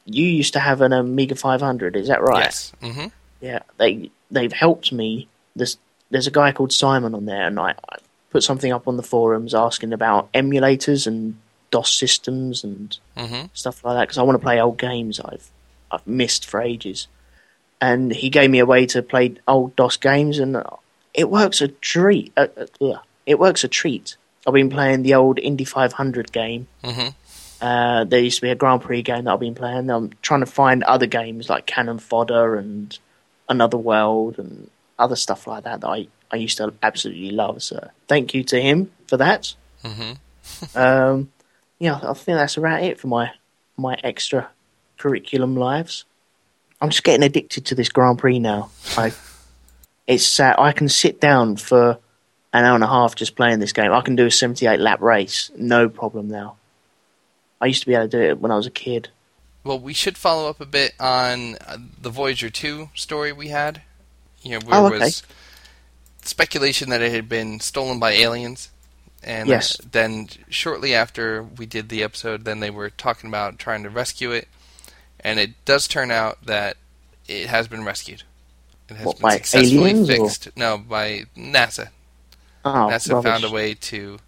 you 0.05 0.25
used 0.25 0.53
to 0.53 0.61
have 0.61 0.81
an 0.83 0.93
Amiga 0.93 1.35
500. 1.35 1.97
Is 1.97 2.09
that 2.09 2.23
right? 2.23 2.41
yes, 2.45 2.73
hmm 2.83 3.07
Yeah, 3.41 3.61
they 3.79 4.11
they've 4.31 4.53
helped 4.53 4.93
me. 4.93 5.29
There's 5.57 5.79
there's 6.11 6.27
a 6.27 6.31
guy 6.33 6.53
called 6.53 6.73
Simon 6.73 7.15
on 7.15 7.25
there, 7.25 7.47
and 7.47 7.59
I, 7.59 7.71
I 7.89 7.97
put 8.31 8.43
something 8.43 8.73
up 8.73 8.87
on 8.87 8.97
the 8.97 9.03
forums 9.03 9.55
asking 9.55 9.93
about 9.93 10.31
emulators 10.33 11.07
and 11.07 11.41
DOS 11.71 11.91
systems 11.93 12.65
and 12.65 12.97
hmm 13.17 13.47
stuff 13.55 13.83
like 13.85 13.97
that 13.97 14.03
because 14.09 14.19
I 14.19 14.23
want 14.23 14.37
to 14.37 14.43
play 14.45 14.61
old 14.61 14.77
games 14.79 15.19
I've 15.21 15.49
I've 15.91 16.07
missed 16.07 16.47
for 16.47 16.61
ages. 16.61 17.09
And 17.81 18.13
he 18.13 18.29
gave 18.29 18.51
me 18.51 18.59
a 18.59 18.67
way 18.67 18.85
to 18.87 19.03
play 19.03 19.35
old 19.49 19.75
DOS 19.77 19.97
games, 19.97 20.39
and 20.39 20.63
it 21.15 21.31
works 21.31 21.61
a 21.61 21.69
treat. 21.69 22.33
Uh, 22.37 22.49
uh, 22.81 22.99
it 23.25 23.39
works 23.39 23.65
a 23.65 23.69
treat. 23.69 24.17
I've 24.47 24.55
been 24.55 24.71
playing 24.71 25.03
the 25.03 25.15
old 25.15 25.39
Indy 25.39 25.65
500 25.65 26.33
game. 26.33 26.67
hmm 26.85 27.09
Uh, 27.61 28.05
there 28.05 28.21
used 28.21 28.37
to 28.37 28.43
be 28.43 28.51
a 28.51 28.55
Grand 28.55 28.81
Prix 28.83 29.03
game 29.03 29.25
that 29.25 29.33
I've 29.33 29.41
been 29.41 29.55
playing. 29.55 29.91
I'm 29.91 30.11
trying 30.23 30.41
to 30.41 30.47
find 30.47 30.83
other 30.85 31.07
games 31.07 31.51
like 31.51 31.67
Cannon 31.67 31.99
Fodder 31.99 32.57
and 32.57 32.99
Another 33.51 33.77
World 33.77 34.39
and 34.39 34.71
other 34.99 35.17
stuff 35.17 35.47
like 35.47 35.65
that 35.65 35.81
that 35.83 35.87
I, 35.89 36.09
I 36.31 36.37
used 36.37 36.57
to 36.59 36.73
absolutely 36.83 37.31
love. 37.31 37.63
So 37.63 37.91
thank 38.09 38.33
you 38.35 38.45
to 38.45 38.61
him 38.61 38.91
for 39.09 39.17
that. 39.19 39.55
hmm 39.85 40.13
Um, 40.75 41.33
yeah, 41.79 41.97
I 42.03 42.13
think 42.15 42.37
that's 42.37 42.57
about 42.57 42.83
it 42.83 42.99
for 43.01 43.09
my 43.09 43.33
my 43.77 43.95
extra 44.03 44.51
curriculum 45.01 45.57
lives. 45.57 46.05
I'm 46.81 46.91
just 46.91 47.05
getting 47.05 47.23
addicted 47.25 47.65
to 47.67 47.75
this 47.75 47.89
Grand 47.89 48.19
Prix 48.19 48.39
now. 48.39 48.71
I 48.97 49.13
it's 50.07 50.25
sad. 50.27 50.57
I 50.59 50.73
can 50.73 50.89
sit 50.89 51.21
down 51.21 51.57
for 51.57 51.99
an 52.53 52.65
hour 52.65 52.75
and 52.75 52.85
a 52.85 52.89
half 52.89 53.15
just 53.15 53.37
playing 53.37 53.61
this 53.61 53.73
game. 53.73 53.93
I 53.93 54.01
can 54.03 54.17
do 54.17 54.27
a 54.27 54.31
78 54.31 54.79
lap 54.81 55.01
race, 55.01 55.51
no 55.57 55.89
problem 55.89 56.29
now. 56.29 56.57
I 57.61 57.67
used 57.67 57.81
to 57.83 57.87
be 57.87 57.95
able 57.95 58.09
to 58.09 58.17
do 58.19 58.23
it 58.23 58.41
when 58.41 58.51
I 58.51 58.57
was 58.57 58.67
a 58.67 58.71
kid. 58.71 59.09
Well, 59.63 59.79
we 59.79 59.93
should 59.95 60.17
follow 60.19 60.49
up 60.49 60.61
a 60.61 60.67
bit 60.67 60.95
on 60.99 61.57
uh, 61.67 61.77
the 62.01 62.11
Voyager 62.11 62.51
2 62.51 62.91
story 62.95 63.33
we 63.33 63.49
had. 63.49 63.83
You 64.43 64.53
know, 64.59 64.67
where 64.67 64.81
Oh, 64.81 64.87
it 64.87 64.95
okay. 64.95 64.99
was 65.05 65.23
speculation 66.23 66.91
that 66.91 67.03
it 67.03 67.13
had 67.13 67.29
been 67.29 67.61
stolen 67.61 67.99
by 68.01 68.13
aliens. 68.13 68.71
And 69.23 69.49
Yes. 69.49 69.79
uh, 69.79 69.85
then 69.93 70.29
shortly 70.49 70.95
after 70.95 71.43
we 71.43 71.67
did 71.67 71.89
the 71.91 72.03
episode, 72.03 72.45
then 72.45 72.61
they 72.61 72.71
were 72.71 72.91
talking 72.91 73.29
about 73.29 73.59
trying 73.59 73.83
to 73.83 73.91
rescue 73.91 74.33
it. 74.33 74.49
And 75.23 75.39
it 75.39 75.51
does 75.65 75.87
turn 75.87 76.11
out 76.11 76.45
that 76.47 76.77
it 77.29 77.47
has 77.49 77.69
been 77.69 77.85
rescued. 77.85 78.23
It 78.89 78.97
has 78.97 79.07
What, 79.07 79.19
been 79.21 79.31
successfully 79.33 79.91
aliens, 79.91 80.11
or- 80.11 80.15
fixed. 80.17 80.57
No, 80.57 80.79
by 80.79 81.25
NASA. 81.37 81.89
Oh, 82.65 82.71
NASA 82.91 83.13
rubbish. 83.15 83.31
found 83.31 83.45
a 83.45 83.51
way 83.51 83.75
to 83.75 84.19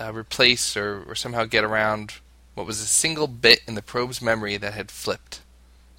uh, 0.00 0.12
replace 0.12 0.76
or, 0.76 1.04
or 1.08 1.14
somehow 1.14 1.44
get 1.44 1.64
around 1.64 2.14
what 2.54 2.66
was 2.66 2.80
a 2.80 2.86
single 2.86 3.26
bit 3.26 3.60
in 3.68 3.74
the 3.74 3.82
probe's 3.82 4.22
memory 4.22 4.56
that 4.56 4.72
had 4.74 4.90
flipped. 4.90 5.40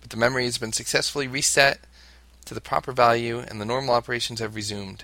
But 0.02 0.10
the 0.10 0.18
memory 0.18 0.46
has 0.46 0.58
been 0.58 0.74
successfully 0.74 1.28
reset 1.28 1.80
to 2.46 2.54
the 2.54 2.62
proper 2.62 2.92
value 2.92 3.40
and 3.40 3.62
the 3.62 3.66
normal 3.66 3.94
operations 3.94 4.40
have 4.40 4.56
resumed. 4.56 5.04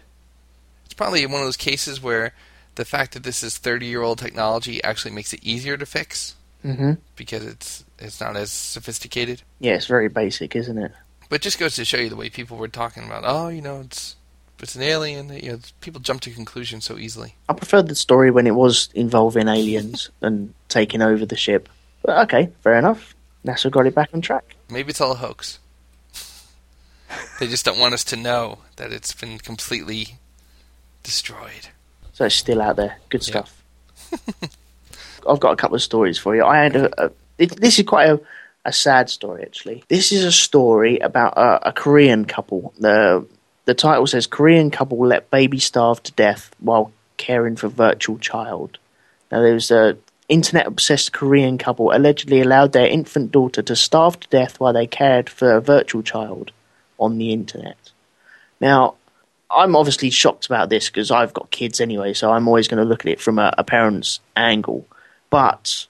It's 0.86 0.94
probably 0.94 1.26
one 1.26 1.42
of 1.42 1.48
those 1.48 1.58
cases 1.58 2.02
where 2.02 2.34
the 2.76 2.86
fact 2.86 3.14
that 3.14 3.24
this 3.24 3.44
is 3.44 3.58
30 3.58 3.86
year 3.86 4.02
old 4.02 4.18
technology 4.18 4.84
actually 4.84 5.12
makes 5.12 5.34
it 5.34 5.44
easier 5.44 5.78
to 5.78 5.86
fix 5.86 6.36
Mhm. 6.64 6.98
because 7.16 7.46
it's 7.46 7.84
it's 8.00 8.20
not 8.22 8.36
as 8.38 8.52
sophisticated. 8.52 9.42
Yeah, 9.60 9.74
it's 9.74 9.86
very 9.86 10.08
basic, 10.10 10.56
isn't 10.56 10.78
it? 10.78 10.92
But 11.30 11.38
it 11.38 11.42
just 11.42 11.60
goes 11.60 11.76
to 11.76 11.86
show 11.86 11.98
you 11.98 12.10
the 12.10 12.16
way 12.16 12.30
people 12.30 12.58
were 12.58 12.68
talking 12.68 13.04
about, 13.06 13.24
oh, 13.26 13.48
you 13.50 13.62
know, 13.62 13.82
it's 13.82 14.16
it's 14.60 14.76
an 14.76 14.82
alien. 14.84 15.30
You 15.34 15.54
know, 15.54 15.60
people 15.82 16.00
jump 16.00 16.22
to 16.22 16.32
conclusions 16.32 16.86
so 16.86 16.98
easily. 16.98 17.36
I 17.50 17.54
preferred 17.54 17.88
the 17.88 17.96
story 17.96 18.32
when 18.32 18.48
it 18.48 18.56
was 18.56 18.90
involving 18.94 19.48
aliens 19.48 20.10
and 20.22 20.54
taking 20.70 21.02
over 21.02 21.26
the 21.26 21.36
ship. 21.36 21.68
But 22.04 22.18
okay, 22.26 22.50
fair 22.62 22.76
enough. 22.78 23.14
NASA 23.46 23.70
got 23.70 23.86
it 23.88 23.96
back 23.96 24.10
on 24.14 24.22
track. 24.22 24.56
Maybe 24.70 24.90
it's 24.92 25.02
all 25.02 25.12
a 25.12 25.16
hoax. 25.16 25.60
they 27.40 27.48
just 27.48 27.66
don't 27.66 27.80
want 27.80 27.94
us 27.94 28.04
to 28.06 28.16
know 28.16 28.60
that 28.78 28.94
it's 28.94 29.12
been 29.14 29.38
completely 29.38 30.18
destroyed. 31.04 31.68
So 32.14 32.26
it's 32.26 32.36
still 32.36 32.62
out 32.62 32.78
there. 32.78 32.98
Good 33.10 33.24
stuff. 33.24 33.62
I've 35.28 35.40
got 35.40 35.54
a 35.54 35.56
couple 35.56 35.76
of 35.76 35.82
stories 35.82 36.18
for 36.18 36.36
you. 36.36 36.44
I 36.44 36.58
had 36.58 36.76
a, 36.76 37.06
a 37.06 37.12
it, 37.38 37.60
this 37.60 37.80
is 37.80 37.86
quite 37.86 38.10
a, 38.10 38.22
a 38.66 38.74
sad 38.74 39.10
story 39.10 39.44
actually. 39.44 39.84
This 39.88 40.12
is 40.12 40.24
a 40.24 40.32
story 40.32 41.00
about 41.00 41.38
a, 41.38 41.70
a 41.70 41.72
Korean 41.74 42.26
couple. 42.26 42.74
The 42.80 43.26
the 43.66 43.74
title 43.74 44.08
says 44.08 44.28
Korean 44.28 44.72
couple 44.72 45.00
let 45.00 45.30
baby 45.30 45.60
starve 45.60 46.04
to 46.04 46.12
death 46.14 46.52
while 46.60 46.92
caring 47.18 47.56
for 47.56 47.70
virtual 47.70 48.18
child. 48.18 48.78
Now 49.32 49.42
there 49.42 49.54
was 49.54 49.72
a 49.72 49.98
internet 50.30 50.68
obsessed 50.68 51.14
Korean 51.14 51.58
couple 51.58 51.92
allegedly 51.92 52.42
allowed 52.42 52.72
their 52.72 52.88
infant 52.88 53.32
daughter 53.32 53.62
to 53.62 53.76
starve 53.76 54.20
to 54.20 54.28
death 54.30 54.60
while 54.60 54.74
they 54.74 54.88
cared 54.88 55.30
for 55.30 55.52
a 55.54 55.62
virtual 55.62 56.02
child 56.02 56.52
on 57.00 57.18
the 57.18 57.32
internet. 57.32 57.78
Now, 58.60 58.96
I'm 59.52 59.76
obviously 59.76 60.10
shocked 60.10 60.46
about 60.46 60.70
this 60.70 60.90
because 60.90 61.12
I've 61.12 61.34
got 61.34 61.52
kids 61.52 61.80
anyway, 61.80 62.14
so 62.14 62.32
I'm 62.32 62.48
always 62.48 62.68
going 62.68 62.82
to 62.82 62.90
look 62.90 63.02
at 63.02 63.12
it 63.12 63.22
from 63.22 63.38
a, 63.40 63.54
a 63.58 63.64
parent's 63.64 64.20
angle. 64.36 64.88
But 65.34 65.88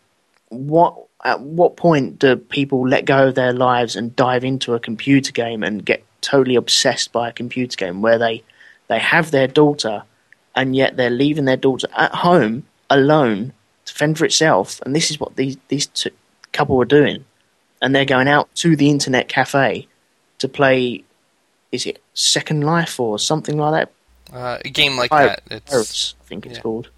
what 0.49 0.97
at 1.23 1.41
what 1.41 1.77
point 1.77 2.19
do 2.19 2.35
people 2.35 2.87
let 2.87 3.05
go 3.05 3.27
of 3.27 3.35
their 3.35 3.53
lives 3.53 3.95
and 3.95 4.15
dive 4.15 4.43
into 4.43 4.73
a 4.73 4.79
computer 4.79 5.31
game 5.31 5.63
and 5.63 5.85
get 5.85 6.03
totally 6.21 6.55
obsessed 6.55 7.11
by 7.11 7.29
a 7.29 7.33
computer 7.33 7.75
game 7.75 8.01
where 8.01 8.17
they 8.17 8.43
they 8.87 8.99
have 8.99 9.31
their 9.31 9.47
daughter 9.47 10.03
and 10.55 10.75
yet 10.75 10.97
they're 10.97 11.09
leaving 11.09 11.45
their 11.45 11.57
daughter 11.57 11.87
at 11.95 12.13
home 12.13 12.63
alone 12.89 13.53
to 13.85 13.93
fend 13.93 14.17
for 14.17 14.25
itself? 14.25 14.81
And 14.85 14.95
this 14.95 15.11
is 15.11 15.19
what 15.19 15.35
these 15.35 15.57
these 15.67 15.87
two 15.87 16.11
couple 16.51 16.81
are 16.81 16.85
doing. 16.85 17.25
And 17.81 17.93
they're 17.93 18.05
going 18.05 18.27
out 18.29 18.53
to 18.55 18.75
the 18.75 18.89
internet 18.89 19.27
cafe 19.27 19.87
to 20.37 20.47
play 20.47 21.03
is 21.71 21.85
it 21.85 22.01
Second 22.13 22.61
Life 22.61 22.99
or 22.99 23.17
something 23.19 23.57
like 23.57 23.87
that? 24.29 24.35
Uh, 24.35 24.57
a 24.63 24.69
game 24.69 24.95
like 24.95 25.09
Pir- 25.11 25.27
that, 25.27 25.43
it's 25.49 26.15
I 26.21 26.23
think 26.25 26.45
it's 26.45 26.55
yeah. 26.55 26.61
called. 26.61 26.89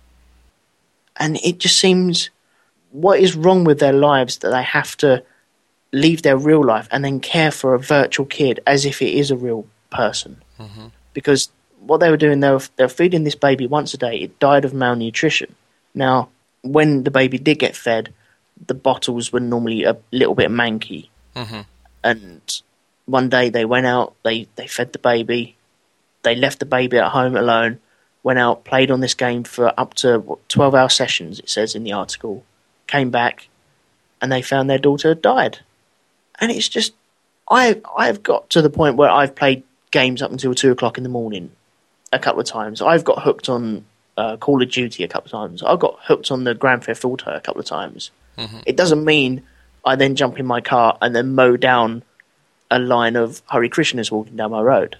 And 1.17 1.37
it 1.37 1.59
just 1.59 1.79
seems 1.79 2.29
what 3.03 3.19
is 3.19 3.35
wrong 3.35 3.63
with 3.63 3.79
their 3.79 3.93
lives 3.93 4.37
that 4.39 4.51
they 4.51 4.63
have 4.63 4.95
to 4.97 5.23
leave 5.91 6.21
their 6.21 6.37
real 6.37 6.63
life 6.63 6.87
and 6.91 7.03
then 7.03 7.19
care 7.19 7.51
for 7.51 7.73
a 7.73 7.79
virtual 7.79 8.25
kid 8.25 8.59
as 8.65 8.85
if 8.85 9.01
it 9.01 9.13
is 9.13 9.31
a 9.31 9.37
real 9.37 9.65
person. 9.89 10.41
Mhm. 10.59 10.91
Because 11.13 11.49
what 11.79 11.99
they 11.99 12.09
were 12.09 12.23
doing, 12.25 12.39
they 12.39 12.51
were, 12.51 12.63
they 12.75 12.83
were 12.83 12.89
feeding 12.89 13.23
this 13.23 13.35
baby 13.35 13.67
once 13.67 13.93
a 13.93 13.97
day. 13.97 14.17
It 14.17 14.39
died 14.39 14.65
of 14.65 14.73
malnutrition. 14.73 15.55
Now, 15.93 16.29
when 16.61 17.03
the 17.03 17.11
baby 17.11 17.37
did 17.37 17.59
get 17.59 17.75
fed, 17.75 18.13
the 18.67 18.73
bottles 18.73 19.31
were 19.31 19.39
normally 19.39 19.83
a 19.83 19.97
little 20.11 20.35
bit 20.35 20.49
manky 20.49 21.09
hmm 21.35 21.61
and 22.03 22.61
one 23.05 23.29
day 23.29 23.49
they 23.49 23.65
went 23.65 23.85
out, 23.85 24.15
they, 24.23 24.47
they 24.55 24.67
fed 24.67 24.93
the 24.93 24.99
baby, 24.99 25.55
they 26.23 26.35
left 26.35 26.59
the 26.59 26.65
baby 26.65 26.97
at 26.97 27.11
home 27.11 27.35
alone, 27.35 27.79
went 28.23 28.39
out, 28.39 28.63
played 28.63 28.89
on 28.91 28.99
this 28.99 29.13
game 29.13 29.43
for 29.43 29.73
up 29.79 29.93
to 29.95 30.19
what, 30.19 30.47
12 30.49 30.75
hour 30.75 30.89
sessions, 30.89 31.39
it 31.39 31.49
says 31.49 31.75
in 31.75 31.83
the 31.83 31.91
article, 31.91 32.43
came 32.87 33.09
back, 33.11 33.47
and 34.21 34.31
they 34.31 34.41
found 34.41 34.69
their 34.69 34.77
daughter 34.77 35.09
had 35.09 35.21
died. 35.21 35.59
And 36.39 36.51
it's 36.51 36.67
just, 36.69 36.93
I, 37.49 37.81
I've 37.97 38.23
got 38.23 38.49
to 38.51 38.61
the 38.61 38.69
point 38.69 38.95
where 38.97 39.09
I've 39.09 39.35
played 39.35 39.63
games 39.91 40.21
up 40.21 40.31
until 40.31 40.53
2 40.53 40.71
o'clock 40.71 40.97
in 40.97 41.03
the 41.03 41.09
morning 41.09 41.51
a 42.11 42.19
couple 42.19 42.41
of 42.41 42.47
times. 42.47 42.81
I've 42.81 43.03
got 43.03 43.23
hooked 43.23 43.49
on 43.49 43.85
uh, 44.17 44.37
Call 44.37 44.61
of 44.61 44.69
Duty 44.69 45.03
a 45.03 45.07
couple 45.07 45.27
of 45.27 45.31
times. 45.31 45.63
I've 45.63 45.79
got 45.79 45.97
hooked 46.01 46.31
on 46.31 46.43
the 46.43 46.53
Grand 46.53 46.83
Theft 46.83 47.05
Auto 47.05 47.31
a 47.33 47.39
couple 47.41 47.59
of 47.61 47.65
times. 47.67 48.11
Mhm. 48.37 48.63
It 48.65 48.75
doesn't 48.75 49.03
mean 49.03 49.43
I 49.85 49.95
then 49.95 50.15
jump 50.15 50.39
in 50.39 50.45
my 50.45 50.61
car 50.61 50.97
and 51.01 51.15
then 51.15 51.35
mow 51.35 51.55
down 51.57 52.03
a 52.71 52.79
line 52.79 53.15
of 53.15 53.41
Hare 53.49 53.61
Krishnas 53.69 54.11
walking 54.11 54.35
down 54.35 54.51
my 54.51 54.61
road, 54.61 54.97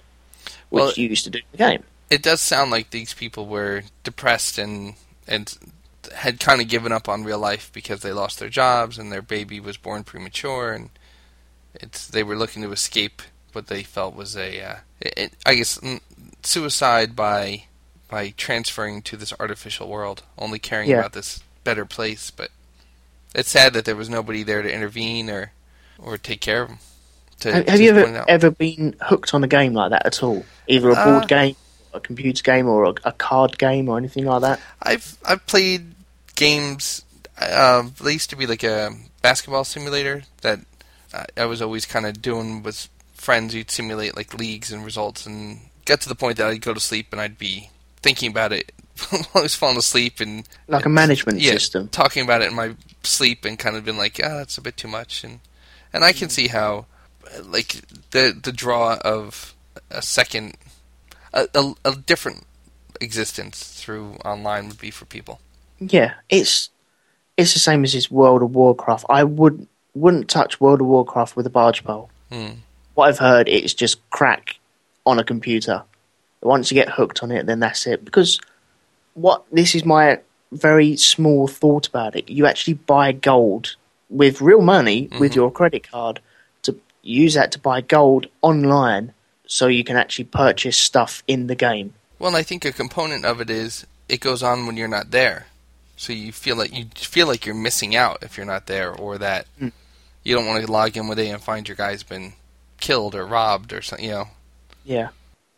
which 0.70 0.82
Well- 0.82 0.92
you 0.96 1.08
used 1.08 1.24
to 1.24 1.30
do 1.30 1.38
in 1.38 1.44
the 1.52 1.58
game. 1.58 1.82
It 2.08 2.22
does 2.22 2.40
sound 2.40 2.70
like 2.70 2.90
these 2.90 3.12
people 3.14 3.46
were 3.46 3.82
depressed 4.04 4.58
and 4.58 4.94
and 5.26 5.52
had 6.14 6.40
kind 6.40 6.60
of 6.60 6.68
given 6.68 6.92
up 6.92 7.08
on 7.08 7.24
real 7.24 7.38
life 7.38 7.70
because 7.72 8.00
they 8.02 8.12
lost 8.12 8.38
their 8.38 8.48
jobs 8.48 8.98
and 8.98 9.10
their 9.12 9.22
baby 9.22 9.60
was 9.60 9.76
born 9.76 10.04
premature 10.04 10.72
and 10.72 10.90
it's 11.74 12.06
they 12.06 12.22
were 12.22 12.36
looking 12.36 12.62
to 12.62 12.72
escape 12.72 13.22
what 13.52 13.66
they 13.68 13.82
felt 13.82 14.14
was 14.14 14.36
a 14.36 14.60
uh, 14.62 14.76
it, 15.00 15.32
I 15.44 15.54
guess 15.56 15.78
suicide 16.42 17.14
by 17.16 17.64
by 18.08 18.32
transferring 18.36 19.02
to 19.02 19.16
this 19.16 19.32
artificial 19.40 19.88
world, 19.88 20.22
only 20.38 20.58
caring 20.58 20.88
Yeah. 20.88 21.00
about 21.00 21.12
this 21.12 21.42
better 21.64 21.84
place. 21.84 22.30
But 22.30 22.50
it's 23.34 23.50
sad 23.50 23.72
that 23.72 23.84
there 23.84 23.96
was 23.96 24.08
nobody 24.08 24.42
there 24.42 24.62
to 24.62 24.72
intervene 24.72 25.28
or 25.28 25.52
or 25.98 26.16
take 26.18 26.40
care 26.40 26.62
of 26.62 26.68
them. 26.68 26.78
To, 27.40 27.52
Have, 27.52 27.80
you 27.80 27.90
ever 27.90 28.24
ever 28.28 28.50
been 28.50 28.94
hooked 29.00 29.34
on 29.34 29.44
a 29.44 29.48
game 29.48 29.74
like 29.74 29.90
that 29.90 30.06
at 30.06 30.22
all? 30.22 30.44
Either 30.68 30.90
a 30.90 30.94
Uh, 30.94 31.04
board 31.04 31.28
game, 31.28 31.56
a 31.92 32.00
computer 32.00 32.42
game, 32.42 32.66
or 32.68 32.84
a, 32.84 32.94
a 33.04 33.12
card 33.12 33.58
game, 33.58 33.88
or 33.90 33.98
anything 33.98 34.24
like 34.24 34.40
that? 34.42 34.60
I've 34.82 35.18
I've 35.24 35.44
played 35.46 35.95
games. 36.36 37.04
Um, 37.40 37.94
there 38.00 38.12
used 38.12 38.30
to 38.30 38.36
be 38.36 38.46
like 38.46 38.62
a 38.62 38.92
basketball 39.22 39.64
simulator 39.64 40.22
that 40.42 40.60
I, 41.12 41.24
I 41.36 41.44
was 41.46 41.60
always 41.60 41.84
kind 41.84 42.06
of 42.06 42.22
doing 42.22 42.62
with 42.62 42.88
friends. 43.14 43.54
You'd 43.54 43.70
simulate 43.70 44.16
like 44.16 44.32
leagues 44.32 44.72
and 44.72 44.84
results, 44.84 45.26
and 45.26 45.60
get 45.84 46.00
to 46.02 46.08
the 46.08 46.14
point 46.14 46.36
that 46.38 46.46
I'd 46.46 46.60
go 46.62 46.72
to 46.74 46.80
sleep 46.80 47.08
and 47.12 47.20
I'd 47.20 47.38
be 47.38 47.70
thinking 48.02 48.30
about 48.30 48.52
it 48.52 48.72
while 49.10 49.24
I 49.34 49.40
was 49.40 49.54
falling 49.54 49.76
asleep 49.76 50.20
and 50.20 50.46
Like 50.68 50.86
a 50.86 50.88
management 50.88 51.40
yeah, 51.40 51.52
system. 51.52 51.88
talking 51.88 52.22
about 52.22 52.42
it 52.42 52.48
in 52.50 52.54
my 52.54 52.74
sleep 53.02 53.44
and 53.44 53.58
kind 53.58 53.76
of 53.76 53.84
been 53.84 53.98
like, 53.98 54.20
ah, 54.22 54.38
that's 54.38 54.58
a 54.58 54.62
bit 54.62 54.76
too 54.76 54.88
much, 54.88 55.24
and 55.24 55.40
and 55.92 56.04
I 56.04 56.12
can 56.12 56.28
see 56.28 56.48
how 56.48 56.86
uh, 57.36 57.42
like 57.44 57.82
the 58.12 58.38
the 58.40 58.52
draw 58.52 58.98
of 59.04 59.54
a 59.90 60.00
second, 60.02 60.56
a, 61.32 61.48
a, 61.54 61.74
a 61.84 61.96
different 61.96 62.44
existence 63.00 63.62
through 63.62 64.14
online 64.24 64.68
would 64.68 64.78
be 64.80 64.90
for 64.90 65.04
people. 65.04 65.40
Yeah, 65.78 66.14
it's 66.28 66.70
it's 67.36 67.52
the 67.52 67.58
same 67.60 67.84
as 67.84 67.92
this 67.92 68.10
World 68.10 68.42
of 68.42 68.54
Warcraft. 68.54 69.04
I 69.08 69.24
would 69.24 69.66
wouldn't 69.94 70.28
touch 70.28 70.60
World 70.60 70.80
of 70.80 70.86
Warcraft 70.86 71.36
with 71.36 71.46
a 71.46 71.50
barge 71.50 71.84
pole. 71.84 72.10
Hmm. 72.30 72.48
What 72.94 73.08
I've 73.08 73.18
heard, 73.18 73.48
it's 73.48 73.74
just 73.74 73.98
crack 74.10 74.56
on 75.04 75.18
a 75.18 75.24
computer. 75.24 75.82
Once 76.42 76.70
you 76.70 76.74
get 76.74 76.88
hooked 76.90 77.22
on 77.22 77.30
it, 77.30 77.46
then 77.46 77.60
that's 77.60 77.86
it. 77.86 78.04
Because 78.04 78.40
what 79.14 79.44
this 79.52 79.74
is 79.74 79.84
my 79.84 80.20
very 80.52 80.96
small 80.96 81.46
thought 81.48 81.88
about 81.88 82.14
it. 82.16 82.28
You 82.28 82.46
actually 82.46 82.74
buy 82.74 83.12
gold 83.12 83.74
with 84.08 84.40
real 84.40 84.62
money 84.62 85.08
with 85.18 85.32
Mhm. 85.32 85.36
your 85.36 85.50
credit 85.50 85.90
card 85.90 86.20
to 86.62 86.78
use 87.02 87.34
that 87.34 87.50
to 87.52 87.58
buy 87.58 87.80
gold 87.80 88.28
online, 88.42 89.12
so 89.46 89.66
you 89.66 89.82
can 89.84 89.96
actually 89.96 90.26
purchase 90.26 90.78
stuff 90.78 91.22
in 91.26 91.48
the 91.48 91.56
game. 91.56 91.94
Well, 92.18 92.36
I 92.36 92.42
think 92.42 92.64
a 92.64 92.72
component 92.72 93.24
of 93.24 93.40
it 93.40 93.50
is 93.50 93.84
it 94.08 94.20
goes 94.20 94.42
on 94.42 94.66
when 94.66 94.76
you're 94.76 94.86
not 94.88 95.10
there, 95.10 95.46
so 95.96 96.12
you 96.12 96.32
feel 96.32 96.56
like 96.56 96.72
you 96.74 96.86
feel 96.94 97.26
like 97.26 97.46
you're 97.46 97.54
missing 97.54 97.96
out 97.96 98.18
if 98.22 98.36
you're 98.36 98.46
not 98.46 98.66
there, 98.66 98.92
or 98.94 99.18
that 99.18 99.46
Mm. 99.60 99.72
you 100.22 100.34
don't 100.36 100.46
want 100.46 100.64
to 100.64 100.70
log 100.70 100.96
in 100.96 101.08
one 101.08 101.16
day 101.16 101.30
and 101.30 101.42
find 101.42 101.66
your 101.68 101.76
guy's 101.76 102.02
been 102.02 102.34
killed 102.80 103.14
or 103.14 103.24
robbed 103.26 103.72
or 103.72 103.82
something. 103.82 104.04
You 104.06 104.12
know, 104.12 104.28
Yeah, 104.84 105.08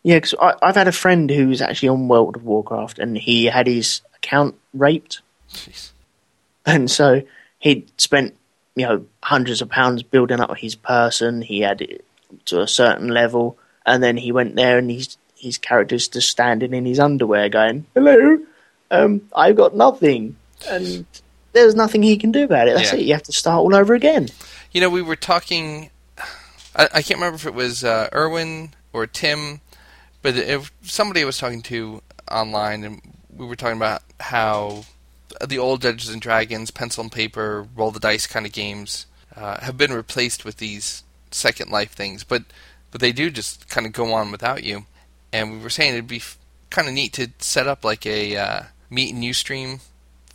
yeah. 0.03 0.15
Because 0.17 0.35
I've 0.61 0.75
had 0.75 0.87
a 0.87 0.91
friend 0.93 1.29
who's 1.29 1.61
actually 1.61 1.89
on 1.89 2.07
World 2.07 2.35
of 2.37 2.43
Warcraft, 2.45 2.99
and 2.99 3.17
he 3.17 3.45
had 3.45 3.67
his 3.67 4.01
account 4.15 4.55
raped, 4.73 5.21
Jeez. 5.53 5.91
and 6.65 6.89
so 6.89 7.21
he'd 7.59 7.89
spent 7.99 8.35
you 8.75 8.85
know 8.85 9.05
hundreds 9.23 9.61
of 9.61 9.69
pounds 9.69 10.03
building 10.03 10.39
up 10.39 10.55
his 10.57 10.75
person. 10.75 11.41
He 11.41 11.61
had 11.61 11.81
it 11.81 12.05
to 12.45 12.61
a 12.61 12.67
certain 12.67 13.09
level, 13.09 13.57
and 13.85 14.01
then 14.01 14.15
he 14.17 14.31
went 14.31 14.55
there, 14.55 14.77
and 14.77 14.89
his 14.89 15.17
his 15.35 15.57
character's 15.57 16.07
just 16.07 16.29
standing 16.29 16.73
in 16.73 16.85
his 16.85 16.99
underwear, 16.99 17.49
going, 17.49 17.85
"Hello, 17.93 18.37
um, 18.91 19.21
I've 19.35 19.55
got 19.55 19.75
nothing," 19.75 20.35
and 20.69 21.05
there's 21.53 21.75
nothing 21.75 22.03
he 22.03 22.17
can 22.17 22.31
do 22.31 22.43
about 22.43 22.67
it. 22.67 22.75
That's 22.75 22.93
Yeah. 22.93 22.99
it. 22.99 23.05
You 23.05 23.13
have 23.13 23.23
to 23.23 23.31
start 23.33 23.57
all 23.59 23.75
over 23.75 23.93
again. 23.93 24.29
You 24.71 24.81
know, 24.81 24.89
we 24.89 25.01
were 25.01 25.15
talking. 25.15 25.89
I, 26.75 26.85
I 26.85 27.01
can't 27.01 27.19
remember 27.19 27.35
if 27.35 27.45
it 27.45 27.53
was 27.53 27.83
uh, 27.83 28.09
Erwin 28.13 28.73
or 28.93 29.07
Tim, 29.07 29.61
but 30.21 30.35
if 30.35 30.71
somebody 30.83 31.21
I 31.21 31.25
was 31.25 31.37
talking 31.37 31.61
to 31.63 32.01
online, 32.31 32.83
and 32.83 33.01
we 33.35 33.45
were 33.45 33.55
talking 33.55 33.77
about 33.77 34.03
how 34.19 34.83
the 35.45 35.57
old 35.57 35.81
Dungeons 35.81 36.11
and 36.11 36.21
Dragons, 36.21 36.69
pencil 36.71 37.01
and 37.03 37.11
paper, 37.11 37.67
roll 37.75 37.91
the 37.91 37.99
dice 37.99 38.27
kind 38.27 38.45
of 38.45 38.51
games 38.51 39.05
uh, 39.35 39.59
have 39.61 39.77
been 39.77 39.91
replaced 39.93 40.45
with 40.45 40.57
these 40.57 41.03
Second 41.31 41.71
Life 41.71 41.91
things, 41.91 42.23
but 42.23 42.43
but 42.91 43.01
they 43.01 43.11
do 43.11 43.29
just 43.29 43.67
kind 43.69 43.85
of 43.87 43.93
go 43.93 44.13
on 44.13 44.31
without 44.31 44.63
you. 44.63 44.85
And 45.31 45.51
we 45.51 45.57
were 45.59 45.69
saying 45.69 45.93
it'd 45.93 46.07
be 46.07 46.17
f- 46.17 46.37
kind 46.71 46.87
of 46.87 46.93
neat 46.93 47.13
to 47.13 47.29
set 47.39 47.67
up 47.67 47.83
like 47.83 48.05
a 48.05 48.35
uh, 48.35 48.61
meet 48.89 49.13
and 49.13 49.23
you 49.23 49.33
stream 49.33 49.79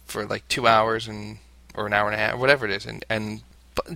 for 0.06 0.26
like 0.26 0.46
two 0.48 0.66
hours 0.66 1.08
and 1.08 1.38
or 1.74 1.86
an 1.86 1.92
hour 1.92 2.06
and 2.06 2.14
a 2.14 2.18
half, 2.18 2.38
whatever 2.38 2.64
it 2.64 2.70
is, 2.70 2.86
and 2.86 3.04
and 3.08 3.42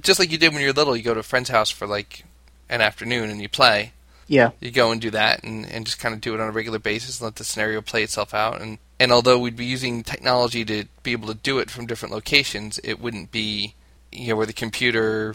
just 0.01 0.19
like 0.19 0.33
you 0.33 0.39
did 0.39 0.53
when 0.53 0.61
you 0.63 0.69
were 0.69 0.73
little, 0.73 0.97
you 0.97 1.03
go 1.03 1.15
to 1.15 1.21
a 1.21 1.25
friend's 1.25 1.51
house 1.51 1.71
for 1.71 1.87
like 1.87 2.25
an 2.69 2.81
afternoon 2.81 3.31
and 3.31 3.41
you 3.41 3.49
play. 3.49 3.93
Yeah. 4.27 4.51
You 4.61 4.71
go 4.71 4.93
and 4.93 5.01
do 5.01 5.11
that 5.11 5.43
and, 5.43 5.65
and 5.71 5.87
just 5.87 5.99
kind 5.99 6.15
of 6.15 6.21
do 6.21 6.35
it 6.35 6.41
on 6.41 6.49
a 6.49 6.53
regular 6.53 6.79
basis 6.79 7.19
and 7.19 7.25
let 7.27 7.37
the 7.37 7.45
scenario 7.45 7.81
play 7.81 8.03
itself 8.03 8.35
out. 8.35 8.61
And, 8.61 8.79
and 9.01 9.11
although 9.11 9.39
we'd 9.39 9.57
be 9.57 9.65
using 9.65 10.03
technology 10.03 10.65
to 10.67 10.85
be 11.03 11.13
able 11.13 11.29
to 11.29 11.35
do 11.35 11.59
it 11.59 11.71
from 11.71 11.87
different 11.87 12.15
locations, 12.15 12.79
it 12.85 13.01
wouldn't 13.01 13.33
be, 13.33 13.75
you 14.13 14.29
know, 14.29 14.37
where 14.37 14.47
the 14.47 14.53
computer 14.53 15.35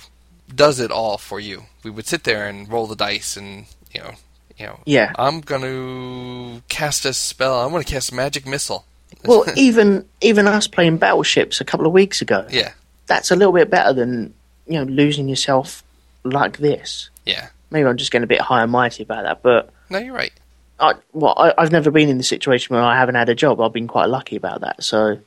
does 0.53 0.79
it 0.79 0.91
all 0.91 1.17
for 1.17 1.39
you. 1.39 1.63
We 1.83 1.89
would 1.89 2.05
sit 2.05 2.23
there 2.23 2.47
and 2.47 2.71
roll 2.71 2.85
the 2.85 2.95
dice 2.95 3.35
and, 3.35 3.65
you 3.91 4.01
know, 4.01 4.11
you 4.57 4.67
know, 4.67 4.79
Yeah. 4.85 5.11
I'm 5.17 5.41
going 5.41 5.61
to 5.63 6.61
cast 6.69 7.05
a 7.05 7.13
spell. 7.13 7.61
I'm 7.61 7.71
going 7.71 7.83
to 7.83 7.91
cast 7.91 8.11
a 8.11 8.15
magic 8.15 8.45
missile. 8.45 8.85
Well, 9.25 9.45
even 9.55 10.05
even 10.21 10.47
us 10.47 10.67
playing 10.67 10.97
battleships 10.97 11.61
a 11.61 11.65
couple 11.65 11.85
of 11.85 11.93
weeks 11.93 12.21
ago, 12.21 12.45
Yeah. 12.49 12.71
that's 13.07 13.31
a 13.31 13.35
little 13.35 13.53
bit 13.53 13.69
better 13.69 13.93
than 13.93 14.33
you 14.67 14.73
know 14.79 14.83
losing 14.83 15.27
yourself 15.29 15.83
like 16.23 16.57
this. 16.57 17.09
Yeah. 17.25 17.49
Maybe 17.71 17.87
I'm 17.87 17.97
just 17.97 18.11
getting 18.11 18.23
a 18.23 18.27
bit 18.27 18.41
high 18.41 18.61
and 18.63 18.71
mighty 18.71 19.03
about 19.03 19.23
that, 19.23 19.41
but 19.41 19.69
No, 19.89 19.97
you're 19.97 20.13
right. 20.13 20.31
I, 20.79 20.93
well, 21.13 21.33
I, 21.37 21.53
I've 21.57 21.71
never 21.71 21.91
been 21.91 22.09
in 22.09 22.17
the 22.17 22.23
situation 22.23 22.73
where 22.75 22.83
I 22.83 22.97
haven't 22.97 23.15
had 23.15 23.29
a 23.29 23.35
job. 23.35 23.61
I've 23.61 23.73
been 23.73 23.87
quite 23.87 24.09
lucky 24.09 24.35
about 24.35 24.61
that. 24.61 24.83
So 24.83 25.19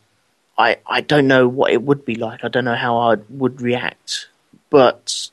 I 0.58 0.78
I 0.86 1.00
don't 1.00 1.26
know 1.28 1.48
what 1.48 1.72
it 1.72 1.82
would 1.82 2.04
be 2.04 2.14
like. 2.16 2.44
I 2.44 2.48
don't 2.48 2.64
know 2.64 2.74
how 2.74 2.98
I 2.98 3.16
would 3.30 3.60
react. 3.60 4.28
But 4.70 5.28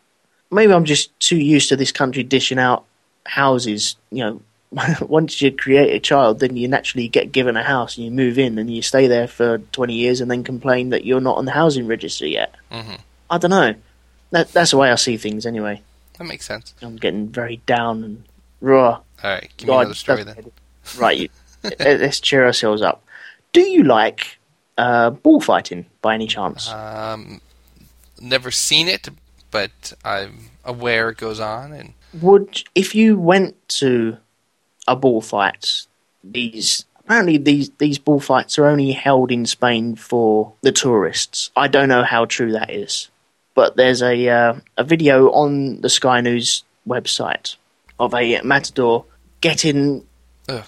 maybe 0.52 0.72
I'm 0.74 0.86
just 0.86 1.18
too 1.20 1.38
used 1.38 1.70
to 1.70 1.76
this 1.76 1.92
country 1.92 2.24
dishing 2.24 2.60
out 2.60 2.86
houses. 3.26 3.96
You 4.12 4.24
know, 4.24 4.42
once 5.02 5.42
you 5.42 5.52
create 5.52 5.96
a 5.96 6.00
child, 6.00 6.40
then 6.40 6.56
you 6.58 6.68
naturally 6.68 7.08
get 7.08 7.32
given 7.32 7.58
a 7.58 7.64
house 7.64 7.98
and 7.98 8.06
you 8.06 8.12
move 8.12 8.38
in 8.38 8.58
and 8.58 8.74
you 8.74 8.82
stay 8.82 9.08
there 9.08 9.28
for 9.28 9.58
20 9.58 9.94
years 9.94 10.22
and 10.22 10.30
then 10.30 10.44
complain 10.44 10.90
that 10.90 11.06
you're 11.06 11.22
not 11.22 11.38
on 11.38 11.46
the 11.46 11.52
housing 11.52 11.88
register 11.88 12.28
yet. 12.28 12.54
hmm 12.72 12.96
I 13.30 13.38
don't 13.38 13.52
know. 13.52 13.74
That, 14.32 14.50
that's 14.50 14.72
the 14.72 14.78
way 14.78 14.92
I 14.92 14.96
see 14.96 15.18
things 15.18 15.46
anyway. 15.46 15.82
That 16.18 16.26
makes 16.26 16.46
sense. 16.46 16.74
I'm 16.82 16.98
getting 16.98 17.30
very 17.30 17.58
down 17.66 18.04
and 18.04 18.24
raw. 18.62 18.90
All 18.90 19.04
right. 19.24 19.50
Give 19.58 19.68
me 19.68 19.74
God, 19.74 19.80
another 19.82 19.96
story 19.96 20.24
then. 20.24 20.52
Right, 20.98 21.18
you, 21.18 21.30
let's 21.80 22.20
cheer 22.20 22.46
ourselves 22.46 22.82
up. 22.82 23.06
Do 23.54 23.62
you 23.62 23.84
like 23.84 24.38
uh, 24.78 25.12
bullfighting 25.12 25.86
by 26.02 26.14
any 26.14 26.28
chance? 26.28 26.70
Um, 26.70 27.40
never 28.20 28.52
seen 28.52 28.90
it, 28.90 29.08
but 29.50 29.94
I'm 30.04 30.50
aware 30.66 31.10
it 31.10 31.18
goes 31.18 31.40
on. 31.40 31.72
And 31.72 31.94
Would 32.22 32.64
if 32.76 32.96
you 32.96 33.18
went 33.18 33.56
to 33.80 34.18
a 34.88 34.96
bullfight, 34.96 35.88
these 36.24 36.86
apparently 37.00 37.38
these 37.38 37.70
these 37.78 37.98
bullfights 37.98 38.58
are 38.58 38.66
only 38.66 38.92
held 38.92 39.32
in 39.32 39.46
Spain 39.46 39.96
for 39.96 40.54
the 40.62 40.72
tourists. 40.72 41.52
I 41.56 41.68
don't 41.68 41.90
know 41.90 42.04
how 42.04 42.26
true 42.26 42.52
that 42.54 42.70
is, 42.70 43.10
but 43.56 43.76
there's 43.76 44.02
a 44.02 44.30
uh, 44.30 44.56
a 44.78 44.84
video 44.84 45.30
on 45.32 45.82
the 45.82 45.90
Sky 45.90 46.22
News 46.22 46.64
website 46.88 47.56
of 48.00 48.14
a 48.14 48.42
matador 48.42 49.06
getting 49.42 50.06
Ugh. 50.50 50.64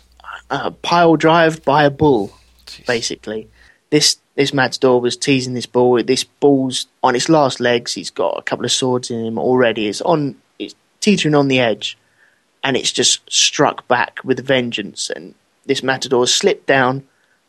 uh, 0.50 0.72
pile 0.72 1.16
drive 1.16 1.64
by 1.64 1.84
a 1.84 1.90
bull. 1.90 2.32
Jeez. 2.66 2.86
basically. 2.86 3.50
This 3.90 4.18
this 4.36 4.54
matador 4.54 5.00
was 5.00 5.16
teasing 5.16 5.54
this 5.54 5.66
bull. 5.66 6.02
This 6.04 6.24
bull's 6.24 6.88
on 7.04 7.16
its 7.16 7.30
last 7.30 7.60
legs. 7.60 7.94
He's 7.94 8.10
got 8.10 8.38
a 8.38 8.42
couple 8.42 8.66
of 8.66 8.72
swords 8.72 9.10
in 9.10 9.24
him 9.26 9.38
already. 9.38 9.88
It's 9.88 10.02
on. 10.02 10.36
It's 10.60 10.76
teetering 11.00 11.36
on 11.36 11.48
the 11.48 11.60
edge, 11.60 11.98
and 12.66 12.76
it's 12.76 12.92
just 12.92 13.22
struck 13.32 13.88
back 13.88 14.20
with 14.26 14.46
vengeance. 14.46 15.10
And 15.10 15.36
this 15.66 15.82
matador 15.84 16.24
has 16.24 16.34
slipped 16.34 16.66
down. 16.66 17.08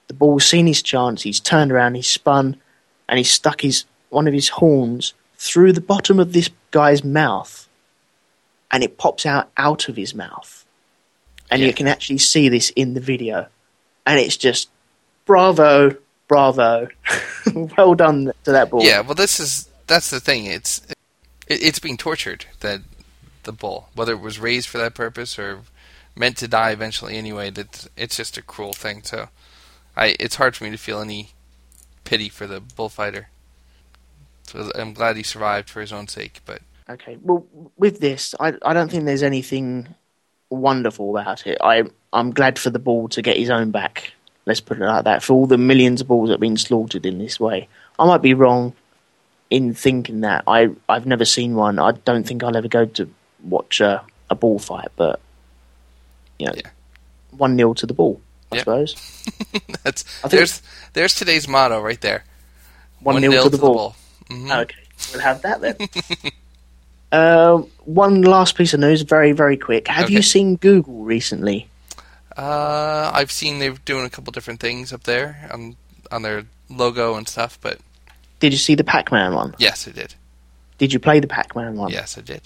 The 0.08 0.14
bull's 0.14 0.46
seen 0.46 0.66
his 0.68 0.82
chance. 0.82 1.22
He's 1.22 1.40
turned 1.40 1.72
around. 1.72 1.94
He's 1.96 2.06
spun, 2.08 2.60
and 3.08 3.18
he's 3.18 3.30
stuck 3.32 3.62
his 3.62 3.84
one 4.10 4.28
of 4.28 4.34
his 4.34 4.48
horns 4.50 5.14
through 5.38 5.72
the 5.72 5.80
bottom 5.80 6.20
of 6.20 6.32
this 6.32 6.48
guy's 6.70 7.02
mouth, 7.02 7.68
and 8.70 8.84
it 8.84 8.98
pops 8.98 9.26
out 9.26 9.50
out 9.56 9.88
of 9.88 9.96
his 9.96 10.14
mouth, 10.14 10.64
and 11.50 11.60
Yeah. 11.60 11.66
you 11.68 11.74
can 11.74 11.88
actually 11.88 12.18
see 12.18 12.48
this 12.48 12.70
in 12.76 12.94
the 12.94 13.00
video, 13.00 13.48
and 14.06 14.20
it's 14.20 14.36
just 14.36 14.68
bravo, 15.24 15.96
bravo, 16.28 16.88
well 17.76 17.94
done 17.94 18.32
to 18.44 18.52
that 18.52 18.70
bull. 18.70 18.82
yeah, 18.84 19.00
well, 19.00 19.14
this 19.14 19.40
is 19.40 19.68
that's 19.86 20.10
the 20.10 20.20
thing. 20.20 20.46
It's 20.46 20.80
it, 21.48 21.62
it's 21.62 21.78
being 21.80 21.96
tortured. 21.96 22.46
That 22.60 22.80
the 23.46 23.52
bull, 23.52 23.88
whether 23.94 24.12
it 24.12 24.20
was 24.20 24.38
raised 24.38 24.68
for 24.68 24.78
that 24.78 24.94
purpose 24.94 25.38
or 25.38 25.62
meant 26.14 26.36
to 26.38 26.48
die 26.48 26.70
eventually 26.70 27.16
anyway, 27.16 27.50
that 27.50 27.88
it's 27.96 28.16
just 28.16 28.36
a 28.36 28.42
cruel 28.42 28.74
thing. 28.74 29.02
So, 29.02 29.28
I 29.96 30.14
it's 30.20 30.36
hard 30.36 30.54
for 30.54 30.64
me 30.64 30.70
to 30.70 30.76
feel 30.76 31.00
any 31.00 31.30
pity 32.04 32.28
for 32.28 32.46
the 32.46 32.60
bullfighter. 32.60 33.28
So 34.44 34.70
I'm 34.74 34.92
glad 34.92 35.16
he 35.16 35.22
survived 35.22 35.68
for 35.68 35.80
his 35.80 35.92
own 35.92 36.06
sake, 36.06 36.40
but 36.44 36.60
Okay. 36.88 37.18
Well, 37.20 37.44
with 37.76 38.00
this, 38.00 38.34
I 38.38 38.54
I 38.62 38.72
don't 38.72 38.90
think 38.90 39.04
there's 39.04 39.22
anything 39.22 39.88
wonderful 40.50 41.10
about 41.10 41.46
it. 41.46 41.58
I 41.60 41.84
I'm 42.12 42.30
glad 42.30 42.58
for 42.58 42.70
the 42.70 42.78
bull 42.78 43.08
to 43.08 43.22
get 43.22 43.36
his 43.36 43.50
own 43.50 43.70
back. 43.70 44.12
Let's 44.44 44.60
put 44.60 44.78
it 44.78 44.84
like 44.84 45.04
that. 45.04 45.24
For 45.24 45.32
all 45.32 45.46
the 45.46 45.58
millions 45.58 46.00
of 46.00 46.06
bulls 46.06 46.28
that 46.28 46.34
have 46.34 46.40
been 46.40 46.56
slaughtered 46.56 47.04
in 47.04 47.18
this 47.18 47.40
way, 47.40 47.68
I 47.98 48.06
might 48.06 48.22
be 48.22 48.34
wrong 48.34 48.74
in 49.50 49.74
thinking 49.74 50.20
that. 50.20 50.44
I 50.46 50.70
I've 50.88 51.06
never 51.06 51.24
seen 51.24 51.56
one. 51.56 51.80
I 51.80 51.92
don't 51.92 52.24
think 52.24 52.44
I'll 52.44 52.56
ever 52.56 52.68
go 52.68 52.84
to 52.84 53.10
watch 53.42 53.80
a, 53.80 54.02
a 54.30 54.34
bullfight, 54.34 54.88
but 54.96 55.20
you 56.38 56.46
know, 56.46 56.52
Yeah. 56.56 56.70
one 57.30 57.56
nil 57.56 57.74
to 57.74 57.86
the 57.86 57.94
ball. 57.94 58.20
I 58.52 58.56
Yeah. 58.56 58.60
suppose 58.62 58.94
that's 59.82 60.04
there's 60.28 60.62
there's 60.92 61.14
today's 61.14 61.48
motto 61.48 61.80
right 61.80 62.00
there. 62.00 62.24
one 63.00 63.20
nil 63.20 63.42
to 63.44 63.48
the 63.50 63.58
bull. 63.58 63.96
Mhm. 64.30 64.62
Okay, 64.62 64.74
we'll 65.12 65.22
have 65.22 65.42
that 65.42 65.60
then. 65.60 65.76
uh, 67.12 67.58
one 67.84 68.22
last 68.22 68.56
piece 68.56 68.74
of 68.74 68.80
news, 68.80 69.02
very, 69.02 69.32
very 69.32 69.56
quick. 69.56 69.88
Have 69.88 70.10
you 70.10 70.22
seen 70.22 70.56
Google 70.56 71.04
recently? 71.04 71.68
Uh, 72.36 73.10
I've 73.14 73.30
seen 73.32 73.58
they're 73.60 73.70
doing 73.84 74.04
a 74.04 74.10
couple 74.10 74.30
different 74.32 74.60
things 74.60 74.92
up 74.92 75.04
there 75.04 75.48
on 75.52 75.76
on 76.12 76.22
their 76.22 76.44
logo 76.68 77.14
and 77.16 77.26
stuff, 77.28 77.58
but 77.60 77.78
Did 78.40 78.52
you 78.52 78.58
see 78.58 78.74
the 78.74 78.84
Pac 78.84 79.10
Man 79.10 79.34
one? 79.34 79.54
yes, 79.58 79.88
I 79.88 79.92
did. 79.92 80.14
Did 80.78 80.92
you 80.92 80.98
play 80.98 81.20
the 81.20 81.26
Pac 81.26 81.56
Man 81.56 81.76
one? 81.76 81.90
Yes, 81.90 82.18
I 82.18 82.20
did. 82.20 82.42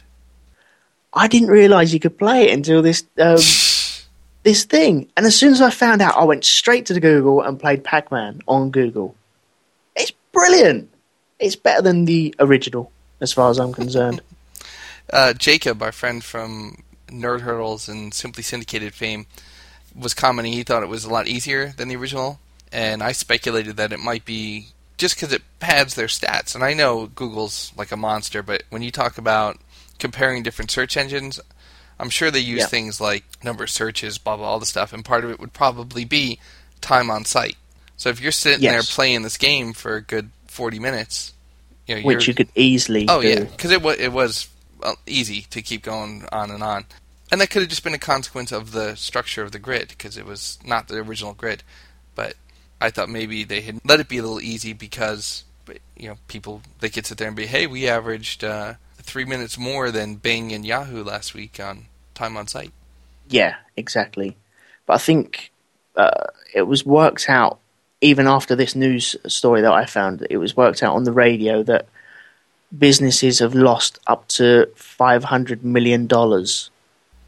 I 1.13 1.29
didn't 1.29 1.49
realise 1.49 1.93
you 1.93 2.01
could 2.01 2.19
play 2.19 2.49
it 2.49 2.55
until 2.55 2.83
this 2.83 3.05
um, 3.19 3.37
this 4.43 4.65
thing. 4.65 5.09
And 5.17 5.27
as 5.27 5.37
soon 5.37 5.53
as 5.53 5.61
I 5.61 5.71
found 5.71 6.03
out, 6.03 6.17
I 6.17 6.25
went 6.25 6.45
straight 6.45 6.87
to 6.87 6.95
the 6.95 7.01
Google 7.01 7.43
and 7.43 7.59
played 7.59 7.85
Pac 7.85 8.11
Man 8.11 8.41
on 8.47 8.71
Google. 8.71 9.15
It's 9.97 10.13
brilliant. 10.33 10.91
It's 11.39 11.57
better 11.57 11.83
than 11.83 12.05
the 12.05 12.35
original, 12.39 12.93
as 13.21 13.33
far 13.33 13.51
as 13.51 13.59
I'm 13.59 13.73
concerned. 13.73 14.21
Uh, 15.13 15.33
Jacob, 15.33 15.83
our 15.83 15.91
friend 15.91 16.23
from 16.23 16.85
Nerd 17.09 17.41
Hurdles 17.41 17.89
and 17.89 18.15
Simply 18.15 18.45
Syndicated 18.45 18.95
fame, 18.95 19.27
was 19.93 20.15
commenting 20.15 20.53
he 20.53 20.63
thought 20.63 20.85
it 20.85 20.89
was 20.89 21.05
a 21.05 21.11
lot 21.11 21.27
easier 21.27 21.73
than 21.77 21.89
the 21.89 21.97
original, 21.97 22.39
and 22.71 23.03
I 23.03 23.11
speculated 23.11 23.77
that 23.77 23.93
it 23.93 23.99
might 23.99 24.25
be 24.25 24.69
just 24.99 25.17
because 25.17 25.33
it 25.33 25.43
pads 25.59 25.95
their 25.95 26.07
stats. 26.07 26.55
And 26.55 26.63
I 26.63 26.75
know 26.75 27.07
Google's 27.07 27.73
like 27.77 27.91
a 27.91 27.97
monster, 27.97 28.43
but 28.43 28.63
when 28.71 28.83
you 28.83 28.93
talk 28.93 29.19
about 29.19 29.59
comparing 30.01 30.43
different 30.43 30.71
search 30.71 30.97
engines, 30.97 31.39
I'm 32.01 32.11
sure 32.11 32.31
they 32.31 32.41
use 32.41 32.61
Yeah. 32.61 32.67
things 32.67 33.01
like 33.01 33.25
number 33.45 33.63
of 33.65 33.71
searches, 33.71 34.19
blah 34.19 34.37
blah, 34.37 34.47
all 34.49 34.59
the 34.59 34.67
stuff, 34.67 34.93
and 34.93 35.05
part 35.05 35.25
of 35.25 35.31
it 35.31 35.39
would 35.39 35.53
probably 35.53 36.05
be 36.05 36.41
time 36.81 37.11
on 37.11 37.25
site. 37.25 37.57
So 37.97 38.09
if 38.09 38.21
you're 38.21 38.33
sitting 38.33 38.63
there 38.63 38.83
playing 38.83 39.23
this 39.23 39.37
game 39.37 39.75
for 39.75 39.97
a 39.97 40.01
good 40.01 40.31
40 40.47 40.79
minutes, 40.79 41.35
you 41.87 41.97
know, 41.97 42.01
which 42.03 42.27
you're, 42.27 42.35
could 42.35 42.49
easily 42.55 43.05
Oh 43.09 43.21
do. 43.21 43.29
yeah, 43.29 43.45
because 43.45 43.71
it 43.71 43.83
was 43.83 43.99
it 43.99 44.13
was 44.13 44.49
well, 44.81 44.97
easy 45.07 45.43
to 45.51 45.61
keep 45.61 45.83
going 45.83 46.25
on 46.33 46.51
and 46.51 46.63
on, 46.63 46.87
and 47.31 47.41
that 47.41 47.51
could 47.51 47.61
have 47.63 47.69
just 47.69 47.85
been 47.85 47.95
a 47.95 47.99
consequence 47.99 48.51
of 48.51 48.73
the 48.73 48.95
structure 48.97 49.43
of 49.43 49.53
the 49.53 49.59
grid 49.59 49.89
because 49.89 50.17
it 50.17 50.25
was 50.25 50.59
not 50.65 50.89
the 50.89 50.97
original 50.97 51.35
grid. 51.35 51.63
But 52.15 52.35
I 52.81 52.89
thought 52.89 53.11
maybe 53.11 53.45
they 53.45 53.61
had 53.61 53.81
let 53.85 54.01
it 54.01 54.09
be 54.09 54.17
a 54.17 54.23
little 54.23 54.41
easy 54.41 54.73
because 54.73 55.45
you 55.97 56.09
know 56.09 56.17
people 56.29 56.63
they 56.81 56.89
could 56.89 57.05
sit 57.05 57.19
there 57.19 57.29
and 57.29 57.37
be, 57.37 57.47
hey, 57.47 57.67
we 57.67 57.87
averaged 57.87 58.43
uh, 58.43 58.75
three 59.03 59.25
minutes 59.25 59.59
more 59.59 59.91
than 59.91 60.17
Bing 60.17 60.53
and 60.53 60.65
Yahoo 60.65 61.03
last 61.05 61.35
week 61.35 61.59
on 61.61 61.87
time 62.15 62.37
on 62.37 62.47
site. 62.47 62.73
Yeah, 63.29 63.57
exactly. 63.77 64.37
But 64.87 64.95
I 64.95 64.99
think 64.99 65.53
uh, 65.97 66.27
it 66.55 66.63
was 66.63 66.85
worked 66.85 67.29
out 67.29 67.59
even 68.01 68.27
after 68.27 68.57
this 68.57 68.75
news 68.75 69.17
story 69.27 69.61
that 69.61 69.73
I 69.73 69.87
found. 69.87 70.27
It 70.31 70.39
was 70.39 70.57
worked 70.57 70.83
out 70.83 70.95
on 70.95 71.05
the 71.05 71.13
radio 71.13 71.63
that 71.65 71.87
businesses 72.77 73.41
have 73.41 73.55
lost 73.55 73.99
up 74.07 74.27
to 74.29 74.69
five 74.75 75.25
hundred 75.25 75.65
million 75.65 76.07
dollars 76.07 76.71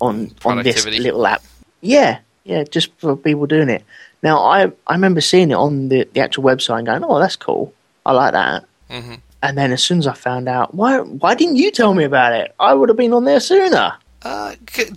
on 0.01 0.33
on 0.45 0.63
this 0.63 0.85
little 0.87 1.27
app. 1.27 1.43
Yeah, 1.81 2.21
yeah, 2.45 2.65
just 2.65 2.91
for 2.99 3.17
people 3.17 3.47
doing 3.47 3.69
it. 3.69 3.85
Now 4.23 4.39
I 4.39 4.73
I 4.87 4.95
remember 4.95 5.21
seeing 5.21 5.51
it 5.51 5.55
on 5.55 5.89
the, 5.89 6.09
the 6.13 6.21
actual 6.21 6.45
website 6.45 6.79
and 6.79 6.87
going, 6.87 7.05
oh, 7.05 7.19
that's 7.19 7.37
cool. 7.37 7.75
I 8.05 8.13
like 8.13 8.33
that. 8.33 8.65
hmm 8.91 9.15
And 9.43 9.59
then 9.59 9.73
as 9.73 9.83
soon 9.83 9.99
as 9.99 10.07
I 10.07 10.15
found 10.15 10.49
out, 10.49 10.75
why 10.75 11.01
why 11.01 11.35
didn't 11.35 11.57
you 11.57 11.71
tell 11.73 11.95
me 11.95 12.05
about 12.05 12.33
it? 12.33 12.55
I 12.61 12.75
would 12.75 12.89
have 12.89 12.97
been 12.97 13.13
on 13.13 13.25
there 13.25 13.41
sooner. 13.41 13.95
Uh, 14.23 14.55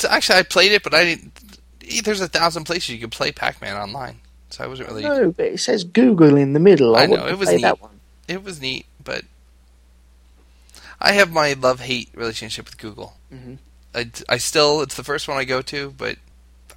actually, 0.08 0.38
I 0.40 0.44
played 0.44 0.72
it, 0.72 0.84
but 0.84 0.94
I 0.94 1.04
didn't. 1.04 1.32
There's 2.04 2.22
a 2.22 2.28
thousand 2.28 2.66
places 2.66 2.90
you 2.90 3.00
can 3.00 3.10
play 3.10 3.32
Pac-Man 3.32 3.76
online, 3.76 4.20
so 4.50 4.64
I 4.64 4.68
wasn't 4.68 4.90
really. 4.90 5.04
No, 5.04 5.32
but 5.32 5.46
it 5.48 5.60
says 5.60 5.84
Google 5.84 6.38
in 6.38 6.54
the 6.54 6.60
middle. 6.60 6.96
I, 6.96 7.04
I 7.04 7.06
know, 7.08 7.28
it 7.28 7.38
was 7.38 7.50
neat. 7.52 7.62
that 7.62 7.82
one. 7.82 8.00
it 8.28 8.44
was 8.44 8.62
neat, 8.62 8.86
but 9.04 9.24
I 11.02 11.14
have 11.14 11.32
my 11.32 11.54
love 11.54 11.82
hate 11.82 12.10
relationship 12.14 12.66
with 12.66 12.78
Google. 12.78 13.18
Mhm. 13.34 13.58
I, 13.94 14.12
I 14.30 14.38
still 14.38 14.82
it's 14.82 14.96
the 14.96 15.04
first 15.04 15.28
one 15.28 15.38
I 15.38 15.44
go 15.46 15.62
to, 15.64 15.92
but 15.98 16.18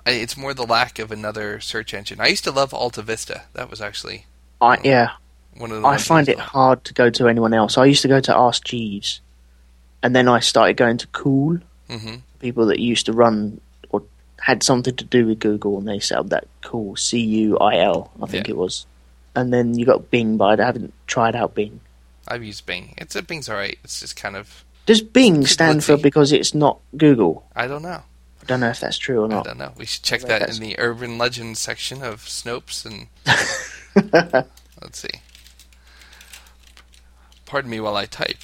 I, 0.06 0.12
it's 0.12 0.36
more 0.36 0.54
the 0.54 0.66
lack 0.66 0.98
of 0.98 1.10
another 1.10 1.60
search 1.60 1.92
engine. 1.92 2.20
I 2.20 2.28
used 2.28 2.44
to 2.44 2.50
love 2.50 2.72
Alta 2.72 3.02
Vista. 3.02 3.42
That 3.54 3.70
was 3.70 3.80
actually 3.80 4.26
I 4.60 4.78
yeah. 4.82 5.10
One 5.58 5.70
of 5.72 5.82
the. 5.82 5.86
I 5.88 5.96
find 5.98 6.28
it 6.28 6.38
hard 6.38 6.84
to 6.84 6.94
go 6.94 7.10
to 7.10 7.28
anyone 7.28 7.52
else. 7.52 7.76
I 7.76 7.84
used 7.84 8.02
to 8.02 8.08
go 8.08 8.20
to 8.20 8.36
Ask 8.36 8.64
Jeeves, 8.64 9.20
and 10.02 10.14
then 10.16 10.28
I 10.28 10.40
started 10.40 10.76
going 10.76 10.96
to 10.98 11.06
Cuil, 11.08 11.60
Mhm. 11.90 12.22
people 12.40 12.66
that 12.66 12.78
used 12.78 13.06
to 13.06 13.12
run 13.12 13.60
or 13.90 14.02
had 14.40 14.62
something 14.62 14.94
to 14.96 15.04
do 15.04 15.26
with 15.26 15.40
Google, 15.40 15.78
and 15.78 15.86
they 15.88 15.98
set 16.00 16.18
up 16.18 16.28
that 16.30 16.46
Cuil 16.62 16.96
C 16.98 17.18
U 17.20 17.58
I 17.58 17.78
L, 17.80 18.10
I 18.22 18.26
think 18.26 18.46
Yeah. 18.46 18.52
it 18.54 18.56
was. 18.56 18.86
And 19.34 19.52
then 19.52 19.78
you 19.78 19.84
got 19.84 20.10
Bing, 20.10 20.36
but 20.36 20.58
I 20.60 20.64
haven't 20.66 20.92
tried 21.06 21.34
out 21.36 21.54
Bing. 21.54 21.80
I've 22.26 22.44
used 22.44 22.66
Bing. 22.66 22.94
It's 22.98 23.16
a 23.16 23.22
Bing's 23.22 23.48
alright. 23.48 23.78
It's 23.84 24.00
just 24.00 24.16
kind 24.16 24.36
of 24.36 24.64
Does 24.86 25.00
Bing 25.02 25.46
stand 25.46 25.84
for 25.84 25.96
because 25.96 26.32
it's 26.32 26.54
not 26.54 26.78
Google? 26.96 27.44
I 27.56 27.66
don't 27.66 27.82
know. 27.82 28.02
I 28.42 28.44
don't 28.46 28.60
know 28.60 28.68
if 28.70 28.80
that's 28.80 28.96
true 28.98 29.20
or 29.22 29.26
I 29.26 29.28
not. 29.28 29.44
don't 29.44 29.58
know. 29.58 29.72
We 29.76 29.84
should 29.86 30.02
check 30.02 30.20
that 30.22 30.28
that's- 30.40 30.56
in 30.56 30.62
the 30.62 30.78
urban 30.78 31.18
legend 31.18 31.58
section 31.58 32.02
of 32.02 32.22
Snopes 32.24 32.86
and 32.86 33.08
let's 34.82 34.98
see. 34.98 35.10
Pardon 37.48 37.70
me 37.70 37.80
while 37.80 37.96
I 37.96 38.04
type. 38.04 38.42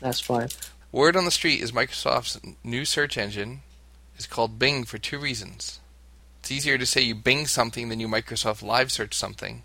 That's 0.00 0.18
fine. 0.18 0.48
Word 0.90 1.14
on 1.14 1.24
the 1.24 1.30
street 1.30 1.62
is 1.62 1.70
Microsoft's 1.70 2.40
new 2.64 2.84
search 2.84 3.16
engine 3.16 3.60
is 4.18 4.26
called 4.26 4.58
Bing 4.58 4.82
for 4.82 4.98
two 4.98 5.20
reasons. 5.20 5.78
It's 6.40 6.50
easier 6.50 6.76
to 6.76 6.84
say 6.84 7.02
you 7.02 7.14
Bing 7.14 7.46
something 7.46 7.88
than 7.88 8.00
you 8.00 8.08
Microsoft 8.08 8.64
Live 8.64 8.90
search 8.90 9.14
something. 9.14 9.62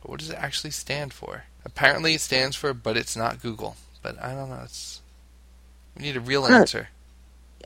But 0.00 0.10
what 0.10 0.20
does 0.20 0.30
it 0.30 0.38
actually 0.38 0.70
stand 0.70 1.12
for? 1.12 1.46
Apparently 1.64 2.14
it 2.14 2.20
stands 2.20 2.54
for 2.54 2.72
but 2.72 2.96
it's 2.96 3.16
not 3.16 3.42
Google. 3.42 3.74
But 4.00 4.22
I 4.22 4.32
don't 4.32 4.48
know. 4.48 4.60
It's 4.62 5.02
we 5.96 6.02
need 6.04 6.16
a 6.16 6.20
real 6.20 6.46
answer. 6.46 6.90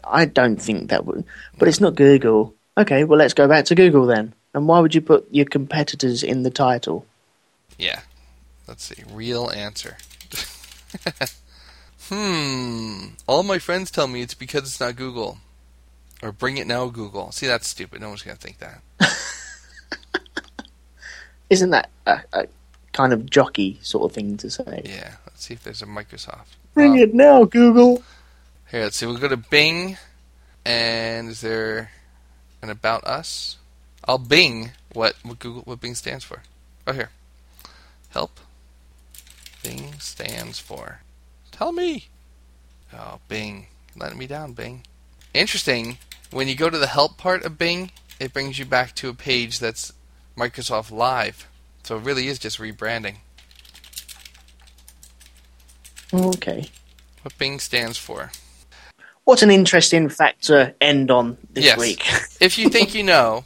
I 0.02 0.24
don't 0.24 0.56
think 0.56 0.88
that 0.88 1.04
would. 1.04 1.26
But 1.58 1.68
it's 1.68 1.80
not 1.80 1.94
Google. 1.94 2.54
Okay, 2.78 3.04
well, 3.04 3.18
let's 3.18 3.34
go 3.34 3.48
back 3.48 3.66
to 3.66 3.74
Google 3.74 4.06
then. 4.06 4.32
And 4.54 4.66
why 4.66 4.80
would 4.80 4.94
you 4.94 5.02
put 5.02 5.28
your 5.30 5.44
competitors 5.44 6.22
in 6.22 6.42
the 6.42 6.50
title? 6.50 7.04
Yeah. 7.78 8.00
Let's 8.66 8.84
see. 8.84 9.02
Real 9.12 9.50
answer. 9.50 9.98
hmm. 12.08 13.06
All 13.26 13.42
my 13.42 13.58
friends 13.58 13.90
tell 13.90 14.06
me 14.06 14.22
it's 14.22 14.34
because 14.34 14.62
it's 14.62 14.80
not 14.80 14.96
Google. 14.96 15.38
Or 16.22 16.32
bring 16.32 16.56
it 16.58 16.66
now, 16.66 16.86
Google. 16.86 17.32
See, 17.32 17.46
that's 17.46 17.66
stupid. 17.66 18.00
No 18.00 18.08
one's 18.08 18.22
going 18.22 18.36
to 18.36 18.42
think 18.42 18.58
that. 18.58 18.80
Isn't 21.50 21.70
that 21.70 21.90
a, 22.06 22.20
a 22.32 22.46
kind 22.92 23.12
of 23.12 23.28
jockey 23.28 23.78
sort 23.82 24.10
of 24.10 24.14
thing 24.14 24.36
to 24.38 24.50
say? 24.50 24.82
Yeah. 24.84 25.14
Let's 25.26 25.44
see 25.44 25.54
if 25.54 25.64
there's 25.64 25.82
a 25.82 25.86
Microsoft. 25.86 26.54
Bring 26.74 26.92
Well, 26.92 27.02
it 27.02 27.14
now, 27.14 27.44
Google. 27.44 28.02
Here, 28.70 28.82
let's 28.84 28.96
see. 28.96 29.06
We'll 29.06 29.18
go 29.18 29.28
to 29.28 29.36
Bing. 29.36 29.96
And 30.64 31.28
is 31.28 31.40
there 31.40 31.90
an 32.62 32.70
About 32.70 33.04
Us? 33.04 33.56
I'll 34.04 34.18
Bing 34.18 34.70
what, 34.92 35.16
what 35.22 35.38
Google 35.40 35.62
what 35.62 35.80
Bing 35.80 35.94
stands 35.94 36.24
for. 36.24 36.42
Oh, 36.86 36.92
here. 36.92 37.10
Help. 38.10 38.38
Bing 39.62 39.94
stands 39.98 40.58
for. 40.58 41.00
Tell 41.50 41.72
me. 41.72 42.08
Oh, 42.92 43.20
Bing. 43.28 43.66
Letting 43.96 44.18
me 44.18 44.26
down, 44.26 44.52
Bing. 44.52 44.84
Interesting. 45.34 45.98
When 46.30 46.48
you 46.48 46.54
go 46.54 46.70
to 46.70 46.78
the 46.78 46.86
help 46.86 47.16
part 47.18 47.44
of 47.44 47.58
Bing, 47.58 47.90
it 48.18 48.32
brings 48.32 48.58
you 48.58 48.64
back 48.64 48.94
to 48.96 49.08
a 49.08 49.14
page 49.14 49.58
that's 49.58 49.92
Microsoft 50.36 50.90
Live. 50.90 51.48
So 51.84 51.96
it 51.96 52.04
really 52.04 52.28
is 52.28 52.38
just 52.38 52.58
rebranding. 52.58 53.16
Okay. 56.12 56.68
What 57.22 57.36
Bing 57.38 57.58
stands 57.60 57.98
for. 57.98 58.30
What 59.24 59.42
an 59.42 59.50
interesting 59.50 60.08
fact 60.08 60.44
to 60.44 60.74
end 60.80 61.10
on 61.10 61.38
this 61.52 61.64
Yes. 61.64 61.78
week. 61.78 62.04
if 62.40 62.58
you 62.58 62.68
think 62.68 62.94
you 62.94 63.02
know, 63.04 63.44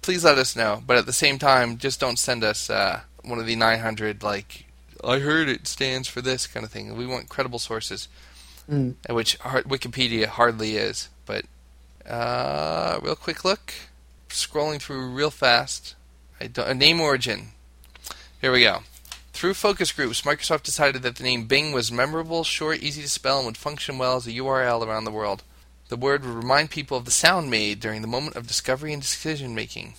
please 0.00 0.24
let 0.24 0.38
us 0.38 0.56
know. 0.56 0.82
But 0.86 0.96
at 0.96 1.06
the 1.06 1.12
same 1.12 1.38
time, 1.38 1.76
just 1.78 2.00
don't 2.00 2.18
send 2.18 2.42
us 2.42 2.70
uh, 2.70 3.00
one 3.22 3.38
of 3.38 3.46
the 3.46 3.54
900 3.56 4.22
like 4.22 4.64
I 5.04 5.18
heard 5.18 5.48
it 5.48 5.66
stands 5.66 6.08
for 6.08 6.20
this 6.20 6.46
kind 6.46 6.64
of 6.64 6.70
thing. 6.72 6.94
We 6.96 7.06
want 7.06 7.28
credible 7.28 7.58
sources, 7.58 8.08
Mm. 8.70 8.94
uh, 9.08 9.14
which 9.14 9.38
Wikipedia 9.40 10.26
hardly 10.26 10.76
is. 10.76 11.08
But 11.26 11.44
uh, 12.08 12.98
real 13.02 13.16
quick 13.16 13.44
look, 13.44 13.74
scrolling 14.28 14.80
through 14.80 15.10
real 15.12 15.30
fast. 15.30 15.94
I 16.40 16.46
don't, 16.46 16.68
a 16.68 16.74
name 16.74 17.00
origin. 17.00 17.48
Here 18.40 18.52
we 18.52 18.62
go. 18.62 18.82
Through 19.32 19.54
focus 19.54 19.92
groups, 19.92 20.22
Microsoft 20.22 20.62
decided 20.62 21.02
that 21.02 21.16
the 21.16 21.24
name 21.24 21.46
Bing 21.46 21.72
was 21.72 21.90
memorable, 21.90 22.44
short, 22.44 22.82
easy 22.82 23.02
to 23.02 23.08
spell, 23.08 23.38
and 23.38 23.46
would 23.46 23.56
function 23.56 23.98
well 23.98 24.16
as 24.16 24.26
a 24.26 24.32
URL 24.32 24.86
around 24.86 25.04
the 25.04 25.10
world. 25.10 25.42
The 25.88 25.96
word 25.96 26.24
would 26.24 26.34
remind 26.34 26.70
people 26.70 26.96
of 26.96 27.04
the 27.04 27.10
sound 27.10 27.50
made 27.50 27.80
during 27.80 28.02
the 28.02 28.08
moment 28.08 28.36
of 28.36 28.46
discovery 28.46 28.92
and 28.92 29.02
decision 29.02 29.54
making. 29.54 29.94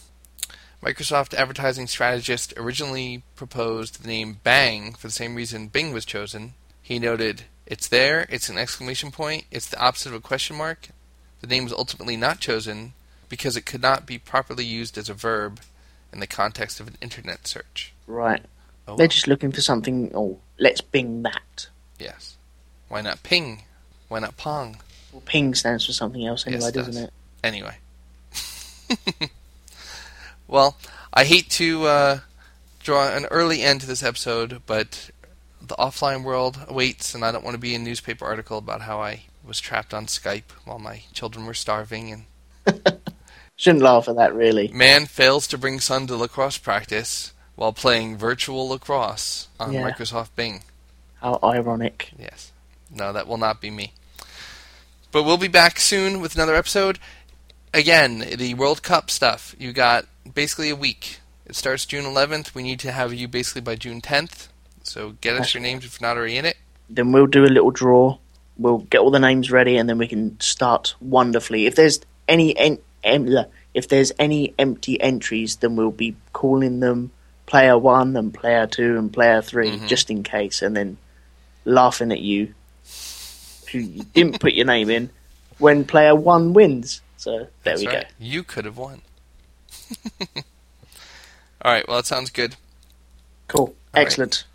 Microsoft 0.84 1.34
advertising 1.34 1.88
strategist 1.88 2.54
originally 2.58 3.24
proposed 3.36 4.04
the 4.04 4.08
name 4.08 4.40
Bang 4.44 4.94
for 4.94 5.08
the 5.08 5.14
same 5.14 5.34
reason 5.36 5.68
Bing 5.70 5.94
was 5.94 6.04
chosen. 6.06 6.56
He 6.82 7.00
noted, 7.00 7.44
It's 7.66 7.88
there, 7.88 8.26
it's 8.30 8.50
an 8.50 8.58
exclamation 8.58 9.10
point, 9.10 9.46
it's 9.50 9.70
the 9.70 9.80
opposite 9.80 10.10
of 10.10 10.16
a 10.16 10.20
question 10.20 10.58
mark. 10.58 10.90
The 11.40 11.48
name 11.48 11.64
was 11.64 11.72
ultimately 11.74 12.18
not 12.18 12.40
chosen 12.42 12.94
because 13.30 13.56
it 13.56 13.66
could 13.66 13.82
not 13.82 14.06
be 14.06 14.18
properly 14.18 14.66
used 14.66 14.98
as 14.98 15.08
a 15.10 15.14
verb 15.14 15.62
in 16.12 16.20
the 16.20 16.28
context 16.28 16.80
of 16.82 16.88
an 16.88 16.98
internet 17.02 17.48
search. 17.48 17.94
Right. 18.06 18.44
Oh, 18.86 18.98
They're 18.98 19.08
just 19.08 19.28
looking 19.28 19.54
for 19.54 19.62
something. 19.62 20.12
Oh, 20.14 20.40
let's 20.60 20.82
Bing 20.82 21.24
that. 21.24 21.68
yes. 21.98 22.36
Why 22.90 23.00
not 23.02 23.24
ping? 23.24 23.64
Why 24.10 24.20
not 24.20 24.36
pong? 24.38 24.78
Well, 25.14 25.24
ping 25.26 25.56
stands 25.56 25.86
for 25.86 25.94
something 25.94 26.26
else 26.26 26.46
Yes, 26.46 26.56
anyway, 26.56 26.72
doesn't 26.72 26.94
does. 26.94 27.04
it? 27.04 27.14
Anyway. 27.44 27.78
well, 30.54 30.78
I 31.12 31.24
hate 31.26 31.50
to 31.52 31.86
uh, 31.88 32.20
draw 32.80 33.08
an 33.10 33.26
early 33.32 33.64
end 33.64 33.82
to 33.82 33.88
this 33.88 34.04
episode, 34.04 34.62
but 34.68 35.10
the 35.60 35.76
offline 35.78 36.24
world 36.24 36.60
awaits, 36.68 37.16
and 37.16 37.26
I 37.26 37.32
don't 37.32 37.44
want 37.44 37.56
to 37.56 37.60
be 37.60 37.74
a 37.74 37.80
newspaper 37.80 38.24
article 38.24 38.60
about 38.60 38.82
how 38.82 39.02
I 39.02 39.24
was 39.44 39.60
trapped 39.60 39.96
on 39.96 40.06
Skype 40.06 40.52
while 40.64 40.78
my 40.78 41.02
children 41.12 41.48
were 41.48 41.56
starving, 41.56 42.12
and 42.68 42.82
Shouldn't 43.56 43.84
laugh 43.84 44.08
at 44.08 44.16
that, 44.18 44.36
really. 44.36 44.68
man 44.70 45.08
fails 45.08 45.48
to 45.48 45.58
bring 45.58 45.80
son 45.80 46.06
to 46.08 46.16
lacrosse 46.16 46.60
practice 46.60 47.34
while 47.56 47.74
playing 47.74 48.18
virtual 48.18 48.70
lacrosse 48.70 49.48
on 49.60 49.74
Yeah. 49.74 49.90
Microsoft 49.90 50.30
Bing. 50.36 50.64
How 51.20 51.40
ironic. 51.44 52.12
Yes. 52.18 52.52
No, 52.92 53.12
that 53.12 53.28
will 53.28 53.38
not 53.38 53.60
be 53.60 53.72
me. 53.72 53.94
But 55.12 55.24
we'll 55.24 55.38
be 55.38 55.48
back 55.48 55.80
soon 55.80 56.20
with 56.22 56.36
another 56.36 56.54
episode. 56.56 57.00
Again, 57.74 58.20
the 58.38 58.54
World 58.54 58.84
Cup 58.84 59.10
stuff. 59.10 59.56
You 59.58 59.72
got 59.74 60.06
basically 60.32 60.70
a 60.70 60.76
week. 60.76 61.20
It 61.46 61.56
starts 61.56 61.86
June 61.86 62.06
11th. 62.06 62.56
We 62.56 62.64
need 62.64 62.80
to 62.82 62.92
have 62.92 63.14
you 63.14 63.28
basically 63.28 63.62
by 63.62 63.76
June 63.76 64.02
10th. 64.02 64.48
So 64.84 65.12
get 65.22 65.36
us 65.36 65.54
your 65.54 65.64
names 65.64 65.86
if 65.86 66.00
you're 66.00 66.10
not 66.10 66.18
already 66.18 66.38
in 66.38 66.46
it. 66.46 66.58
Then 66.90 67.12
we'll 67.12 67.28
do 67.28 67.46
a 67.46 67.48
little 67.48 67.72
draw. 67.72 68.18
We'll 68.58 68.80
get 68.80 69.00
all 69.00 69.12
the 69.12 69.20
names 69.20 69.50
ready, 69.52 69.78
and 69.78 69.90
then 69.90 69.98
we 69.98 70.08
can 70.08 70.40
start 70.40 70.96
wonderfully. 71.02 71.66
If 71.66 71.76
there's 71.76 72.00
any 72.28 72.56
en- 72.58 72.80
em- 73.04 73.46
if 73.74 73.88
there's 73.88 74.12
any 74.20 74.54
empty 74.60 75.02
entries, 75.02 75.56
then 75.58 75.76
we'll 75.76 75.92
be 75.92 76.16
calling 76.34 76.80
them 76.80 77.12
player 77.46 77.78
one 77.78 78.16
and 78.16 78.34
player 78.34 78.68
two 78.68 78.98
and 78.98 79.12
player 79.12 79.42
3 79.42 79.72
Mhm. 79.72 79.88
just 79.88 80.10
in 80.12 80.24
case, 80.24 80.62
and 80.62 80.76
then 80.78 80.98
laughing 81.66 82.12
at 82.12 82.20
you 82.20 82.54
who 83.72 83.80
you 83.80 84.04
didn't 84.14 84.40
put 84.40 84.54
your 84.54 84.66
name 84.66 84.90
in 84.90 85.10
when 85.58 85.84
player 85.84 86.14
one 86.16 86.54
wins. 86.54 87.02
So 87.18 87.32
there 87.32 87.50
That's 87.64 87.82
we 87.82 87.88
right. 87.88 88.06
You 88.20 88.44
could 88.44 88.66
have 88.66 88.78
won. 88.78 89.02
All 91.62 91.72
right. 91.72 91.88
Well, 91.88 91.98
that 91.98 92.06
sounds 92.06 92.30
good. 92.30 92.56
Cool. 93.48 93.76
right. 93.94 94.02
Excellent. 94.02 94.46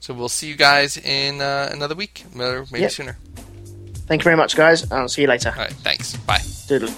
So 0.00 0.14
we'll 0.14 0.28
see 0.30 0.48
you 0.48 0.56
guys 0.56 0.96
in 0.96 1.40
uh, 1.42 1.68
another 1.72 1.94
week, 1.94 2.24
maybe 2.34 2.80
Yep. 2.80 2.90
sooner. 2.92 3.18
Thank 4.06 4.22
you 4.22 4.24
very 4.24 4.36
much, 4.36 4.56
guys. 4.56 4.90
I'll 4.90 5.08
see 5.08 5.22
you 5.22 5.28
later. 5.28 5.50
All 5.50 5.62
right. 5.62 5.72
Thanks. 5.72 6.16
Bye. 6.16 6.40
Doodle. 6.66 6.90